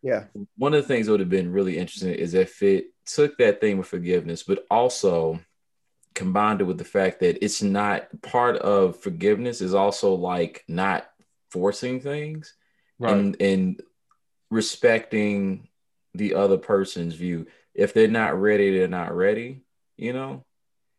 Yeah. 0.02 0.24
One 0.56 0.74
of 0.74 0.82
the 0.82 0.88
things 0.88 1.06
that 1.06 1.12
would 1.12 1.20
have 1.20 1.30
been 1.30 1.52
really 1.52 1.78
interesting 1.78 2.12
is 2.12 2.34
if 2.34 2.62
it 2.62 2.86
took 3.06 3.38
that 3.38 3.60
thing 3.60 3.78
with 3.78 3.86
forgiveness, 3.86 4.42
but 4.42 4.66
also 4.70 5.40
combined 6.22 6.60
it 6.60 6.64
with 6.64 6.78
the 6.78 6.84
fact 6.84 7.20
that 7.20 7.44
it's 7.44 7.62
not 7.62 8.08
part 8.22 8.56
of 8.56 9.00
forgiveness 9.00 9.60
is 9.60 9.74
also 9.74 10.14
like 10.14 10.64
not 10.68 11.06
forcing 11.50 12.00
things 12.00 12.54
right. 12.98 13.12
and, 13.12 13.36
and 13.40 13.82
respecting 14.50 15.68
the 16.14 16.34
other 16.34 16.58
person's 16.58 17.14
view. 17.14 17.46
If 17.74 17.94
they're 17.94 18.08
not 18.08 18.40
ready, 18.40 18.76
they're 18.76 18.88
not 18.88 19.14
ready, 19.14 19.62
you 19.96 20.12
know? 20.12 20.44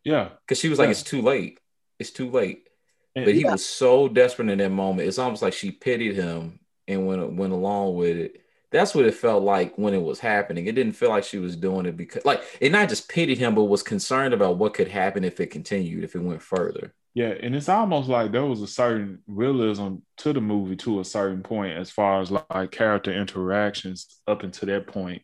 Yeah. 0.03 0.29
Because 0.41 0.59
she 0.59 0.69
was 0.69 0.79
yeah. 0.79 0.85
like, 0.85 0.91
it's 0.91 1.03
too 1.03 1.21
late. 1.21 1.59
It's 1.99 2.11
too 2.11 2.29
late. 2.29 2.67
And, 3.15 3.25
but 3.25 3.35
he 3.35 3.41
yeah. 3.41 3.51
was 3.51 3.65
so 3.65 4.07
desperate 4.07 4.49
in 4.49 4.57
that 4.57 4.69
moment. 4.69 5.07
It's 5.07 5.19
almost 5.19 5.41
like 5.41 5.53
she 5.53 5.71
pitied 5.71 6.15
him 6.15 6.59
and 6.87 7.07
went 7.07 7.33
went 7.33 7.53
along 7.53 7.95
with 7.95 8.17
it. 8.17 8.42
That's 8.73 8.93
what 8.93 9.05
it 9.05 9.15
felt 9.15 9.43
like 9.43 9.77
when 9.77 9.93
it 9.93 10.01
was 10.01 10.19
happening. 10.19 10.67
It 10.67 10.75
didn't 10.75 10.93
feel 10.93 11.09
like 11.09 11.23
she 11.23 11.37
was 11.37 11.55
doing 11.55 11.85
it 11.85 11.95
because, 11.95 12.25
like, 12.25 12.43
it 12.59 12.71
not 12.71 12.89
just 12.89 13.07
pitied 13.07 13.37
him, 13.37 13.55
but 13.55 13.63
was 13.65 13.83
concerned 13.83 14.33
about 14.33 14.57
what 14.57 14.73
could 14.73 14.89
happen 14.89 15.23
if 15.23 15.39
it 15.39 15.47
continued, 15.47 16.03
if 16.03 16.15
it 16.15 16.21
went 16.21 16.41
further. 16.41 16.93
Yeah, 17.13 17.33
and 17.41 17.55
it's 17.55 17.69
almost 17.69 18.09
like 18.09 18.31
there 18.31 18.45
was 18.45 18.61
a 18.61 18.67
certain 18.67 19.19
realism 19.27 19.97
to 20.17 20.33
the 20.33 20.41
movie 20.41 20.75
to 20.77 20.99
a 20.99 21.05
certain 21.05 21.43
point, 21.43 21.77
as 21.77 21.91
far 21.91 22.19
as 22.19 22.31
like 22.31 22.71
character 22.71 23.13
interactions 23.13 24.19
up 24.27 24.43
until 24.43 24.67
that 24.67 24.87
point 24.87 25.21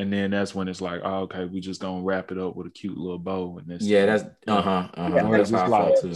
and 0.00 0.10
then 0.10 0.30
that's 0.30 0.54
when 0.54 0.66
it's 0.66 0.80
like, 0.80 1.02
oh, 1.04 1.20
okay, 1.24 1.44
we 1.44 1.60
just 1.60 1.82
gonna 1.82 2.02
wrap 2.02 2.32
it 2.32 2.38
up 2.38 2.56
with 2.56 2.66
a 2.66 2.70
cute 2.70 2.96
little 2.96 3.18
bow. 3.18 3.58
And 3.58 3.68
this, 3.68 3.82
yeah, 3.82 4.06
that's 4.06 4.24
uh 4.48 4.62
huh. 4.62 4.88
Uh-huh. 4.94 5.16
Yeah, 5.16 5.28
that's 5.36 5.50
how 5.50 5.66
I 5.66 5.68
felt 5.68 6.00
too. 6.00 6.14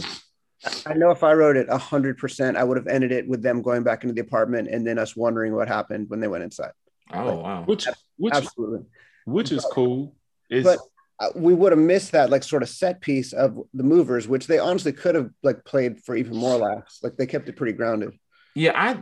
I 0.85 0.93
know 0.93 1.11
if 1.11 1.23
I 1.23 1.33
wrote 1.33 1.57
it 1.57 1.69
hundred 1.69 2.17
percent, 2.17 2.57
I 2.57 2.63
would 2.63 2.77
have 2.77 2.87
ended 2.87 3.11
it 3.11 3.27
with 3.27 3.41
them 3.41 3.61
going 3.61 3.83
back 3.83 4.03
into 4.03 4.13
the 4.13 4.21
apartment 4.21 4.69
and 4.69 4.85
then 4.85 4.97
us 4.97 5.15
wondering 5.15 5.53
what 5.53 5.67
happened 5.67 6.09
when 6.09 6.19
they 6.19 6.27
went 6.27 6.43
inside. 6.43 6.71
Oh 7.13 7.25
like, 7.25 7.43
wow! 7.43 7.63
Which, 7.65 7.87
which 8.17 8.33
absolutely, 8.33 8.85
which 9.25 9.51
is 9.51 9.65
cool. 9.71 10.15
It's, 10.49 10.63
but 10.63 10.79
uh, 11.19 11.29
we 11.35 11.53
would 11.53 11.71
have 11.71 11.79
missed 11.79 12.11
that 12.13 12.29
like 12.29 12.43
sort 12.43 12.63
of 12.63 12.69
set 12.69 13.01
piece 13.01 13.33
of 13.33 13.59
the 13.73 13.83
movers, 13.83 14.27
which 14.27 14.47
they 14.47 14.59
honestly 14.59 14.91
could 14.91 15.15
have 15.15 15.29
like 15.43 15.65
played 15.65 16.03
for 16.03 16.15
even 16.15 16.35
more 16.35 16.57
laughs. 16.57 16.99
Like 17.03 17.15
they 17.17 17.27
kept 17.27 17.49
it 17.49 17.55
pretty 17.55 17.73
grounded. 17.73 18.17
Yeah, 18.55 18.71
I 18.73 18.97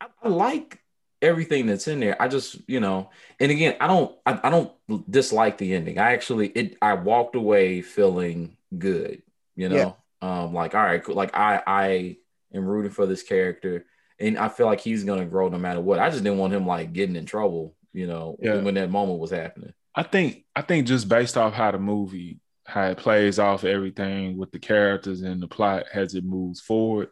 I, 0.00 0.06
I 0.22 0.28
like 0.28 0.80
everything 1.22 1.66
that's 1.66 1.88
in 1.88 2.00
there. 2.00 2.20
I 2.20 2.28
just, 2.28 2.56
you 2.68 2.80
know, 2.80 3.10
and 3.40 3.50
again, 3.50 3.76
I 3.80 3.86
don't, 3.86 4.14
I, 4.26 4.40
I, 4.44 4.50
don't 4.50 5.10
dislike 5.10 5.56
the 5.56 5.74
ending. 5.74 5.98
I 5.98 6.12
actually, 6.12 6.48
it, 6.48 6.76
I 6.82 6.94
walked 6.94 7.34
away 7.34 7.80
feeling 7.80 8.58
good, 8.76 9.22
you 9.56 9.70
know, 9.70 9.76
yeah. 9.76 9.92
Um, 10.24 10.54
like, 10.54 10.74
all 10.74 10.82
right, 10.82 11.06
like 11.06 11.36
I, 11.36 11.62
I 11.66 12.16
am 12.54 12.64
rooting 12.64 12.90
for 12.90 13.04
this 13.04 13.22
character 13.22 13.84
and 14.18 14.38
I 14.38 14.48
feel 14.48 14.66
like 14.66 14.80
he's 14.80 15.04
going 15.04 15.20
to 15.20 15.26
grow 15.26 15.48
no 15.48 15.58
matter 15.58 15.80
what. 15.80 15.98
I 15.98 16.08
just 16.08 16.22
didn't 16.22 16.38
want 16.38 16.54
him 16.54 16.66
like 16.66 16.94
getting 16.94 17.16
in 17.16 17.26
trouble, 17.26 17.76
you 17.92 18.06
know, 18.06 18.36
yeah. 18.40 18.62
when 18.62 18.74
that 18.74 18.90
moment 18.90 19.18
was 19.18 19.30
happening. 19.30 19.74
I 19.94 20.02
think, 20.02 20.44
I 20.56 20.62
think 20.62 20.86
just 20.86 21.10
based 21.10 21.36
off 21.36 21.52
how 21.52 21.70
the 21.72 21.78
movie, 21.78 22.40
how 22.64 22.86
it 22.86 22.96
plays 22.96 23.38
off 23.38 23.64
everything 23.64 24.38
with 24.38 24.50
the 24.50 24.58
characters 24.58 25.20
and 25.20 25.42
the 25.42 25.46
plot 25.46 25.84
as 25.92 26.14
it 26.14 26.24
moves 26.24 26.60
forward, 26.60 27.10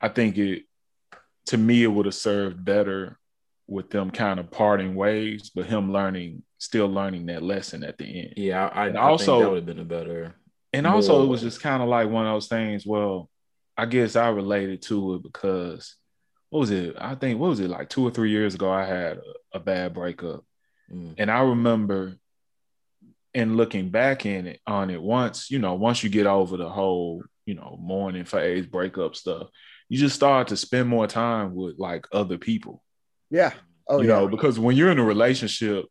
I 0.00 0.08
think 0.08 0.36
it, 0.36 0.64
to 1.46 1.56
me, 1.56 1.84
it 1.84 1.88
would 1.88 2.06
have 2.06 2.14
served 2.14 2.64
better 2.64 3.20
with 3.68 3.90
them 3.90 4.10
kind 4.10 4.40
of 4.40 4.50
parting 4.50 4.96
ways, 4.96 5.52
but 5.54 5.66
him 5.66 5.92
learning, 5.92 6.42
still 6.58 6.88
learning 6.88 7.26
that 7.26 7.44
lesson 7.44 7.84
at 7.84 7.98
the 7.98 8.04
end. 8.04 8.34
Yeah, 8.36 8.66
I, 8.66 8.88
I 8.88 8.96
also 8.96 9.38
that 9.38 9.48
would 9.48 9.56
have 9.56 9.66
been 9.66 9.78
a 9.78 9.84
better. 9.84 10.34
And 10.72 10.86
also, 10.86 11.22
it 11.22 11.26
was 11.26 11.42
just 11.42 11.60
kind 11.60 11.82
of 11.82 11.88
like 11.88 12.08
one 12.08 12.26
of 12.26 12.34
those 12.34 12.48
things. 12.48 12.86
Well, 12.86 13.28
I 13.76 13.86
guess 13.86 14.16
I 14.16 14.28
related 14.30 14.82
to 14.82 15.14
it 15.14 15.22
because 15.22 15.96
what 16.50 16.60
was 16.60 16.70
it? 16.70 16.96
I 16.98 17.14
think 17.14 17.38
what 17.38 17.50
was 17.50 17.60
it 17.60 17.70
like 17.70 17.88
two 17.88 18.06
or 18.06 18.10
three 18.10 18.30
years 18.30 18.54
ago? 18.54 18.70
I 18.70 18.84
had 18.84 19.18
a, 19.18 19.58
a 19.58 19.60
bad 19.60 19.94
breakup, 19.94 20.44
mm. 20.92 21.14
and 21.18 21.30
I 21.30 21.40
remember, 21.40 22.16
and 23.34 23.56
looking 23.56 23.90
back 23.90 24.24
in 24.26 24.46
it 24.46 24.60
on 24.66 24.90
it 24.90 25.02
once, 25.02 25.50
you 25.50 25.58
know, 25.58 25.74
once 25.74 26.02
you 26.02 26.10
get 26.10 26.26
over 26.26 26.56
the 26.56 26.68
whole, 26.68 27.22
you 27.44 27.54
know, 27.54 27.76
mourning 27.80 28.24
phase, 28.24 28.66
breakup 28.66 29.14
stuff, 29.14 29.48
you 29.88 29.98
just 29.98 30.16
start 30.16 30.48
to 30.48 30.56
spend 30.56 30.88
more 30.88 31.06
time 31.06 31.54
with 31.54 31.78
like 31.78 32.06
other 32.12 32.38
people 32.38 32.82
yeah. 33.32 33.54
Oh, 33.88 34.00
you 34.00 34.08
yeah. 34.08 34.18
know, 34.18 34.28
because 34.28 34.60
when 34.60 34.76
you're 34.76 34.92
in 34.92 34.98
a 34.98 35.04
relationship, 35.04 35.86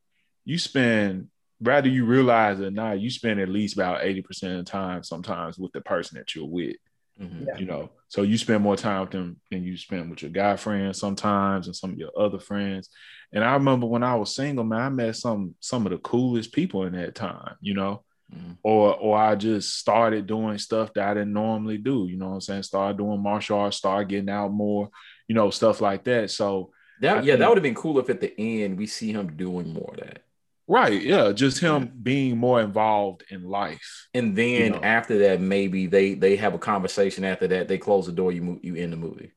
you 0.45 0.57
spend 0.59 1.27
rather 1.61 1.87
you 1.87 2.05
realize 2.05 2.59
it 2.59 2.65
or 2.65 2.71
not, 2.71 2.99
you 2.99 3.09
spend 3.09 3.39
at 3.39 3.49
least 3.49 3.75
about 3.75 4.01
80% 4.01 4.59
of 4.59 4.65
the 4.65 4.71
time 4.71 5.03
sometimes 5.03 5.57
with 5.57 5.71
the 5.71 5.81
person 5.81 6.17
that 6.17 6.35
you're 6.35 6.45
with. 6.45 6.75
Mm-hmm. 7.21 7.47
Yeah. 7.47 7.57
You 7.57 7.65
know, 7.65 7.89
so 8.07 8.23
you 8.23 8.37
spend 8.37 8.63
more 8.63 8.75
time 8.75 9.01
with 9.01 9.11
them 9.11 9.39
than 9.51 9.63
you 9.63 9.77
spend 9.77 10.09
with 10.09 10.23
your 10.23 10.31
guy 10.31 10.55
friends 10.55 10.99
sometimes 10.99 11.67
and 11.67 11.75
some 11.75 11.91
of 11.91 11.97
your 11.97 12.11
other 12.17 12.39
friends. 12.39 12.89
And 13.31 13.43
I 13.43 13.53
remember 13.53 13.85
when 13.85 14.03
I 14.03 14.15
was 14.15 14.35
single, 14.35 14.63
man, 14.63 14.81
I 14.81 14.89
met 14.89 15.15
some 15.15 15.55
some 15.59 15.85
of 15.85 15.91
the 15.91 15.99
coolest 15.99 16.51
people 16.51 16.83
in 16.85 16.93
that 16.93 17.15
time, 17.15 17.55
you 17.61 17.73
know. 17.73 18.03
Mm-hmm. 18.33 18.53
Or 18.63 18.95
or 18.95 19.17
I 19.17 19.35
just 19.35 19.77
started 19.77 20.25
doing 20.25 20.57
stuff 20.57 20.93
that 20.93 21.09
I 21.09 21.13
didn't 21.13 21.33
normally 21.33 21.77
do, 21.77 22.07
you 22.09 22.17
know 22.17 22.29
what 22.29 22.35
I'm 22.35 22.41
saying? 22.41 22.63
Started 22.63 22.97
doing 22.97 23.21
martial 23.21 23.59
arts, 23.59 23.77
started 23.77 24.09
getting 24.09 24.29
out 24.29 24.51
more, 24.51 24.89
you 25.27 25.35
know, 25.35 25.49
stuff 25.49 25.81
like 25.81 26.05
that. 26.05 26.31
So 26.31 26.71
that, 27.01 27.23
yeah, 27.23 27.33
think, 27.33 27.39
that 27.39 27.49
would 27.49 27.57
have 27.57 27.63
been 27.63 27.75
cool 27.75 27.99
if 27.99 28.09
at 28.09 28.21
the 28.21 28.33
end 28.39 28.77
we 28.77 28.87
see 28.87 29.11
him 29.11 29.35
doing 29.35 29.73
more 29.73 29.93
of 29.93 29.99
that. 29.99 30.23
Right. 30.71 31.01
Yeah. 31.01 31.33
Just 31.33 31.59
him 31.59 31.83
yeah. 31.83 31.89
being 32.01 32.37
more 32.37 32.61
involved 32.61 33.25
in 33.29 33.43
life. 33.43 34.07
And 34.13 34.37
then 34.37 34.47
you 34.47 34.69
know? 34.69 34.79
after 34.81 35.17
that, 35.19 35.41
maybe 35.41 35.87
they 35.87 36.13
they 36.13 36.37
have 36.37 36.53
a 36.53 36.57
conversation. 36.59 37.25
After 37.25 37.45
that, 37.49 37.67
they 37.67 37.77
close 37.77 38.05
the 38.05 38.13
door. 38.13 38.31
You 38.31 38.41
move, 38.41 38.59
you 38.63 38.75
in 38.75 38.89
the 38.89 38.95
movie. 38.95 39.33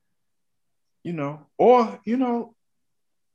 You 1.02 1.12
know, 1.12 1.44
or 1.58 1.98
you 2.04 2.18
know, 2.18 2.54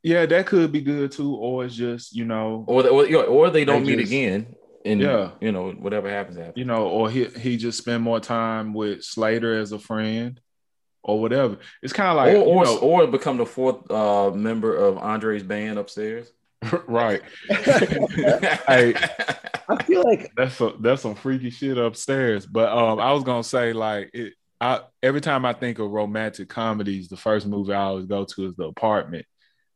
yeah, 0.01 0.25
that 0.25 0.45
could 0.45 0.71
be 0.71 0.79
good 0.79 1.11
too. 1.11 1.35
Or 1.35 1.65
it's 1.65 1.75
just 1.75 2.15
you 2.15 2.23
know, 2.23 2.63
or 2.69 2.87
or, 2.87 3.25
or 3.25 3.49
they 3.49 3.65
don't 3.65 3.83
they 3.83 3.89
meet 3.89 3.99
just, 3.99 4.13
again. 4.13 4.55
And 4.85 5.01
yeah, 5.01 5.31
you 5.41 5.51
know, 5.51 5.71
whatever 5.71 6.09
happens 6.09 6.37
after. 6.37 6.57
You 6.57 6.65
know, 6.65 6.87
or 6.87 7.09
he 7.09 7.25
he 7.25 7.57
just 7.57 7.79
spend 7.79 8.01
more 8.01 8.21
time 8.21 8.73
with 8.73 9.03
Slater 9.03 9.59
as 9.59 9.73
a 9.73 9.79
friend 9.79 10.39
or 11.03 11.19
whatever. 11.19 11.57
It's 11.83 11.91
kind 11.91 12.11
of 12.11 12.15
like 12.15 12.33
or 12.33 12.45
or, 12.45 12.63
know, 12.63 12.77
or, 12.77 13.07
become 13.07 13.35
the 13.35 13.45
fourth 13.45 13.91
uh, 13.91 14.31
member 14.31 14.73
of 14.73 14.97
Andre's 14.97 15.43
band 15.43 15.77
upstairs. 15.77 16.31
right. 16.87 17.21
hey, 17.49 18.93
I 19.69 19.83
feel 19.85 20.03
like 20.03 20.31
that's 20.35 20.55
some 20.55 20.77
that's 20.81 21.01
some 21.01 21.15
freaky 21.15 21.49
shit 21.49 21.77
upstairs. 21.77 22.45
But 22.45 22.69
um, 22.71 22.99
I 22.99 23.11
was 23.13 23.23
gonna 23.23 23.43
say 23.43 23.73
like 23.73 24.11
it. 24.13 24.33
I 24.61 24.81
every 25.01 25.21
time 25.21 25.45
I 25.45 25.53
think 25.53 25.79
of 25.79 25.89
romantic 25.89 26.49
comedies, 26.49 27.07
the 27.07 27.15
first 27.15 27.47
movie 27.47 27.73
I 27.73 27.81
always 27.83 28.05
go 28.07 28.25
to 28.25 28.45
is 28.47 28.55
The 28.55 28.65
Apartment, 28.65 29.25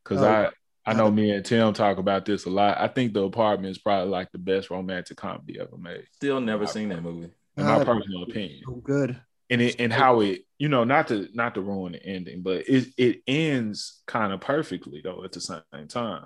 because 0.04 0.22
Oh, 0.22 0.28
I 0.28 0.50
I 0.86 0.94
know 0.94 1.10
me 1.10 1.32
and 1.32 1.46
Tim 1.46 1.72
talk 1.72 1.98
about 2.00 2.26
this 2.26 2.44
a 2.46 2.50
lot. 2.50 2.78
I 2.78 2.90
think 2.90 3.14
The 3.14 3.24
Apartment 3.24 3.72
is 3.72 3.78
probably 3.78 4.10
like 4.10 4.30
the 4.34 4.40
best 4.40 4.70
romantic 4.70 5.16
comedy 5.16 5.58
ever 5.62 5.78
made, 5.78 6.04
Still 6.12 6.42
never 6.42 6.68
seen 6.68 6.90
that 6.90 7.02
movie. 7.02 7.30
in 7.56 7.66
my 7.66 7.82
personal 7.86 8.24
opinion. 8.24 8.62
so 8.66 8.74
good. 8.84 9.22
and 9.50 9.62
it 9.62 9.78
and 9.80 9.94
how 9.94 10.20
it 10.20 10.42
you 10.58 10.68
know 10.68 10.84
not 10.84 11.08
to 11.08 11.30
not 11.34 11.54
to 11.56 11.62
ruin 11.62 11.94
the 11.94 12.06
ending 12.06 12.42
but 12.42 12.68
it 12.68 12.88
it 12.98 13.22
ends 13.26 14.02
kind 14.06 14.34
of 14.34 14.42
perfectly 14.42 15.00
though 15.02 15.24
at 15.24 15.32
the 15.32 15.40
same 15.40 15.62
time 15.88 16.26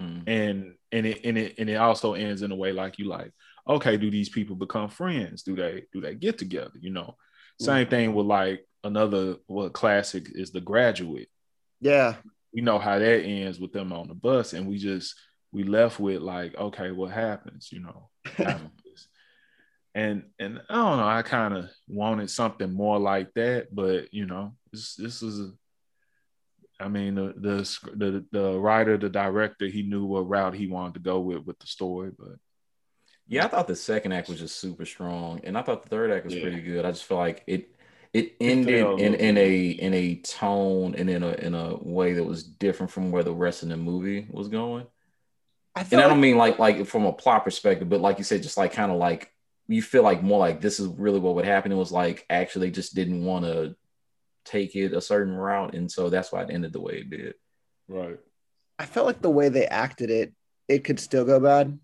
Mm. 0.00 0.24
and 0.26 0.74
and 0.90 1.06
it 1.06 1.20
and 1.24 1.38
it 1.38 1.54
and 1.58 1.70
it 1.70 1.76
also 1.76 2.14
ends 2.14 2.42
in 2.42 2.50
a 2.50 2.56
way 2.56 2.72
like 2.72 2.98
you 2.98 3.06
like 3.06 3.32
okay 3.68 3.96
do 3.96 4.10
these 4.10 4.28
people 4.28 4.56
become 4.56 4.88
friends? 4.88 5.42
Do 5.42 5.54
they 5.54 5.84
do 5.92 6.00
they 6.00 6.14
get 6.14 6.38
together? 6.38 6.72
You 6.80 6.90
know 6.90 7.16
same 7.60 7.86
thing 7.86 8.14
with 8.14 8.26
like 8.26 8.66
another 8.82 9.36
what 9.46 9.72
classic 9.72 10.28
is 10.34 10.50
the 10.50 10.60
graduate. 10.60 11.28
Yeah. 11.80 12.14
we 12.52 12.60
know 12.60 12.78
how 12.78 12.98
that 12.98 13.22
ends 13.22 13.60
with 13.60 13.72
them 13.72 13.92
on 13.92 14.08
the 14.08 14.14
bus 14.14 14.52
and 14.52 14.66
we 14.66 14.78
just 14.78 15.14
we 15.52 15.64
left 15.64 16.00
with 16.00 16.22
like 16.22 16.56
okay 16.56 16.90
what 16.90 17.10
happens 17.12 17.70
you 17.70 17.80
know? 17.80 18.08
And 19.96 20.24
and 20.40 20.60
i 20.68 20.74
don't 20.74 20.98
know 20.98 21.06
i 21.06 21.22
kind 21.22 21.54
of 21.56 21.70
wanted 21.86 22.28
something 22.28 22.72
more 22.72 22.98
like 22.98 23.32
that 23.34 23.72
but 23.72 24.12
you 24.12 24.26
know 24.26 24.56
this 24.72 24.96
this 24.96 25.22
is 25.22 25.38
a, 25.38 25.52
i 26.80 26.88
mean 26.88 27.14
the, 27.14 27.32
the 27.36 27.94
the 27.96 28.24
the 28.32 28.58
writer 28.58 28.96
the 28.98 29.08
director 29.08 29.66
he 29.66 29.82
knew 29.82 30.04
what 30.04 30.28
route 30.28 30.54
he 30.54 30.66
wanted 30.66 30.94
to 30.94 31.00
go 31.00 31.20
with 31.20 31.44
with 31.44 31.58
the 31.60 31.66
story 31.66 32.10
but 32.18 32.36
Yeah, 33.26 33.44
I 33.46 33.48
thought 33.48 33.66
the 33.66 33.76
second 33.76 34.12
act 34.12 34.28
was 34.28 34.38
just 34.38 34.56
super 34.56 34.84
strong, 34.84 35.40
and 35.44 35.56
I 35.56 35.62
thought 35.62 35.82
the 35.82 35.88
third 35.88 36.10
act 36.10 36.24
was 36.24 36.34
Yeah. 36.34 36.36
pretty 36.36 36.60
good. 36.60 36.84
I 36.84 36.90
just 36.90 37.04
feel 37.04 37.16
like 37.16 37.42
it 37.46 37.74
it 38.12 38.36
ended 38.40 38.92
in, 38.98 39.14
in 39.14 39.36
a 39.38 39.70
in 39.70 39.94
a 39.94 40.16
tone 40.16 40.94
and 40.94 41.08
in 41.10 41.22
a 41.22 41.32
in 41.32 41.54
a 41.54 41.76
way 41.76 42.12
that 42.14 42.24
was 42.24 42.44
different 42.44 42.92
from 42.92 43.10
where 43.10 43.22
the 43.24 43.34
rest 43.34 43.62
of 43.62 43.70
the 43.70 43.76
movie 43.76 44.26
was 44.30 44.48
going. 44.48 44.86
I 45.74 45.84
And 45.90 46.00
feel 46.00 46.02
I 46.02 46.08
don't 46.08 46.20
like, 46.20 46.20
mean 46.20 46.36
like 46.36 46.58
like 46.58 46.86
from 46.86 47.06
a 47.06 47.12
plot 47.12 47.44
perspective, 47.44 47.88
but 47.88 48.00
like 48.00 48.18
you 48.18 48.24
said, 48.24 48.42
just 48.42 48.56
like 48.56 48.72
kind 48.72 48.90
of 48.90 48.98
like 48.98 49.30
you 49.68 49.82
feel 49.82 50.02
like 50.02 50.22
more 50.22 50.38
like 50.38 50.60
this 50.60 50.80
is 50.80 50.88
really 50.88 51.20
what 51.20 51.34
would 51.36 51.44
happen. 51.44 51.72
It 51.72 51.76
was 51.76 51.92
like 51.92 52.26
actually 52.28 52.66
they 52.68 52.72
just 52.72 52.94
didn't 52.94 53.24
want 53.24 53.44
to 53.44 53.76
take 54.44 54.76
it 54.76 54.92
a 54.92 55.00
certain 55.00 55.34
route, 55.34 55.74
and 55.74 55.90
so 55.90 56.10
that's 56.10 56.30
why 56.32 56.42
it 56.42 56.50
ended 56.50 56.72
the 56.72 56.80
way 56.80 56.94
it 56.98 57.10
did. 57.10 57.34
right 57.88 58.18
I 58.78 58.86
felt 58.86 59.06
like 59.06 59.20
the 59.22 59.30
way 59.30 59.48
they 59.50 59.66
acted 59.66 60.10
it, 60.10 60.32
it 60.68 60.84
could 60.84 60.98
still 60.98 61.24
go 61.24 61.38
bad. 61.38 61.78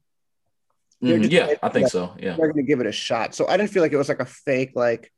They're 1.01 1.19
Mhm, 1.19 1.23
just- 1.23 1.33
yeah, 1.33 1.55
I 1.63 1.69
think 1.69 1.89
so. 1.89 2.15
Yeah. 2.19 2.37
They're 2.37 2.49
gonna 2.49 2.63
give 2.65 2.81
it 2.81 2.87
a 2.87 2.93
shot. 2.93 3.35
So 3.35 3.47
I 3.47 3.57
didn't 3.57 3.71
feel 3.71 3.83
like 3.83 3.93
it 3.93 3.97
was 3.97 4.09
like 4.09 4.21
a 4.21 4.25
fake, 4.27 4.73
like, 4.75 5.13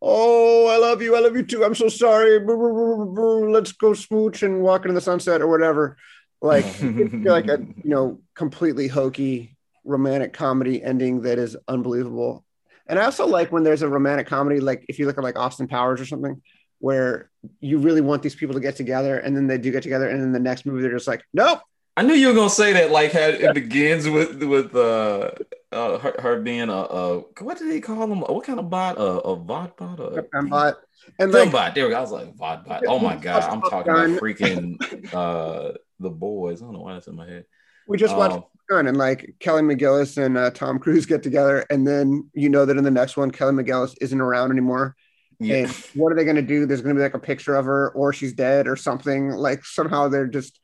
oh, 0.00 0.66
I 0.66 0.78
love 0.78 1.02
you, 1.02 1.14
I 1.14 1.20
love 1.20 1.36
you 1.36 1.44
too. 1.44 1.64
I'm 1.64 1.74
so 1.74 1.88
sorry. 1.88 2.40
Let's 2.44 3.72
go 3.72 3.94
smooch 3.94 4.42
and 4.42 4.62
walk 4.62 4.82
into 4.84 4.94
the 4.94 5.00
sunset 5.00 5.42
or 5.42 5.48
whatever. 5.48 5.96
Like 6.40 6.64
it 6.82 7.10
feel 7.10 7.32
like 7.32 7.48
a 7.48 7.58
you 7.58 7.90
know 7.90 8.20
completely 8.34 8.88
hokey 8.88 9.56
romantic 9.84 10.32
comedy 10.32 10.82
ending 10.82 11.22
that 11.22 11.38
is 11.38 11.56
unbelievable. 11.68 12.44
And 12.86 12.98
I 12.98 13.04
also 13.04 13.26
like 13.26 13.52
when 13.52 13.62
there's 13.64 13.82
a 13.82 13.88
romantic 13.88 14.26
comedy, 14.26 14.60
like 14.60 14.84
if 14.88 14.98
you 14.98 15.06
look 15.06 15.18
at 15.18 15.24
like 15.24 15.38
Austin 15.38 15.68
Powers 15.68 16.00
or 16.00 16.04
something, 16.06 16.42
where 16.82 17.30
you 17.60 17.78
really 17.78 18.00
want 18.00 18.22
these 18.22 18.34
people 18.34 18.54
to 18.54 18.60
get 18.60 18.74
together, 18.74 19.16
and 19.16 19.36
then 19.36 19.46
they 19.46 19.56
do 19.56 19.70
get 19.70 19.84
together, 19.84 20.08
and 20.08 20.20
then 20.20 20.32
the 20.32 20.40
next 20.40 20.66
movie 20.66 20.82
they're 20.82 20.90
just 20.90 21.06
like, 21.06 21.22
nope. 21.32 21.60
I 21.96 22.02
knew 22.02 22.14
you 22.14 22.26
were 22.28 22.34
gonna 22.34 22.50
say 22.50 22.72
that. 22.72 22.90
Like, 22.90 23.12
how 23.12 23.20
it 23.20 23.54
begins 23.54 24.08
with 24.08 24.42
with 24.42 24.74
uh, 24.74 25.30
uh 25.70 25.98
her, 25.98 26.14
her 26.18 26.40
being 26.40 26.70
a, 26.70 26.72
a 26.72 27.18
what 27.38 27.58
did 27.58 27.70
they 27.70 27.80
call 27.80 28.08
them? 28.08 28.20
What 28.22 28.44
kind 28.44 28.58
of 28.58 28.68
bot? 28.68 28.96
A, 28.98 29.02
a 29.02 29.36
bot 29.36 29.76
bot? 29.76 30.00
A 30.00 30.22
Fembot. 30.34 30.74
And 31.20 31.30
like, 31.30 31.50
Fembot. 31.50 31.74
There 31.74 31.84
we 31.84 31.90
go. 31.90 31.98
I 31.98 32.00
was 32.00 32.10
like 32.10 32.36
bot 32.36 32.64
bot. 32.66 32.82
Oh 32.88 32.98
my 32.98 33.14
god, 33.26 33.44
I'm 33.44 33.60
talking 33.60 33.92
about 33.92 34.08
freaking 34.20 35.14
uh 35.14 35.74
the 36.00 36.10
boys. 36.10 36.62
I 36.62 36.64
don't 36.64 36.74
know 36.74 36.80
why 36.80 36.94
that's 36.94 37.06
in 37.06 37.14
my 37.14 37.26
head. 37.28 37.44
we 37.86 37.96
just 37.96 38.16
watched 38.16 38.36
Um, 38.36 38.44
Gun 38.68 38.86
and 38.86 38.96
like 38.96 39.34
Kelly 39.38 39.62
McGillis 39.62 40.16
and 40.20 40.36
uh, 40.38 40.50
Tom 40.50 40.78
Cruise 40.78 41.06
get 41.06 41.22
together, 41.22 41.64
and 41.70 41.86
then 41.86 42.30
you 42.32 42.48
know 42.48 42.64
that 42.64 42.76
in 42.76 42.84
the 42.84 42.90
next 42.90 43.16
one, 43.16 43.30
Kelly 43.30 43.52
McGillis 43.52 43.94
isn't 44.00 44.20
around 44.20 44.50
anymore. 44.50 44.96
Yeah. 45.42 45.56
And 45.56 45.70
what 45.94 46.12
are 46.12 46.16
they 46.16 46.24
going 46.24 46.36
to 46.36 46.42
do? 46.42 46.66
There's 46.66 46.80
going 46.82 46.94
to 46.94 46.98
be 46.98 47.02
like 47.02 47.14
a 47.14 47.18
picture 47.18 47.54
of 47.56 47.64
her, 47.64 47.90
or 47.90 48.12
she's 48.12 48.32
dead, 48.32 48.66
or 48.68 48.76
something. 48.76 49.30
Like 49.30 49.64
somehow 49.64 50.08
they're 50.08 50.26
just, 50.26 50.58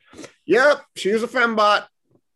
yep, 0.45 0.81
she's 0.95 1.23
a 1.23 1.27
fembot. 1.27 1.85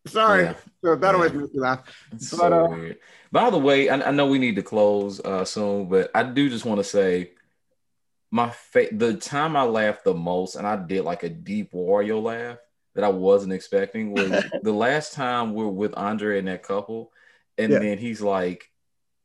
Sorry. 0.06 0.44
Yeah. 0.44 0.54
So 0.84 0.96
that 0.96 1.08
Yeah. 1.08 1.14
always 1.14 1.32
makes 1.32 1.54
me 1.54 1.60
laugh. 1.60 1.80
But, 2.10 2.20
so 2.22 2.52
uh, 2.52 2.68
weird. 2.68 2.98
By 3.32 3.50
the 3.50 3.58
way, 3.58 3.88
I, 3.88 4.08
I 4.08 4.10
know 4.10 4.26
we 4.26 4.38
need 4.38 4.56
to 4.56 4.62
close 4.62 5.20
uh, 5.20 5.44
soon, 5.44 5.88
but 5.88 6.10
I 6.14 6.22
do 6.22 6.48
just 6.50 6.64
want 6.64 6.78
to 6.78 6.84
say 6.84 7.32
my 8.30 8.50
fa- 8.50 8.88
the 8.92 9.14
time 9.14 9.56
I 9.56 9.62
laughed 9.62 10.04
the 10.04 10.14
most, 10.14 10.56
and 10.56 10.66
I 10.66 10.76
did 10.76 11.02
like 11.04 11.22
a 11.22 11.28
deep 11.28 11.72
Wario 11.72 12.22
laugh 12.22 12.58
that 12.94 13.04
I 13.04 13.08
wasn't 13.08 13.52
expecting 13.52 14.12
was 14.12 14.30
the 14.62 14.72
last 14.72 15.14
time 15.14 15.54
we 15.54 15.64
are 15.64 15.68
with 15.68 15.94
Andre 15.96 16.38
and 16.38 16.48
that 16.48 16.62
couple, 16.62 17.12
and 17.58 17.72
Yeah. 17.72 17.78
then 17.78 17.98
he's 17.98 18.20
like, 18.20 18.70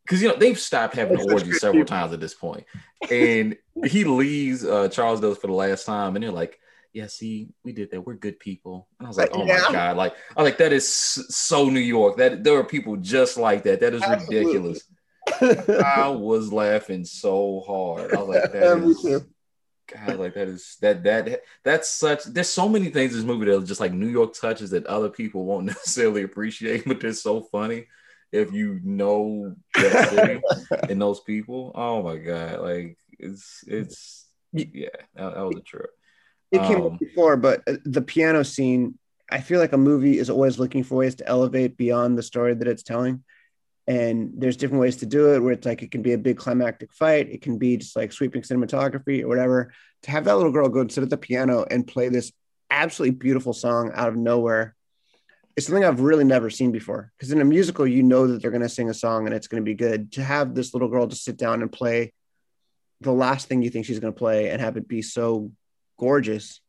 because 0.09 0.23
you 0.23 0.27
know 0.27 0.35
they've 0.35 0.57
stopped 0.57 0.95
having 0.95 1.19
orgies 1.31 1.59
several 1.61 1.85
times 1.85 2.13
at 2.13 2.19
this 2.19 2.33
point, 2.33 2.65
and 3.11 3.55
he 3.85 4.03
leaves 4.03 4.65
uh, 4.65 4.89
Charles 4.89 5.21
does 5.21 5.37
for 5.37 5.45
the 5.47 5.53
last 5.53 5.85
time, 5.85 6.15
and 6.15 6.23
they're 6.23 6.31
like. 6.31 6.59
Yeah, 6.91 7.05
see, 7.05 7.49
we 7.63 7.71
did 7.71 7.91
that. 7.91 8.01
We're 8.01 8.15
good 8.15 8.39
people. 8.39 8.87
And 8.97 9.05
I 9.05 9.09
was 9.09 9.17
like, 9.19 9.29
oh 9.31 9.45
Yeah. 9.45 9.61
my 9.67 9.71
God. 9.71 9.95
Like, 9.95 10.15
I 10.35 10.41
was 10.41 10.49
like, 10.49 10.57
that 10.57 10.73
is 10.73 10.91
so 10.91 11.69
New 11.69 11.79
York. 11.79 12.17
That 12.17 12.43
there 12.43 12.57
are 12.57 12.63
people 12.63 12.95
just 12.95 13.37
like 13.37 13.61
that. 13.65 13.81
That 13.81 13.93
is 13.93 14.01
Absolutely. 14.01 14.37
ridiculous. 14.37 14.83
I 15.85 16.07
was 16.09 16.51
laughing 16.51 17.05
so 17.05 17.63
hard. 17.67 18.11
I 18.11 18.17
was 18.23 18.29
like, 18.29 18.51
that 18.53 18.79
is. 18.79 19.23
God, 19.95 20.17
like 20.17 20.33
that 20.33 20.47
is 20.47 20.77
that 20.81 21.03
that 21.03 21.41
that's 21.63 21.91
such 21.91 22.23
there's 22.23 22.49
so 22.49 22.67
many 22.67 22.89
things 22.89 23.11
in 23.11 23.19
this 23.19 23.25
movie 23.25 23.45
that 23.45 23.57
are 23.57 23.65
just 23.65 23.79
like 23.79 23.93
New 23.93 24.07
York 24.07 24.33
touches 24.33 24.71
that 24.71 24.87
other 24.87 25.09
people 25.09 25.45
won't 25.45 25.65
necessarily 25.67 26.23
appreciate, 26.23 26.85
but 26.87 26.99
they're 26.99 27.13
so 27.13 27.41
funny 27.41 27.85
if 28.31 28.51
you 28.51 28.79
know 28.83 29.55
that 29.75 30.09
city 30.09 30.41
and 30.89 31.01
those 31.01 31.19
people. 31.21 31.71
Oh 31.75 32.03
my 32.03 32.17
god, 32.17 32.61
like 32.61 32.97
it's 33.17 33.63
it's 33.67 34.27
yeah, 34.51 34.89
that, 35.15 35.35
that 35.35 35.41
was 35.41 35.57
a 35.57 35.61
trip. 35.61 35.89
It 36.51 36.61
came 36.63 36.81
Um, 36.81 36.93
up 36.93 36.99
before, 36.99 37.37
but 37.37 37.61
uh, 37.67 37.77
the 37.85 38.01
piano 38.01 38.43
scene, 38.43 38.97
I 39.31 39.41
feel 39.41 39.59
like 39.59 39.73
a 39.73 39.77
movie 39.77 40.17
is 40.17 40.29
always 40.29 40.57
looking 40.57 40.83
for 40.83 40.95
ways 40.95 41.15
to 41.15 41.27
elevate 41.27 41.77
beyond 41.77 42.17
the 42.17 42.23
story 42.23 42.55
that 42.55 42.67
it's 42.67 42.83
telling. 42.83 43.23
And 43.87 44.33
there's 44.37 44.57
different 44.57 44.81
ways 44.81 44.97
to 44.97 45.05
do 45.07 45.33
it 45.33 45.39
where 45.39 45.53
it's 45.53 45.65
like 45.65 45.81
it 45.81 45.89
can 45.91 46.01
be 46.03 46.13
a 46.13 46.17
big 46.17 46.37
climactic 46.37 46.93
fight, 46.93 47.29
it 47.29 47.41
can 47.41 47.57
be 47.57 47.77
just 47.77 47.95
like 47.95 48.11
sweeping 48.11 48.43
cinematography 48.43 49.23
or 49.23 49.27
whatever. 49.27 49.73
To 50.03 50.11
have 50.11 50.25
that 50.25 50.37
little 50.37 50.51
girl 50.51 50.69
go 50.69 50.81
and 50.81 50.91
sit 50.91 51.03
at 51.03 51.09
the 51.09 51.17
piano 51.17 51.65
and 51.69 51.85
play 51.85 52.09
this 52.09 52.31
absolutely 52.71 53.17
beautiful 53.17 53.51
song 53.53 53.91
out 53.93 54.07
of 54.09 54.15
nowhere 54.15 54.75
it's 55.59 55.67
something 55.67 55.83
I've 55.83 55.99
really 55.99 56.23
never 56.23 56.49
seen 56.49 56.71
before. 56.71 57.11
Because 57.17 57.31
in 57.31 57.41
a 57.41 57.45
musical, 57.45 57.85
you 57.85 58.01
know 58.01 58.27
that 58.27 58.41
they're 58.41 58.49
going 58.49 58.61
to 58.61 58.69
sing 58.69 58.89
a 58.89 58.93
song 58.93 59.25
and 59.25 59.35
it's 59.35 59.47
going 59.47 59.61
to 59.61 59.65
be 59.65 59.75
good. 59.75 60.13
To 60.13 60.23
have 60.23 60.55
this 60.55 60.73
little 60.73 60.87
girl 60.87 61.05
just 61.05 61.25
sit 61.25 61.37
down 61.37 61.61
and 61.61 61.69
play 61.71 62.13
the 63.01 63.11
last 63.11 63.47
thing 63.47 63.61
you 63.61 63.69
think 63.69 63.85
she's 63.85 63.99
going 63.99 64.13
to 64.13 64.17
play 64.17 64.49
and 64.49 64.61
have 64.61 64.77
it 64.77 64.87
be 64.87 65.01
so 65.01 65.51
gorgeous, 65.97 66.61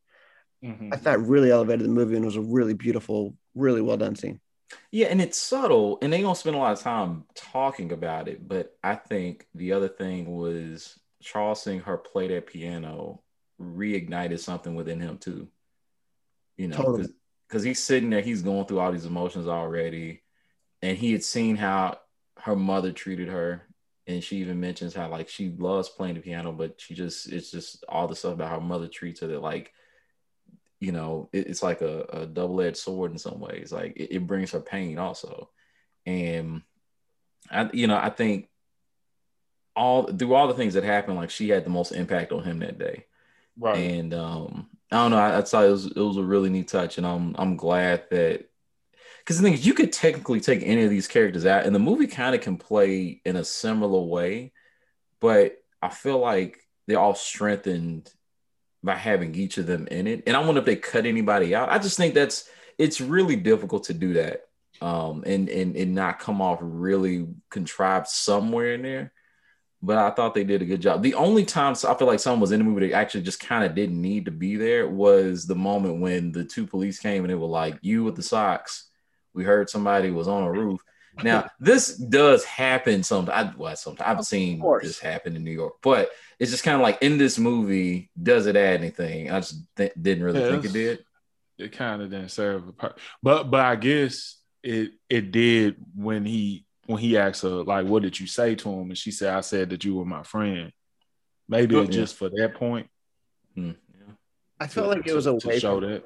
Mhm. 0.63 0.93
I 0.93 0.97
thought 0.97 1.27
really 1.27 1.51
elevated 1.51 1.87
the 1.87 1.91
movie 1.91 2.17
and 2.17 2.25
was 2.25 2.37
a 2.37 2.41
really 2.41 2.75
beautiful, 2.75 3.35
really 3.55 3.81
well 3.81 3.97
done 3.97 4.17
scene. 4.17 4.41
Yeah, 4.91 5.07
and 5.07 5.21
it's 5.21 5.39
subtle, 5.39 5.99
and 6.03 6.13
they 6.13 6.21
don't 6.21 6.37
spend 6.37 6.55
a 6.55 6.59
lot 6.59 6.73
of 6.73 6.81
time 6.81 7.25
talking 7.35 7.93
about 7.93 8.29
it. 8.29 8.47
But 8.47 8.77
I 8.83 8.97
think 8.97 9.47
the 9.55 9.73
other 9.73 9.89
thing 9.89 10.37
was 10.37 10.99
Charles 11.23 11.63
seeing 11.63 11.81
her 11.81 11.97
play 11.97 12.29
that 12.29 12.47
piano 12.47 13.23
reignited 13.61 14.41
something 14.41 14.75
within 14.75 15.01
him 15.01 15.17
too. 15.19 15.49
You 16.57 16.69
know, 16.69 16.77
Totally. 16.77 17.09
Because 17.51 17.65
he's 17.65 17.83
sitting 17.83 18.11
there, 18.11 18.21
he's 18.21 18.43
going 18.43 18.65
through 18.67 18.79
all 18.79 18.93
these 18.93 19.07
emotions 19.07 19.49
already, 19.49 20.23
and 20.83 20.97
he 20.97 21.11
had 21.13 21.25
seen 21.25 21.57
how 21.57 21.99
her 22.39 22.55
mother 22.55 22.93
treated 22.93 23.29
her, 23.29 23.67
and 24.07 24.23
she 24.23 24.37
even 24.37 24.61
mentions 24.61 24.95
how 24.95 25.09
like 25.09 25.29
she 25.29 25.51
loves 25.59 25.89
playing 25.89 26.15
the 26.15 26.21
piano, 26.21 26.53
but 26.53 26.81
she 26.81 26.95
just 26.95 27.29
it's 27.31 27.51
just 27.51 27.85
all 27.89 28.07
the 28.07 28.15
stuff 28.15 28.35
about 28.35 28.51
how 28.51 28.61
her 28.61 28.67
mother 28.67 28.87
treats 28.87 29.21
her 29.21 29.27
that 29.27 29.43
like 29.43 29.73
you 30.79 30.93
know, 30.93 31.29
it, 31.33 31.47
it's 31.47 31.63
like 31.63 31.83
a, 31.83 32.07
a 32.11 32.27
double 32.27 32.61
edged 32.63 32.79
sword 32.79 33.13
in 33.13 33.19
some 33.19 33.39
ways. 33.39 33.71
Like 33.71 33.97
it, 33.97 34.15
it 34.15 34.27
brings 34.27 34.53
her 34.53 34.61
pain 34.61 34.99
also. 34.99 35.51
And 36.07 36.63
I, 37.51 37.69
you 37.73 37.87
know, 37.87 37.99
I 37.99 38.11
think 38.11 38.49
all 39.77 40.05
through 40.07 40.35
all 40.35 40.49
the 40.49 40.55
things 40.55 40.75
that 40.75 40.85
happened, 40.85 41.17
like 41.17 41.31
she 41.31 41.51
had 41.51 41.65
the 41.65 41.71
most 41.71 41.93
impact 41.93 42.33
on 42.33 42.45
him 42.45 42.61
that 42.61 42.79
day. 42.79 43.05
right 43.59 43.77
And 43.77 44.15
um, 44.15 44.69
I 44.93 44.97
don't 44.97 45.11
know, 45.13 45.19
I, 45.19 45.39
I 45.39 45.43
thought 45.43 45.65
it 45.65 45.71
was 45.71 45.87
it 45.87 45.97
was 45.97 46.17
a 46.17 46.23
really 46.23 46.51
neat 46.51 46.69
touch, 46.69 46.99
and 46.99 47.07
I'm 47.07 47.35
I'm 47.39 47.57
glad 47.57 48.05
that 48.11 48.49
because 49.19 49.39
the 49.39 49.45
thing 49.45 49.55
is, 49.55 49.67
you 49.67 49.75
could 49.75 49.93
technically 49.93 50.41
take 50.41 50.63
any 50.65 50.83
of 50.83 50.91
these 50.91 51.09
characters 51.09 51.47
out, 51.47 51.67
and 51.67 51.75
the 51.75 51.79
movie 51.79 52.07
kind 52.07 52.35
of 52.35 52.41
can 52.41 52.57
play 52.57 53.21
in 53.25 53.37
a 53.37 53.45
similar 53.45 54.01
way, 54.01 54.53
but 55.21 55.59
I 55.83 55.91
feel 55.91 56.19
like 56.19 56.59
they're 56.87 56.99
all 56.99 57.15
strengthened 57.15 58.13
by 58.83 58.97
having 58.97 59.35
each 59.35 59.59
of 59.59 59.67
them 59.67 59.87
in 59.89 60.07
it. 60.07 60.25
And 60.27 60.37
I 60.37 60.41
wonder 60.41 60.61
if 60.61 60.65
they 60.65 60.77
cut 60.77 61.07
anybody 61.07 61.55
out. 61.55 61.71
I 61.71 61.79
just 61.79 61.97
think 61.97 62.15
that's 62.15 62.49
it's 62.79 63.01
really 63.01 63.37
difficult 63.37 63.85
to 63.85 63.95
do 63.95 64.15
that 64.15 64.47
um, 64.81 65.23
and 65.27 65.49
and 65.49 65.77
and 65.77 65.95
not 65.95 66.19
come 66.19 66.41
off 66.41 66.59
really 66.63 67.27
contrived 67.51 68.09
somewhere 68.09 68.75
in 68.75 68.83
there. 68.83 69.13
But 69.83 69.97
I 69.97 70.11
thought 70.11 70.35
they 70.35 70.45
did 70.45 70.61
a 70.61 70.67
good 70.67 70.83
job. 70.83 71.03
The 71.03 71.15
only 71.15 71.45
time 71.45 71.75
I 71.89 71.95
feel 71.95 72.07
like 72.07 72.21
someone 72.21 72.41
was 72.41 72.53
in 72.53 72.59
the 72.59 72.65
movie 72.65 72.89
that 72.89 72.95
actually 72.95 73.23
just 73.23 73.41
kind 73.41 73.65
of 73.65 73.75
didn't 73.75 74.01
need 74.01 74.27
to 74.27 74.31
be 74.31 74.57
there 74.57 74.87
was 74.87 75.47
the 75.47 75.55
moment 75.55 76.01
when 76.01 76.33
the 76.33 76.45
two 76.45 76.67
police 76.67 76.99
came 76.99 77.25
and 77.25 77.31
they 77.31 77.35
were 77.35 77.47
like, 77.47 77.79
"You 77.81 78.05
with 78.05 78.17
the 78.17 78.23
socks." 78.23 78.91
We 79.33 79.45
heard 79.45 79.71
somebody 79.71 80.11
was 80.11 80.29
on 80.29 80.43
a 80.43 80.51
roof. 80.51 80.81
Now 81.23 81.49
this 81.59 81.97
does 81.97 82.45
happen 82.45 83.03
sometimes. 83.03 83.57
Well, 83.57 83.77
sometimes 83.77 84.19
I've 84.19 84.25
seen 84.27 84.63
this 84.83 84.99
happen 84.99 85.37
in 85.37 85.45
New 85.45 85.51
York, 85.51 85.75
but 85.83 86.11
it's 86.39 86.51
just 86.51 86.65
kind 86.65 86.77
of 86.77 86.83
like 86.83 86.99
in 87.03 87.19
this 87.19 87.39
movie, 87.39 88.11
does 88.21 88.47
it 88.47 88.57
add 88.57 88.81
anything? 88.81 89.31
I 89.31 89.41
just 89.41 89.63
th- 89.77 89.93
didn't 90.01 90.25
really 90.25 90.41
yeah, 90.41 90.51
think 90.51 90.65
it 90.65 90.73
did. 90.73 91.05
It 91.59 91.73
kind 91.73 92.01
of 92.01 92.11
didn't 92.11 92.31
serve 92.31 92.69
a 92.69 92.73
part, 92.73 92.99
but 93.23 93.51
but 93.51 93.61
I 93.61 93.77
guess 93.77 94.39
it 94.63 94.93
it 95.09 95.31
did 95.31 95.77
when 95.95 96.25
he 96.25 96.65
when 96.91 97.01
he 97.01 97.17
asked 97.17 97.43
her 97.43 97.49
like, 97.49 97.87
"What 97.87 98.03
did 98.03 98.19
you 98.19 98.27
say 98.27 98.55
to 98.57 98.69
him?" 98.69 98.89
and 98.89 98.99
she 98.99 99.11
said, 99.11 99.35
"I 99.35 99.41
said 99.41 99.71
that 99.71 99.85
you 99.85 99.95
were 99.95 100.05
my 100.05 100.23
friend." 100.23 100.73
Maybe 101.49 101.77
yeah. 101.77 101.85
just 101.85 102.17
for 102.17 102.29
that 102.31 102.55
point. 102.55 102.89
Hmm. 103.55 103.73
Yeah. 103.93 104.15
I 104.59 104.67
felt 104.67 104.89
like 104.89 105.07
it 105.07 105.15
was 105.15 105.27
a 105.27 105.35
way 105.35 105.41
to 105.41 105.61
show 105.61 105.81
that. 105.81 106.05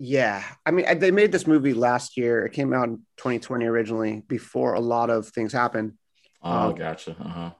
Yeah, 0.00 0.44
I 0.64 0.70
mean, 0.70 0.98
they 1.00 1.10
made 1.10 1.32
this 1.32 1.46
movie 1.46 1.74
last 1.74 2.16
year. 2.16 2.46
It 2.46 2.52
came 2.52 2.72
out 2.72 2.88
in 2.88 2.98
2020 3.16 3.66
originally, 3.66 4.22
before 4.28 4.74
a 4.74 4.80
lot 4.80 5.10
of 5.10 5.28
things 5.28 5.52
happened. 5.52 5.94
Oh, 6.40 6.68
um, 6.68 6.74
gotcha. 6.74 7.16
Uh-huh. 7.18 7.50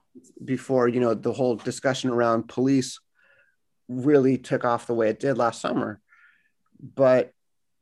Before 0.43 0.87
you 0.87 0.99
know 0.99 1.13
the 1.13 1.33
whole 1.33 1.57
discussion 1.57 2.09
around 2.09 2.47
police 2.47 2.99
really 3.87 4.37
took 4.37 4.63
off 4.63 4.87
the 4.87 4.93
way 4.93 5.09
it 5.09 5.19
did 5.19 5.37
last 5.37 5.59
summer, 5.59 5.99
but 6.79 7.33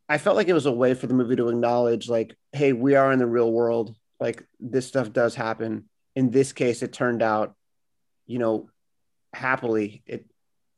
I 0.09 0.17
felt 0.17 0.38
like 0.38 0.47
it 0.47 0.53
was 0.53 0.65
a 0.65 0.71
way 0.71 0.93
for 0.93 1.07
the 1.07 1.13
movie 1.13 1.36
to 1.36 1.49
acknowledge, 1.49 2.09
like, 2.09 2.36
hey, 2.51 2.73
we 2.73 2.95
are 2.95 3.11
in 3.11 3.19
the 3.19 3.28
real 3.28 3.51
world. 3.51 3.95
Like 4.20 4.43
this 4.59 4.88
stuff 4.88 5.13
does 5.13 5.36
happen. 5.36 5.86
In 6.15 6.32
this 6.32 6.53
case, 6.53 6.82
it 6.82 6.93
turned 6.93 7.22
out, 7.22 7.55
you 8.26 8.39
know, 8.39 8.70
happily. 9.34 10.01
It. 10.05 10.26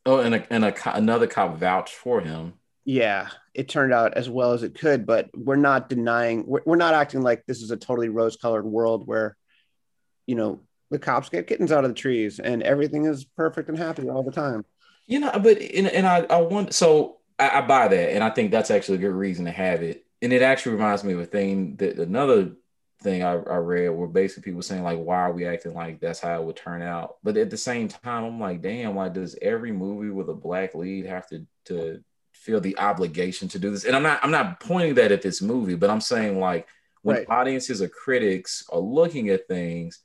Oh, 0.05 0.19
and 0.19 0.35
a, 0.35 0.53
and 0.53 0.65
a, 0.65 0.95
another 0.95 1.27
cop 1.27 1.57
vouched 1.57 1.93
for 1.93 2.21
him 2.21 2.53
yeah, 2.89 3.27
it 3.53 3.69
turned 3.69 3.93
out 3.93 4.15
as 4.15 4.27
well 4.27 4.53
as 4.53 4.63
it 4.63 4.73
could, 4.73 5.05
but 5.05 5.29
we're 5.35 5.55
not 5.55 5.89
denying, 5.89 6.43
we're, 6.47 6.63
we're 6.65 6.75
not 6.75 6.95
acting 6.95 7.21
like 7.21 7.45
this 7.45 7.61
is 7.61 7.69
a 7.69 7.77
totally 7.77 8.09
rose 8.09 8.35
colored 8.35 8.65
world 8.65 9.05
where, 9.05 9.37
you 10.25 10.33
know, 10.33 10.61
the 10.89 10.97
cops 10.97 11.29
get 11.29 11.45
kittens 11.45 11.71
out 11.71 11.83
of 11.83 11.91
the 11.91 11.95
trees 11.95 12.39
and 12.39 12.63
everything 12.63 13.05
is 13.05 13.25
perfect 13.25 13.69
and 13.69 13.77
happy 13.77 14.09
all 14.09 14.23
the 14.23 14.31
time. 14.31 14.65
You 15.05 15.19
know, 15.19 15.31
but, 15.39 15.61
and, 15.61 15.87
and 15.87 16.07
I, 16.07 16.25
I 16.31 16.41
want, 16.41 16.73
so 16.73 17.17
I, 17.37 17.59
I 17.59 17.61
buy 17.61 17.89
that. 17.89 18.13
And 18.15 18.23
I 18.23 18.31
think 18.31 18.49
that's 18.49 18.71
actually 18.71 18.97
a 18.97 19.01
good 19.01 19.13
reason 19.13 19.45
to 19.45 19.51
have 19.51 19.83
it. 19.83 20.03
And 20.23 20.33
it 20.33 20.41
actually 20.41 20.71
reminds 20.71 21.03
me 21.03 21.13
of 21.13 21.19
a 21.19 21.27
thing 21.27 21.75
that 21.75 21.99
another 21.99 22.53
thing 23.01 23.23
I, 23.23 23.33
I, 23.33 23.57
read 23.57 23.89
where 23.89 24.07
basically 24.07 24.43
people 24.43 24.61
saying 24.61 24.83
like, 24.83 24.99
why 24.99 25.17
are 25.17 25.31
we 25.31 25.45
acting 25.45 25.73
like 25.73 25.99
that's 25.99 26.19
how 26.19 26.41
it 26.41 26.45
would 26.45 26.55
turn 26.55 26.81
out? 26.81 27.17
But 27.23 27.37
at 27.37 27.49
the 27.49 27.57
same 27.57 27.87
time, 27.87 28.23
I'm 28.25 28.39
like, 28.39 28.61
damn, 28.61 28.95
like 28.95 29.13
does 29.13 29.37
every 29.41 29.71
movie 29.71 30.09
with 30.09 30.29
a 30.29 30.33
black 30.33 30.75
lead 30.75 31.05
have 31.05 31.27
to 31.29 31.45
to 31.65 32.03
feel 32.33 32.61
the 32.61 32.77
obligation 32.77 33.47
to 33.49 33.59
do 33.59 33.71
this. 33.71 33.85
And 33.85 33.95
I'm 33.95 34.03
not 34.03 34.19
I'm 34.23 34.31
not 34.31 34.59
pointing 34.59 34.95
that 34.95 35.11
at 35.11 35.21
this 35.21 35.41
movie, 35.41 35.75
but 35.75 35.89
I'm 35.89 36.01
saying 36.01 36.39
like 36.39 36.67
when 37.01 37.17
right. 37.17 37.29
audiences 37.29 37.81
or 37.81 37.87
critics 37.87 38.65
are 38.71 38.79
looking 38.79 39.29
at 39.29 39.47
things, 39.47 39.99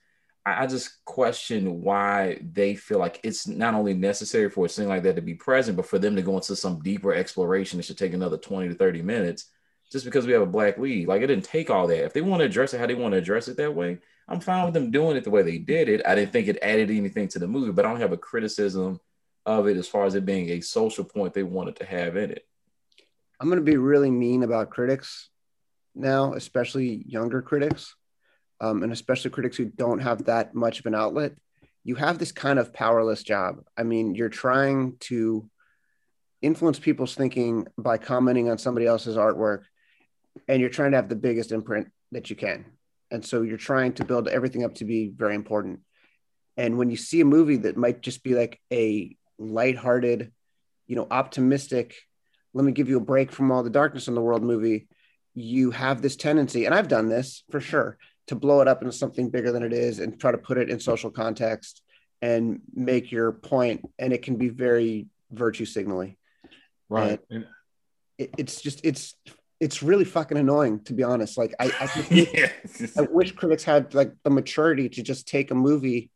I, 0.46 0.64
I 0.64 0.66
just 0.66 1.04
question 1.04 1.82
why 1.82 2.40
they 2.52 2.76
feel 2.76 2.98
like 2.98 3.20
it's 3.24 3.48
not 3.48 3.74
only 3.74 3.94
necessary 3.94 4.50
for 4.50 4.66
a 4.66 4.68
scene 4.68 4.88
like 4.88 5.02
that 5.02 5.16
to 5.16 5.22
be 5.22 5.34
present, 5.34 5.76
but 5.76 5.86
for 5.86 5.98
them 5.98 6.14
to 6.16 6.22
go 6.22 6.36
into 6.36 6.54
some 6.54 6.80
deeper 6.80 7.12
exploration, 7.12 7.80
it 7.80 7.84
should 7.84 7.98
take 7.98 8.14
another 8.14 8.36
20 8.36 8.68
to 8.68 8.74
30 8.74 9.02
minutes 9.02 9.46
just 9.94 10.04
because 10.04 10.26
we 10.26 10.32
have 10.32 10.42
a 10.42 10.46
black 10.46 10.76
lead. 10.76 11.06
Like 11.06 11.22
it 11.22 11.28
didn't 11.28 11.44
take 11.44 11.70
all 11.70 11.86
that. 11.86 12.04
If 12.04 12.12
they 12.12 12.20
want 12.20 12.40
to 12.40 12.46
address 12.46 12.74
it 12.74 12.80
how 12.80 12.86
they 12.86 12.94
want 12.94 13.12
to 13.12 13.18
address 13.18 13.46
it 13.46 13.56
that 13.58 13.76
way, 13.76 13.98
I'm 14.26 14.40
fine 14.40 14.64
with 14.64 14.74
them 14.74 14.90
doing 14.90 15.16
it 15.16 15.22
the 15.22 15.30
way 15.30 15.42
they 15.42 15.58
did 15.58 15.88
it. 15.88 16.02
I 16.04 16.16
didn't 16.16 16.32
think 16.32 16.48
it 16.48 16.58
added 16.62 16.90
anything 16.90 17.28
to 17.28 17.38
the 17.38 17.46
movie, 17.46 17.70
but 17.70 17.84
I 17.84 17.90
don't 17.90 18.00
have 18.00 18.12
a 18.12 18.16
criticism 18.16 18.98
of 19.46 19.68
it 19.68 19.76
as 19.76 19.86
far 19.86 20.04
as 20.04 20.16
it 20.16 20.26
being 20.26 20.50
a 20.50 20.60
social 20.60 21.04
point 21.04 21.32
they 21.32 21.44
wanted 21.44 21.76
to 21.76 21.84
have 21.84 22.16
in 22.16 22.32
it. 22.32 22.44
I'm 23.38 23.48
going 23.48 23.64
to 23.64 23.70
be 23.70 23.76
really 23.76 24.10
mean 24.10 24.42
about 24.42 24.70
critics 24.70 25.28
now, 25.94 26.34
especially 26.34 27.04
younger 27.06 27.40
critics, 27.40 27.94
um, 28.60 28.82
and 28.82 28.92
especially 28.92 29.30
critics 29.30 29.56
who 29.56 29.66
don't 29.66 30.00
have 30.00 30.24
that 30.24 30.56
much 30.56 30.80
of 30.80 30.86
an 30.86 30.96
outlet. 30.96 31.34
You 31.84 31.94
have 31.94 32.18
this 32.18 32.32
kind 32.32 32.58
of 32.58 32.72
powerless 32.72 33.22
job. 33.22 33.62
I 33.76 33.84
mean, 33.84 34.16
you're 34.16 34.28
trying 34.28 34.96
to 35.00 35.48
influence 36.44 36.78
people's 36.78 37.14
thinking 37.14 37.66
by 37.78 37.96
commenting 37.98 38.50
on 38.50 38.58
somebody 38.58 38.86
else's 38.86 39.16
artwork, 39.16 39.62
and 40.48 40.60
you're 40.60 40.70
trying 40.70 40.92
to 40.92 40.96
have 40.96 41.08
the 41.08 41.16
biggest 41.16 41.52
imprint 41.52 41.88
that 42.12 42.30
you 42.30 42.36
can. 42.36 42.64
And 43.10 43.24
so 43.24 43.42
you're 43.42 43.56
trying 43.56 43.92
to 43.94 44.04
build 44.04 44.28
everything 44.28 44.64
up 44.64 44.74
to 44.76 44.84
be 44.84 45.12
very 45.14 45.34
important. 45.34 45.80
And 46.56 46.78
when 46.78 46.90
you 46.90 46.96
see 46.96 47.20
a 47.20 47.24
movie 47.24 47.58
that 47.58 47.76
might 47.76 48.00
just 48.00 48.22
be 48.22 48.34
like 48.34 48.60
a 48.72 49.16
lighthearted, 49.38 50.32
you 50.86 50.96
know, 50.96 51.06
optimistic, 51.10 51.94
let 52.52 52.64
me 52.64 52.72
give 52.72 52.88
you 52.88 52.96
a 52.96 53.00
break 53.00 53.32
from 53.32 53.50
all 53.50 53.62
the 53.62 53.70
darkness 53.70 54.08
in 54.08 54.14
the 54.14 54.20
world 54.20 54.42
movie, 54.42 54.88
you 55.34 55.72
have 55.72 56.00
this 56.00 56.14
tendency, 56.16 56.64
and 56.64 56.74
I've 56.74 56.88
done 56.88 57.08
this 57.08 57.42
for 57.50 57.60
sure, 57.60 57.98
to 58.28 58.36
blow 58.36 58.60
it 58.60 58.68
up 58.68 58.82
into 58.82 58.92
something 58.92 59.30
bigger 59.30 59.52
than 59.52 59.62
it 59.62 59.72
is 59.72 59.98
and 59.98 60.18
try 60.18 60.30
to 60.30 60.38
put 60.38 60.58
it 60.58 60.70
in 60.70 60.78
social 60.78 61.10
context 61.10 61.82
and 62.22 62.60
make 62.72 63.10
your 63.10 63.32
point. 63.32 63.84
And 63.98 64.12
it 64.12 64.22
can 64.22 64.36
be 64.36 64.48
very 64.48 65.08
virtue 65.30 65.64
signaling. 65.64 66.16
Right. 66.88 67.20
It, 68.16 68.30
it's 68.38 68.60
just, 68.62 68.80
it's, 68.84 69.14
it's 69.64 69.82
really 69.82 70.04
fucking 70.04 70.36
annoying 70.36 70.80
to 70.84 70.92
be 70.92 71.02
honest. 71.02 71.38
Like 71.38 71.54
I, 71.58 71.72
I, 71.80 72.06
yeah. 72.10 72.50
I 72.98 73.02
wish 73.02 73.32
critics 73.32 73.64
had 73.64 73.94
like 73.94 74.12
the 74.22 74.28
maturity 74.28 74.90
to 74.90 75.02
just 75.02 75.26
take 75.26 75.50
a 75.50 75.54
movie 75.54 76.10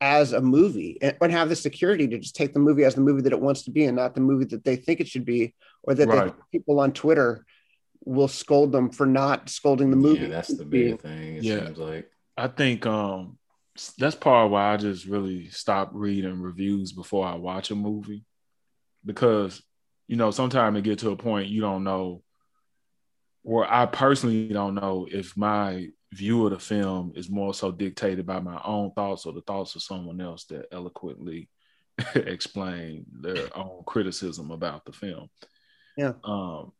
as 0.00 0.32
a 0.32 0.40
movie 0.40 0.96
and, 1.02 1.32
have 1.32 1.48
the 1.48 1.56
security 1.56 2.06
to 2.06 2.18
just 2.18 2.36
take 2.36 2.54
the 2.54 2.60
movie 2.60 2.84
as 2.84 2.94
the 2.94 3.00
movie 3.00 3.22
that 3.22 3.32
it 3.32 3.40
wants 3.40 3.62
to 3.64 3.72
be 3.72 3.84
and 3.84 3.96
not 3.96 4.14
the 4.14 4.20
movie 4.20 4.44
that 4.44 4.64
they 4.64 4.76
think 4.76 5.00
it 5.00 5.08
should 5.08 5.24
be 5.24 5.54
or 5.82 5.94
that 5.94 6.08
right. 6.08 6.32
people 6.50 6.80
on 6.80 6.90
twitter 6.90 7.44
will 8.06 8.26
scold 8.26 8.72
them 8.72 8.88
for 8.88 9.04
not 9.04 9.50
scolding 9.50 9.90
the 9.90 9.96
movie 9.96 10.22
yeah, 10.22 10.28
that's 10.28 10.56
the 10.56 10.64
big 10.64 10.98
thing 11.02 11.36
it 11.36 11.42
yeah. 11.42 11.66
seems 11.66 11.76
like 11.76 12.10
i 12.38 12.48
think 12.48 12.86
um 12.86 13.36
that's 13.98 14.16
part 14.16 14.46
of 14.46 14.52
why 14.52 14.72
i 14.72 14.76
just 14.78 15.04
really 15.04 15.50
stop 15.50 15.90
reading 15.92 16.40
reviews 16.40 16.92
before 16.92 17.26
i 17.26 17.34
watch 17.34 17.70
a 17.70 17.74
movie 17.74 18.24
because 19.04 19.62
you 20.10 20.16
know 20.16 20.32
sometimes 20.32 20.76
it 20.76 20.82
get 20.82 20.98
to 20.98 21.10
a 21.10 21.16
point 21.16 21.48
you 21.48 21.60
don't 21.60 21.84
know 21.84 22.20
or 23.44 23.72
i 23.72 23.86
personally 23.86 24.48
don't 24.48 24.74
know 24.74 25.06
if 25.08 25.36
my 25.36 25.86
view 26.12 26.44
of 26.44 26.50
the 26.50 26.58
film 26.58 27.12
is 27.14 27.30
more 27.30 27.54
so 27.54 27.70
dictated 27.70 28.26
by 28.26 28.40
my 28.40 28.60
own 28.64 28.90
thoughts 28.92 29.24
or 29.24 29.32
the 29.32 29.40
thoughts 29.42 29.76
of 29.76 29.82
someone 29.82 30.20
else 30.20 30.44
that 30.46 30.66
eloquently 30.72 31.48
explain 32.14 33.06
their 33.20 33.56
own 33.56 33.82
criticism 33.86 34.50
about 34.50 34.84
the 34.84 34.92
film. 34.92 35.28
Yeah. 35.96 36.14
Um, 36.24 36.72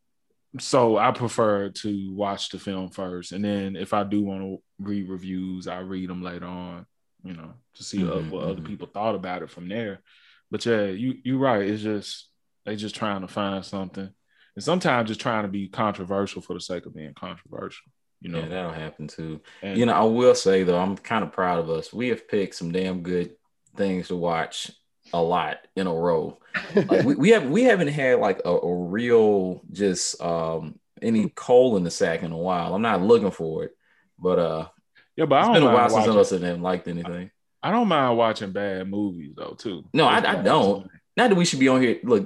so 0.59 0.97
I 0.97 1.11
prefer 1.11 1.69
to 1.69 2.13
watch 2.13 2.49
the 2.49 2.59
film 2.59 2.89
first, 2.89 3.31
and 3.31 3.45
then 3.45 3.77
if 3.77 3.93
I 3.93 4.03
do 4.03 4.21
want 4.21 4.41
to 4.41 4.61
read 4.79 5.07
reviews, 5.07 5.67
I 5.67 5.79
read 5.79 6.09
them 6.09 6.21
later 6.21 6.45
on. 6.45 6.85
You 7.23 7.33
know, 7.33 7.53
to 7.75 7.83
see 7.83 7.99
mm-hmm, 7.99 8.31
what 8.31 8.43
other 8.43 8.55
mm-hmm. 8.55 8.65
people 8.65 8.87
thought 8.87 9.15
about 9.15 9.43
it 9.43 9.51
from 9.51 9.69
there. 9.69 10.01
But 10.49 10.65
yeah, 10.65 10.85
you 10.85 11.19
you're 11.23 11.37
right. 11.37 11.61
It's 11.61 11.83
just 11.83 12.30
they 12.65 12.75
just 12.75 12.95
trying 12.95 13.21
to 13.21 13.27
find 13.27 13.63
something, 13.65 14.09
and 14.55 14.63
sometimes 14.63 15.07
just 15.07 15.21
trying 15.21 15.43
to 15.43 15.49
be 15.49 15.67
controversial 15.67 16.41
for 16.41 16.53
the 16.53 16.61
sake 16.61 16.85
of 16.85 16.95
being 16.95 17.13
controversial. 17.13 17.85
You 18.21 18.29
know, 18.29 18.39
yeah, 18.39 18.47
that'll 18.49 18.71
happen 18.71 19.07
too. 19.07 19.41
And, 19.63 19.77
you 19.77 19.85
know, 19.85 19.93
I 19.93 20.03
will 20.03 20.35
say 20.35 20.63
though, 20.63 20.79
I'm 20.79 20.95
kind 20.95 21.23
of 21.23 21.31
proud 21.31 21.59
of 21.59 21.69
us. 21.69 21.91
We 21.91 22.09
have 22.09 22.27
picked 22.27 22.55
some 22.55 22.71
damn 22.71 23.01
good 23.01 23.35
things 23.75 24.09
to 24.09 24.15
watch 24.15 24.71
a 25.13 25.21
lot 25.21 25.57
in 25.75 25.87
a 25.87 25.93
row. 25.93 26.39
like 26.75 27.03
we, 27.03 27.15
we 27.15 27.29
have 27.29 27.49
we 27.49 27.63
haven't 27.63 27.87
had 27.87 28.19
like 28.19 28.41
a, 28.45 28.49
a, 28.49 28.75
real 28.75 29.61
just 29.71 30.21
um 30.21 30.79
any 31.01 31.29
coal 31.29 31.77
in 31.77 31.83
the 31.83 31.91
sack 31.91 32.23
in 32.23 32.31
a 32.31 32.37
while. 32.37 32.75
I'm 32.75 32.81
not 32.81 33.01
looking 33.01 33.31
for 33.31 33.63
it, 33.63 33.71
but 34.19 34.39
uh, 34.39 34.67
yeah, 35.15 35.25
but 35.25 35.39
it's 35.41 35.53
been 35.53 35.63
a 35.63 35.73
while 35.73 35.89
since 35.89 36.07
I 36.07 36.11
us 36.11 36.29
have 36.29 36.61
liked 36.61 36.87
anything. 36.87 37.31
I, 37.63 37.69
I, 37.69 37.71
don't 37.71 37.87
mind 37.87 38.17
watching 38.17 38.51
bad 38.51 38.87
movies 38.87 39.33
though 39.35 39.55
too. 39.57 39.85
No, 39.93 40.05
I, 40.05 40.17
I, 40.17 40.35
don't. 40.43 40.87
Not 41.17 41.29
that 41.29 41.35
we 41.35 41.45
should 41.45 41.59
be 41.59 41.67
on 41.67 41.81
here. 41.81 41.99
Look, 42.03 42.25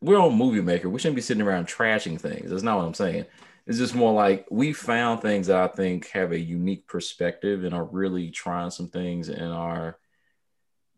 we're 0.00 0.18
on 0.18 0.38
MovieMaker. 0.38 0.86
We 0.86 0.98
shouldn't 0.98 1.16
be 1.16 1.22
sitting 1.22 1.42
around 1.42 1.66
trashing 1.68 2.20
things. 2.20 2.50
That's 2.50 2.62
not 2.62 2.78
what 2.78 2.86
I'm 2.86 2.94
saying. 2.94 3.26
It's 3.66 3.78
just 3.78 3.94
more 3.94 4.12
like 4.12 4.46
we 4.50 4.72
found 4.72 5.22
things 5.22 5.46
that 5.46 5.56
I 5.56 5.68
think 5.68 6.08
have 6.08 6.32
a 6.32 6.38
unique 6.38 6.88
perspective 6.88 7.62
and 7.64 7.74
are 7.74 7.84
really 7.84 8.30
trying 8.30 8.70
some 8.70 8.88
things 8.88 9.28
and 9.28 9.52
are 9.52 9.98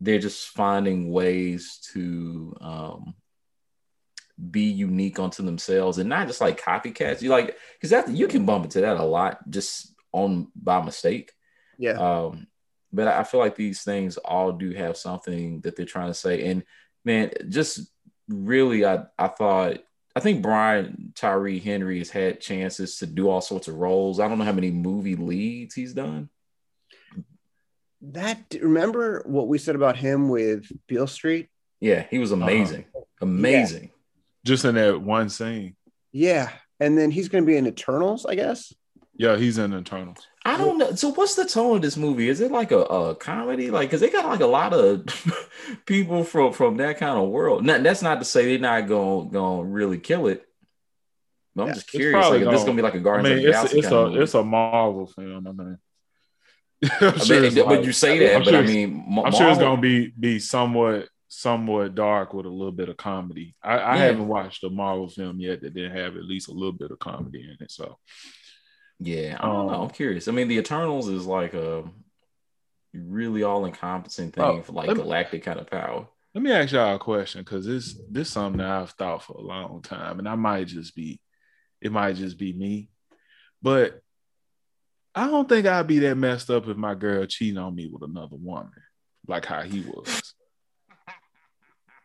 they're 0.01 0.19
just 0.19 0.49
finding 0.49 1.11
ways 1.11 1.79
to 1.93 2.55
um, 2.59 3.13
be 4.51 4.63
unique 4.63 5.19
onto 5.19 5.43
themselves 5.43 5.99
and 5.99 6.09
not 6.09 6.27
just 6.27 6.41
like 6.41 6.59
copycats. 6.59 7.21
You 7.21 7.29
like 7.29 7.57
because 7.75 7.91
that 7.91 8.09
you 8.09 8.27
can 8.27 8.45
bump 8.45 8.65
into 8.65 8.81
that 8.81 8.97
a 8.97 9.03
lot 9.03 9.47
just 9.49 9.93
on 10.11 10.47
by 10.55 10.81
mistake. 10.81 11.31
Yeah. 11.77 11.91
Um, 11.91 12.47
but 12.91 13.07
I 13.07 13.23
feel 13.23 13.41
like 13.41 13.55
these 13.55 13.83
things 13.83 14.17
all 14.17 14.53
do 14.53 14.71
have 14.71 14.97
something 14.97 15.61
that 15.61 15.75
they're 15.75 15.85
trying 15.85 16.07
to 16.07 16.13
say. 16.13 16.45
And 16.49 16.63
man, 17.05 17.31
just 17.47 17.87
really, 18.27 18.85
I 18.85 19.05
I 19.17 19.27
thought 19.27 19.77
I 20.15 20.21
think 20.21 20.41
Brian 20.41 21.11
Tyree 21.13 21.59
Henry 21.59 21.99
has 21.99 22.09
had 22.09 22.39
chances 22.39 22.97
to 22.99 23.05
do 23.05 23.29
all 23.29 23.41
sorts 23.41 23.67
of 23.67 23.75
roles. 23.75 24.19
I 24.19 24.27
don't 24.27 24.39
know 24.39 24.45
how 24.45 24.53
many 24.53 24.71
movie 24.71 25.15
leads 25.15 25.75
he's 25.75 25.93
done. 25.93 26.29
That 28.01 28.55
remember 28.61 29.23
what 29.25 29.47
we 29.47 29.57
said 29.57 29.75
about 29.75 29.97
him 29.97 30.29
with 30.29 30.71
Beale 30.87 31.07
Street? 31.07 31.49
Yeah, 31.81 32.05
he 32.09 32.19
was 32.19 32.31
amazing. 32.31 32.85
Uh-huh. 32.95 33.03
Amazing. 33.21 33.91
Just 34.45 34.63
in 34.63 34.75
that 34.75 35.01
one 35.01 35.29
scene. 35.29 35.75
Yeah. 36.11 36.51
And 36.79 36.97
then 36.97 37.11
he's 37.11 37.29
gonna 37.29 37.45
be 37.45 37.57
in 37.57 37.67
Eternals, 37.67 38.25
I 38.25 38.35
guess. 38.35 38.73
Yeah, 39.15 39.37
he's 39.37 39.57
in 39.57 39.73
Eternals. 39.73 40.27
I 40.45 40.57
don't 40.57 40.77
know. 40.77 40.93
So, 40.93 41.09
what's 41.09 41.33
the 41.33 41.45
tone 41.45 41.77
of 41.77 41.81
this 41.81 41.97
movie? 41.97 42.29
Is 42.29 42.39
it 42.39 42.51
like 42.51 42.71
a, 42.71 42.81
a 42.81 43.15
comedy? 43.15 43.71
Like, 43.71 43.89
because 43.89 43.99
they 43.99 44.11
got 44.11 44.25
like 44.25 44.41
a 44.41 44.45
lot 44.45 44.73
of 44.73 45.05
people 45.87 46.23
from 46.23 46.53
from 46.53 46.77
that 46.77 46.99
kind 46.99 47.17
of 47.17 47.29
world. 47.29 47.65
Now, 47.65 47.79
that's 47.79 48.03
not 48.03 48.19
to 48.19 48.25
say 48.25 48.45
they're 48.45 48.59
not 48.59 48.87
gonna 48.87 49.29
going 49.31 49.65
to 49.65 49.71
really 49.71 49.97
kill 49.97 50.27
it. 50.27 50.45
But 51.55 51.63
I'm 51.63 51.67
yeah, 51.69 51.73
just 51.73 51.89
curious. 51.89 52.29
Like, 52.29 52.41
if 52.43 52.51
this 52.51 52.63
gonna 52.63 52.75
be 52.75 52.83
like 52.83 52.93
a 52.93 52.99
Guardians 52.99 53.27
I 53.27 53.29
mean, 53.29 53.37
of 53.39 53.43
the 53.45 53.51
Galaxy 53.51 53.79
it's, 53.79 53.91
a 53.91 54.21
it's 54.21 54.33
a 54.35 54.43
Marvel 54.43 55.07
film. 55.07 55.47
I 55.47 55.51
mean, 55.51 55.77
I'm 57.01 57.19
sure 57.19 57.37
I 57.37 57.49
mean, 57.49 57.65
but 57.65 57.83
you 57.83 57.91
say 57.91 58.19
that, 58.19 58.35
I'm 58.35 58.43
but 58.43 58.51
sure 58.51 58.59
I 58.59 58.67
mean, 58.67 59.21
I'm 59.25 59.31
sure 59.31 59.49
it's 59.49 59.57
gonna 59.57 59.81
be 59.81 60.13
be 60.19 60.37
somewhat 60.37 61.09
somewhat 61.27 61.95
dark 61.95 62.35
with 62.35 62.45
a 62.45 62.49
little 62.49 62.71
bit 62.71 62.89
of 62.89 62.97
comedy. 62.97 63.55
I, 63.63 63.77
I 63.77 63.95
yeah. 63.95 64.03
haven't 64.03 64.27
watched 64.27 64.63
a 64.63 64.69
Marvel 64.69 65.09
film 65.09 65.39
yet 65.39 65.61
that 65.61 65.73
didn't 65.73 65.97
have 65.97 66.15
at 66.15 66.23
least 66.23 66.49
a 66.49 66.53
little 66.53 66.71
bit 66.71 66.91
of 66.91 66.99
comedy 66.99 67.41
in 67.41 67.57
it. 67.59 67.71
So 67.71 67.97
yeah, 68.99 69.37
I 69.39 69.45
don't 69.45 69.55
um, 69.55 69.67
know. 69.67 69.81
I'm 69.83 69.89
curious. 69.89 70.27
I 70.27 70.31
mean, 70.31 70.47
the 70.47 70.57
Eternals 70.57 71.07
is 71.09 71.25
like 71.25 71.53
a 71.53 71.83
really 72.93 73.43
all 73.43 73.65
encompassing 73.65 74.31
thing 74.31 74.43
oh, 74.43 74.61
for 74.61 74.71
like 74.71 74.93
galactic 74.95 75.41
me, 75.41 75.45
kind 75.45 75.59
of 75.59 75.69
power. 75.69 76.07
Let 76.33 76.43
me 76.43 76.51
ask 76.51 76.73
y'all 76.73 76.95
a 76.95 76.99
question 76.99 77.41
because 77.41 77.65
this 77.65 77.97
this 78.09 78.27
is 78.27 78.33
something 78.33 78.59
that 78.59 78.69
I've 78.69 78.91
thought 78.91 79.23
for 79.23 79.33
a 79.33 79.41
long 79.41 79.81
time, 79.81 80.19
and 80.19 80.29
I 80.29 80.35
might 80.35 80.67
just 80.67 80.95
be, 80.95 81.19
it 81.81 81.91
might 81.91 82.15
just 82.15 82.37
be 82.37 82.53
me, 82.53 82.89
but 83.61 84.01
I 85.13 85.27
don't 85.27 85.47
think 85.47 85.65
I'd 85.65 85.87
be 85.87 85.99
that 85.99 86.15
messed 86.15 86.49
up 86.49 86.67
if 86.67 86.75
my 86.77 86.95
girl 86.95 87.25
cheating 87.25 87.57
on 87.57 87.73
me 87.75 87.87
with 87.87 88.03
another 88.03 88.35
woman, 88.35 88.71
like 89.27 89.45
how 89.45 89.61
he 89.61 89.81
was. 89.81 90.33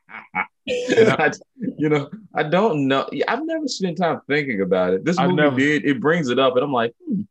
I, 0.68 1.32
you 1.78 1.88
know, 1.88 2.10
I 2.34 2.42
don't 2.42 2.86
know. 2.86 3.08
I've 3.26 3.44
never 3.44 3.66
spent 3.66 3.98
time 3.98 4.20
thinking 4.28 4.60
about 4.60 4.94
it. 4.94 5.04
This 5.04 5.18
movie 5.18 5.34
never, 5.34 5.56
did. 5.56 5.84
It 5.84 6.00
brings 6.00 6.28
it 6.28 6.38
up, 6.38 6.54
and 6.54 6.64
I'm 6.64 6.72
like, 6.72 6.94
hmm, 7.04 7.22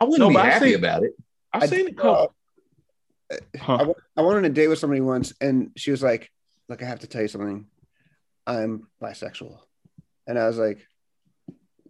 I 0.00 0.04
wouldn't 0.04 0.20
no, 0.20 0.28
be 0.28 0.36
happy 0.36 0.70
seen, 0.70 0.76
about 0.76 1.02
it. 1.02 1.12
I've 1.52 1.68
seen 1.68 1.88
a 1.88 1.92
couple. 1.92 2.34
Uh, 3.30 3.36
huh. 3.58 3.92
I, 4.16 4.20
I 4.20 4.22
went 4.22 4.38
on 4.38 4.44
a 4.44 4.50
date 4.50 4.68
with 4.68 4.78
somebody 4.78 5.00
once, 5.00 5.32
and 5.40 5.72
she 5.76 5.90
was 5.90 6.02
like, 6.02 6.30
"Look, 6.68 6.82
I 6.82 6.86
have 6.86 7.00
to 7.00 7.06
tell 7.06 7.22
you 7.22 7.28
something. 7.28 7.66
I'm 8.46 8.88
bisexual," 9.02 9.58
and 10.26 10.38
I 10.38 10.46
was 10.46 10.58
like, 10.58 10.86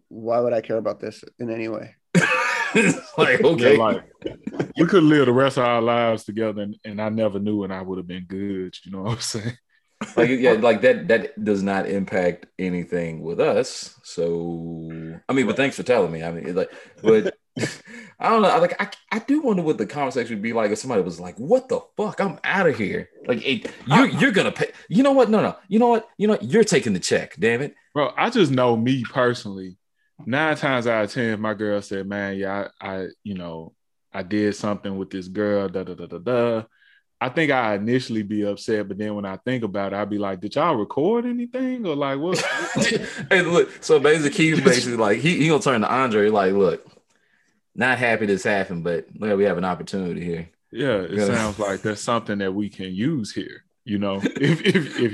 "Why 0.09 0.41
would 0.41 0.53
I 0.53 0.61
care 0.61 0.79
about 0.79 1.01
this 1.01 1.25
in 1.39 1.51
any 1.51 1.69
way?" 1.69 1.95
like 3.19 3.45
okay, 3.45 3.77
yeah, 3.77 3.83
like 3.83 4.05
we 4.77 4.87
could 4.87 5.03
live 5.03 5.27
the 5.27 5.33
rest 5.33 5.59
of 5.59 5.65
our 5.65 5.83
lives 5.83 6.25
together, 6.25 6.63
and, 6.63 6.77
and 6.85 7.01
I 7.01 7.09
never 7.11 7.39
knew, 7.39 7.65
and 7.65 7.73
I 7.73 7.83
would 7.83 7.99
have 7.99 8.07
been 8.07 8.25
good. 8.25 8.77
You 8.85 8.93
know 8.93 9.03
what 9.03 9.13
I'm 9.13 9.21
saying? 9.21 9.59
Like 10.17 10.31
yeah, 10.31 10.53
like 10.61 10.81
that 10.83 11.09
that 11.09 11.45
does 11.45 11.63
not 11.63 11.89
impact 11.89 12.47
anything 12.59 13.23
with 13.23 13.41
us. 13.41 13.99
So 14.03 14.91
I 15.29 15.33
mean, 15.33 15.47
but 15.47 15.57
thanks 15.57 15.77
for 15.77 15.83
telling 15.83 16.13
me. 16.13 16.23
I 16.23 16.31
mean, 16.31 16.55
like, 16.55 16.71
but 17.03 17.37
I 18.19 18.31
don't 18.31 18.43
know. 18.43 18.59
Like, 18.59 18.81
I, 18.81 18.89
I 19.13 19.19
do 19.21 19.43
wonder 19.43 19.63
what 19.63 19.79
the 19.79 19.87
conversation 19.87 20.37
would 20.37 20.43
be 20.43 20.53
like 20.53 20.71
if 20.71 20.79
somebody 20.79 21.03
was 21.03 21.21
like, 21.21 21.37
"What 21.39 21.69
the 21.69 21.81
fuck? 21.97 22.21
I'm 22.21 22.39
out 22.45 22.69
of 22.69 22.77
here." 22.77 23.09
Like, 23.27 23.47
it, 23.47 23.71
you're 23.87 24.07
you're 24.07 24.33
gonna 24.33 24.53
pay. 24.53 24.73
You 24.89 25.03
know 25.03 25.13
what? 25.13 25.31
No, 25.31 25.41
no. 25.41 25.57
You 25.69 25.79
know 25.79 25.89
what? 25.89 26.09
You 26.19 26.27
know 26.27 26.35
what? 26.35 26.45
you're 26.45 26.65
taking 26.65 26.93
the 26.95 27.01
check. 27.01 27.37
Damn 27.39 27.63
it, 27.63 27.75
bro. 27.93 28.13
I 28.17 28.31
just 28.31 28.51
know 28.51 28.77
me 28.77 29.05
personally. 29.09 29.77
Nine 30.27 30.57
times 30.57 30.87
out 30.87 31.05
of 31.05 31.13
ten, 31.13 31.41
my 31.41 31.55
girl 31.55 31.81
said, 31.83 32.07
"Man, 32.07 32.37
yeah, 32.37 32.69
I, 32.81 32.89
I 32.89 33.07
you 33.23 33.35
know, 33.35 33.75
I 34.13 34.23
did 34.23 34.57
something 34.57 34.97
with 34.97 35.11
this 35.11 35.29
girl." 35.29 35.69
Da 35.69 35.85
da 35.85 35.95
da 35.95 36.07
da 36.07 36.19
da 36.19 36.63
I 37.25 37.31
think 37.31 37.51
I 37.51 37.75
initially 37.75 38.23
be 38.23 38.43
upset, 38.43 38.87
but 38.87 38.99
then 38.99 39.15
when 39.15 39.25
I 39.25 39.39
think 39.39 39.65
about 39.65 39.95
it, 39.95 39.97
I'd 39.97 40.11
be 40.11 40.19
like, 40.19 40.43
"Did 40.43 40.57
y'all 40.57 40.77
record 40.77 41.25
anything 41.25 41.87
or 41.87 41.97
like 41.97 42.19
what?" 42.19 42.39
hey, 43.31 43.41
look. 43.41 43.83
So 43.83 43.99
basically, 43.99 44.51
he's 44.51 44.61
basically 44.61 44.99
like 44.99 45.21
he 45.21 45.39
he 45.39 45.49
gonna 45.49 45.63
turn 45.63 45.81
to 45.81 45.91
Andre 45.91 46.29
like, 46.29 46.53
"Look, 46.53 46.87
not 47.75 47.97
happy 47.97 48.27
this 48.27 48.45
happened, 48.45 48.85
but 48.85 49.07
look, 49.15 49.39
we 49.39 49.45
have 49.45 49.57
an 49.57 49.65
opportunity 49.65 50.23
here." 50.23 50.51
Yeah, 50.71 50.99
it 50.99 51.27
sounds 51.27 51.59
like 51.59 51.81
there's 51.81 52.03
something 52.03 52.37
that 52.39 52.53
we 52.53 52.69
can 52.69 52.93
use 52.93 53.33
here. 53.33 53.65
You 53.87 53.99
know, 53.99 54.17
if 54.23 54.61
if, 54.61 55.01
if 55.01 55.01
you 55.01 55.11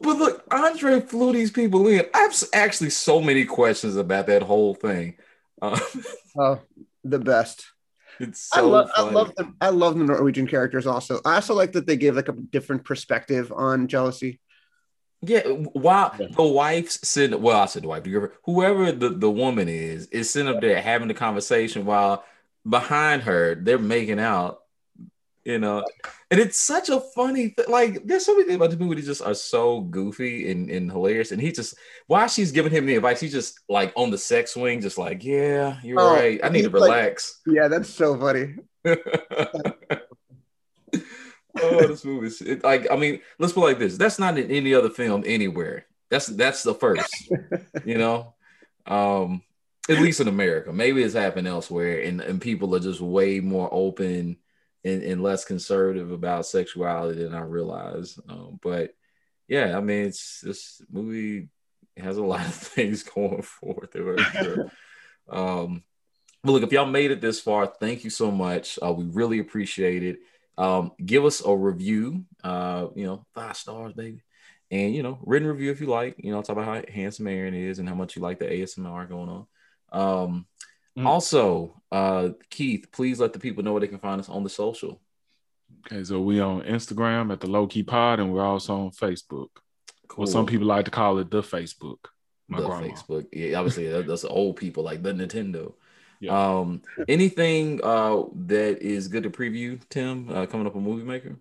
but 0.00 0.16
look, 0.16 0.42
Andre 0.50 1.00
flew 1.00 1.32
these 1.32 1.52
people 1.52 1.86
in. 1.86 2.06
I 2.12 2.22
have 2.22 2.34
actually 2.54 2.90
so 2.90 3.20
many 3.20 3.44
questions 3.44 3.94
about 3.94 4.26
that 4.26 4.42
whole 4.42 4.74
thing. 4.74 5.16
Uh, 5.62 5.78
oh, 6.36 6.60
the 7.04 7.20
best. 7.20 7.66
It's 8.18 8.40
so 8.40 8.58
I 8.58 8.62
love, 8.62 8.90
I 8.96 9.02
love 9.02 9.34
the 9.36 9.52
I 9.60 9.68
love 9.68 9.98
the 9.98 10.04
Norwegian 10.04 10.46
characters 10.46 10.86
also. 10.86 11.20
I 11.24 11.36
also 11.36 11.54
like 11.54 11.72
that 11.72 11.86
they 11.86 11.96
gave 11.96 12.16
like 12.16 12.28
a 12.28 12.32
different 12.32 12.84
perspective 12.84 13.52
on 13.54 13.88
jealousy. 13.88 14.40
Yeah, 15.22 15.42
while 15.42 16.14
yeah. 16.18 16.28
the 16.36 16.42
wife's 16.42 17.06
sitting, 17.08 17.40
well, 17.40 17.62
I 17.62 17.66
said 17.66 17.82
the 17.82 17.88
wife, 17.88 18.04
whoever 18.44 18.92
the, 18.92 19.08
the 19.08 19.30
woman 19.30 19.68
is, 19.68 20.06
is 20.08 20.30
sitting 20.30 20.54
up 20.54 20.60
there 20.60 20.80
having 20.80 21.08
the 21.08 21.14
conversation 21.14 21.86
while 21.86 22.24
behind 22.68 23.22
her 23.22 23.54
they're 23.54 23.78
making 23.78 24.20
out 24.20 24.60
you 25.46 25.60
know? 25.60 25.84
And 26.30 26.40
it's 26.40 26.58
such 26.58 26.88
a 26.88 27.00
funny 27.00 27.50
th- 27.50 27.68
like 27.68 28.04
there's 28.04 28.26
so 28.26 28.34
many 28.34 28.46
things 28.46 28.56
about 28.56 28.70
the 28.70 28.76
movie 28.76 28.96
that 28.96 29.06
just 29.06 29.22
are 29.22 29.32
so 29.32 29.80
goofy 29.80 30.50
and, 30.50 30.68
and 30.68 30.90
hilarious. 30.90 31.30
And 31.30 31.40
he 31.40 31.52
just 31.52 31.76
while 32.08 32.26
she's 32.26 32.50
giving 32.50 32.72
him 32.72 32.84
the 32.84 32.96
advice 32.96 33.20
he's 33.20 33.32
just 33.32 33.60
like 33.68 33.92
on 33.94 34.10
the 34.10 34.18
sex 34.18 34.54
swing 34.54 34.80
just 34.80 34.98
like 34.98 35.24
yeah 35.24 35.78
you're 35.82 36.00
oh, 36.00 36.14
right. 36.14 36.40
I 36.42 36.48
need 36.48 36.62
to 36.62 36.70
relax. 36.70 37.40
Like, 37.46 37.56
yeah 37.56 37.68
that's 37.68 37.88
so 37.88 38.18
funny. 38.18 38.56
Oh 41.58 41.86
this 41.86 42.04
movie 42.04 42.26
is 42.26 42.42
it, 42.42 42.62
like 42.62 42.86
i 42.90 42.96
mean 42.96 43.18
let's 43.38 43.54
put 43.54 43.62
like 43.62 43.78
this. 43.78 43.96
That's 43.96 44.18
not 44.18 44.36
in 44.36 44.50
any 44.50 44.74
other 44.74 44.90
film 44.90 45.22
anywhere. 45.24 45.86
That's 46.10 46.26
that's 46.26 46.62
the 46.62 46.74
first 46.74 47.32
you 47.86 47.96
know? 47.96 48.34
Um 48.84 49.40
at 49.88 49.98
least 49.98 50.20
in 50.20 50.28
america. 50.28 50.70
Maybe 50.70 51.02
it's 51.02 51.14
happened 51.14 51.48
elsewhere 51.48 52.02
and, 52.02 52.20
and 52.20 52.42
people 52.42 52.74
are 52.74 52.80
just 52.80 53.00
way 53.00 53.40
more 53.40 53.70
open 53.72 54.36
and, 54.86 55.02
and 55.02 55.22
less 55.22 55.44
conservative 55.44 56.12
about 56.12 56.46
sexuality 56.46 57.24
than 57.24 57.34
I 57.34 57.40
realized. 57.40 58.20
Um, 58.28 58.58
but 58.62 58.94
yeah, 59.48 59.76
I 59.76 59.80
mean, 59.80 60.06
it's 60.06 60.40
this 60.40 60.80
movie 60.90 61.48
has 61.96 62.16
a 62.18 62.22
lot 62.22 62.46
of 62.46 62.54
things 62.54 63.02
going 63.02 63.42
for 63.42 63.88
it. 63.92 64.70
Um, 65.28 65.82
but 66.44 66.52
look, 66.52 66.62
if 66.62 66.72
y'all 66.72 66.86
made 66.86 67.10
it 67.10 67.20
this 67.20 67.40
far, 67.40 67.66
thank 67.66 68.04
you 68.04 68.10
so 68.10 68.30
much. 68.30 68.78
Uh, 68.80 68.92
we 68.92 69.04
really 69.06 69.40
appreciate 69.40 70.04
it. 70.04 70.18
Um, 70.56 70.92
give 71.04 71.24
us 71.24 71.44
a 71.44 71.54
review. 71.54 72.24
Uh, 72.44 72.88
you 72.94 73.06
know, 73.06 73.26
five 73.34 73.56
stars, 73.56 73.92
baby. 73.92 74.22
And 74.70 74.94
you 74.94 75.02
know, 75.02 75.18
written 75.24 75.48
review 75.48 75.72
if 75.72 75.80
you 75.80 75.88
like. 75.88 76.14
You 76.18 76.30
know, 76.30 76.42
talk 76.42 76.56
about 76.56 76.86
how 76.86 76.92
handsome 76.92 77.26
Aaron 77.26 77.54
is 77.54 77.80
and 77.80 77.88
how 77.88 77.96
much 77.96 78.14
you 78.14 78.22
like 78.22 78.38
the 78.38 78.46
ASMR 78.46 79.08
going 79.08 79.28
on. 79.28 79.46
Um, 79.92 80.46
Mm-hmm. 80.96 81.06
Also, 81.06 81.82
uh, 81.92 82.30
Keith, 82.50 82.86
please 82.90 83.20
let 83.20 83.32
the 83.32 83.38
people 83.38 83.62
know 83.62 83.72
where 83.72 83.80
they 83.80 83.88
can 83.88 83.98
find 83.98 84.20
us 84.20 84.28
on 84.28 84.42
the 84.42 84.48
social. 84.48 85.00
Okay, 85.86 86.02
so 86.04 86.20
we 86.20 86.40
on 86.40 86.62
Instagram 86.62 87.32
at 87.32 87.40
the 87.40 87.46
Low 87.46 87.66
Key 87.66 87.82
Pod, 87.82 88.18
and 88.18 88.32
we're 88.32 88.44
also 88.44 88.74
on 88.76 88.90
Facebook. 88.90 89.48
Cool. 90.08 90.24
Well, 90.24 90.26
some 90.26 90.46
people 90.46 90.66
like 90.66 90.84
to 90.86 90.90
call 90.90 91.18
it 91.18 91.30
the 91.30 91.42
Facebook. 91.42 91.98
My 92.48 92.60
the 92.60 92.66
grandma. 92.66 92.88
Facebook, 92.88 93.26
yeah, 93.32 93.58
obviously 93.58 93.88
that's 94.02 94.24
old 94.24 94.56
people 94.56 94.84
like 94.84 95.02
the 95.02 95.12
Nintendo. 95.12 95.74
Yeah. 96.20 96.58
Um, 96.58 96.82
anything 97.08 97.80
uh 97.82 98.22
that 98.46 98.80
is 98.80 99.08
good 99.08 99.24
to 99.24 99.30
preview, 99.30 99.80
Tim, 99.90 100.30
uh, 100.30 100.46
coming 100.46 100.66
up 100.66 100.76
on 100.76 100.84
MovieMaker? 100.84 101.36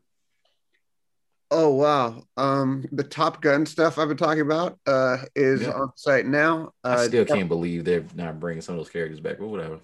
Oh 1.58 1.70
wow. 1.70 2.22
Um 2.36 2.84
the 2.92 3.04
Top 3.04 3.42
Gun 3.42 3.66
stuff 3.66 3.98
I've 3.98 4.10
been 4.10 4.18
talking 4.18 4.42
about 4.42 4.78
uh 4.86 5.20
is 5.36 5.62
yeah. 5.62 5.72
on 5.72 5.90
site 5.96 6.26
now. 6.26 6.74
Uh, 6.84 6.98
I 7.00 7.08
still 7.08 7.24
can't 7.24 7.48
believe 7.48 7.86
they're 7.86 8.04
not 8.14 8.42
bringing 8.42 8.62
some 8.62 8.76
of 8.76 8.80
those 8.80 8.90
characters 8.90 9.22
back, 9.22 9.38
but 9.40 9.48
whatever. 9.48 9.80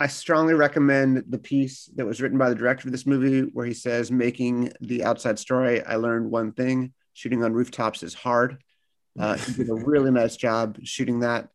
I 0.00 0.08
strongly 0.08 0.54
recommend 0.54 1.22
the 1.28 1.38
piece 1.38 1.88
that 1.94 2.04
was 2.04 2.20
written 2.20 2.38
by 2.38 2.48
the 2.48 2.56
director 2.56 2.88
of 2.88 2.92
this 2.92 3.06
movie 3.06 3.42
where 3.52 3.66
he 3.66 3.72
says 3.72 4.10
making 4.10 4.72
the 4.80 5.04
outside 5.04 5.38
story 5.38 5.80
I 5.84 5.94
learned 5.94 6.28
one 6.28 6.50
thing 6.50 6.92
shooting 7.12 7.44
on 7.44 7.52
rooftops 7.52 8.02
is 8.02 8.12
hard. 8.12 8.58
Uh, 9.16 9.36
he 9.36 9.52
did 9.52 9.70
a 9.70 9.74
really 9.86 10.10
nice 10.10 10.34
job 10.34 10.76
shooting 10.82 11.20
that 11.20 11.50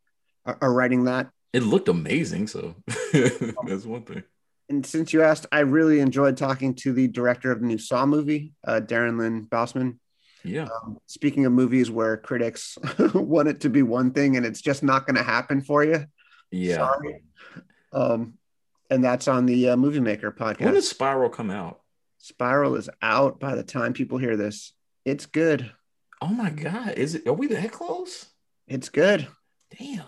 or, 0.45 0.57
or 0.61 0.73
writing 0.73 1.03
that. 1.05 1.29
It 1.51 1.63
looked 1.63 1.89
amazing, 1.89 2.47
so 2.47 2.75
that's 3.11 3.85
one 3.85 4.03
thing 4.03 4.23
and 4.71 4.85
since 4.85 5.11
you 5.11 5.21
asked, 5.21 5.47
I 5.51 5.59
really 5.59 5.99
enjoyed 5.99 6.37
talking 6.37 6.73
to 6.75 6.93
the 6.93 7.09
director 7.09 7.51
of 7.51 7.59
the 7.59 7.65
new 7.65 7.77
Saw 7.77 8.05
movie, 8.05 8.53
uh, 8.65 8.79
Darren 8.81 9.19
Lynn 9.19 9.45
Bousman. 9.45 9.97
Yeah. 10.45 10.69
Um, 10.83 10.97
speaking 11.07 11.45
of 11.45 11.51
movies 11.51 11.91
where 11.91 12.15
critics 12.15 12.77
want 13.13 13.49
it 13.49 13.59
to 13.61 13.69
be 13.69 13.83
one 13.83 14.11
thing 14.11 14.37
and 14.37 14.45
it's 14.45 14.61
just 14.61 14.81
not 14.81 15.05
going 15.05 15.17
to 15.17 15.23
happen 15.23 15.59
for 15.59 15.83
you. 15.83 16.05
Yeah. 16.51 16.77
Sorry. 16.77 17.23
Um, 17.91 18.35
and 18.89 19.03
that's 19.03 19.27
on 19.27 19.45
the 19.45 19.69
uh, 19.69 19.75
MovieMaker 19.75 20.35
podcast. 20.35 20.61
When 20.61 20.73
does 20.73 20.89
Spiral 20.89 21.29
come 21.29 21.51
out? 21.51 21.81
Spiral 22.17 22.75
is 22.75 22.89
out 23.01 23.41
by 23.41 23.55
the 23.55 23.63
time 23.63 23.91
people 23.91 24.19
hear 24.19 24.37
this. 24.37 24.71
It's 25.03 25.25
good. 25.25 25.69
Oh 26.21 26.27
my 26.27 26.49
god! 26.51 26.93
Is 26.97 27.15
it? 27.15 27.27
Are 27.27 27.33
we 27.33 27.47
that 27.47 27.71
close? 27.71 28.27
It's 28.67 28.89
good. 28.89 29.27
Damn. 29.79 30.05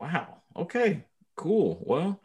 Wow. 0.00 0.38
Okay. 0.56 1.04
Cool. 1.36 1.78
Well, 1.80 2.20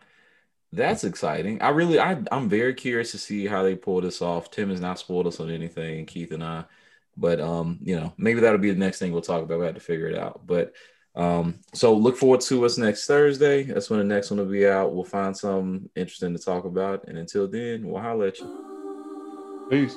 that's 0.72 1.04
exciting. 1.04 1.62
I 1.62 1.70
really, 1.70 2.00
I, 2.00 2.22
I'm 2.32 2.50
very 2.50 2.74
curious 2.74 3.12
to 3.12 3.18
see 3.18 3.48
how 3.48 3.64
they 3.64 3.76
pull 3.76 4.02
this 4.02 4.22
off. 4.22 4.52
Tim 4.52 4.70
has 4.70 4.82
not 4.82 5.00
spoiled 5.00 5.28
us 5.28 5.40
on 5.40 5.50
anything, 5.50 6.06
Keith 6.06 6.32
and 6.32 6.44
I, 6.44 6.66
but 7.18 7.40
um, 7.40 7.80
you 7.82 7.96
know, 7.96 8.14
maybe 8.18 8.40
that'll 8.40 8.60
be 8.60 8.72
the 8.72 8.78
next 8.78 9.00
thing 9.00 9.12
we'll 9.12 9.22
talk 9.22 9.44
about. 9.44 9.60
We 9.60 9.66
have 9.66 9.76
to 9.76 9.82
figure 9.82 10.08
it 10.08 10.18
out. 10.18 10.46
But 10.46 10.74
um, 11.16 11.60
so 11.74 11.94
look 11.96 12.18
forward 12.18 12.42
to 12.42 12.66
us 12.66 12.78
next 12.78 13.08
Thursday. 13.08 13.64
That's 13.64 13.90
when 13.90 14.00
the 14.00 14.06
next 14.06 14.30
one 14.30 14.40
will 14.40 14.46
be 14.46 14.68
out. 14.68 14.94
We'll 14.94 15.06
find 15.06 15.36
something 15.36 15.90
interesting 15.96 16.36
to 16.36 16.44
talk 16.44 16.66
about. 16.66 17.08
And 17.08 17.18
until 17.18 17.48
then, 17.48 17.88
we'll 17.88 18.02
holler 18.02 18.28
at 18.28 18.40
you. 18.40 19.68
Peace. 19.70 19.96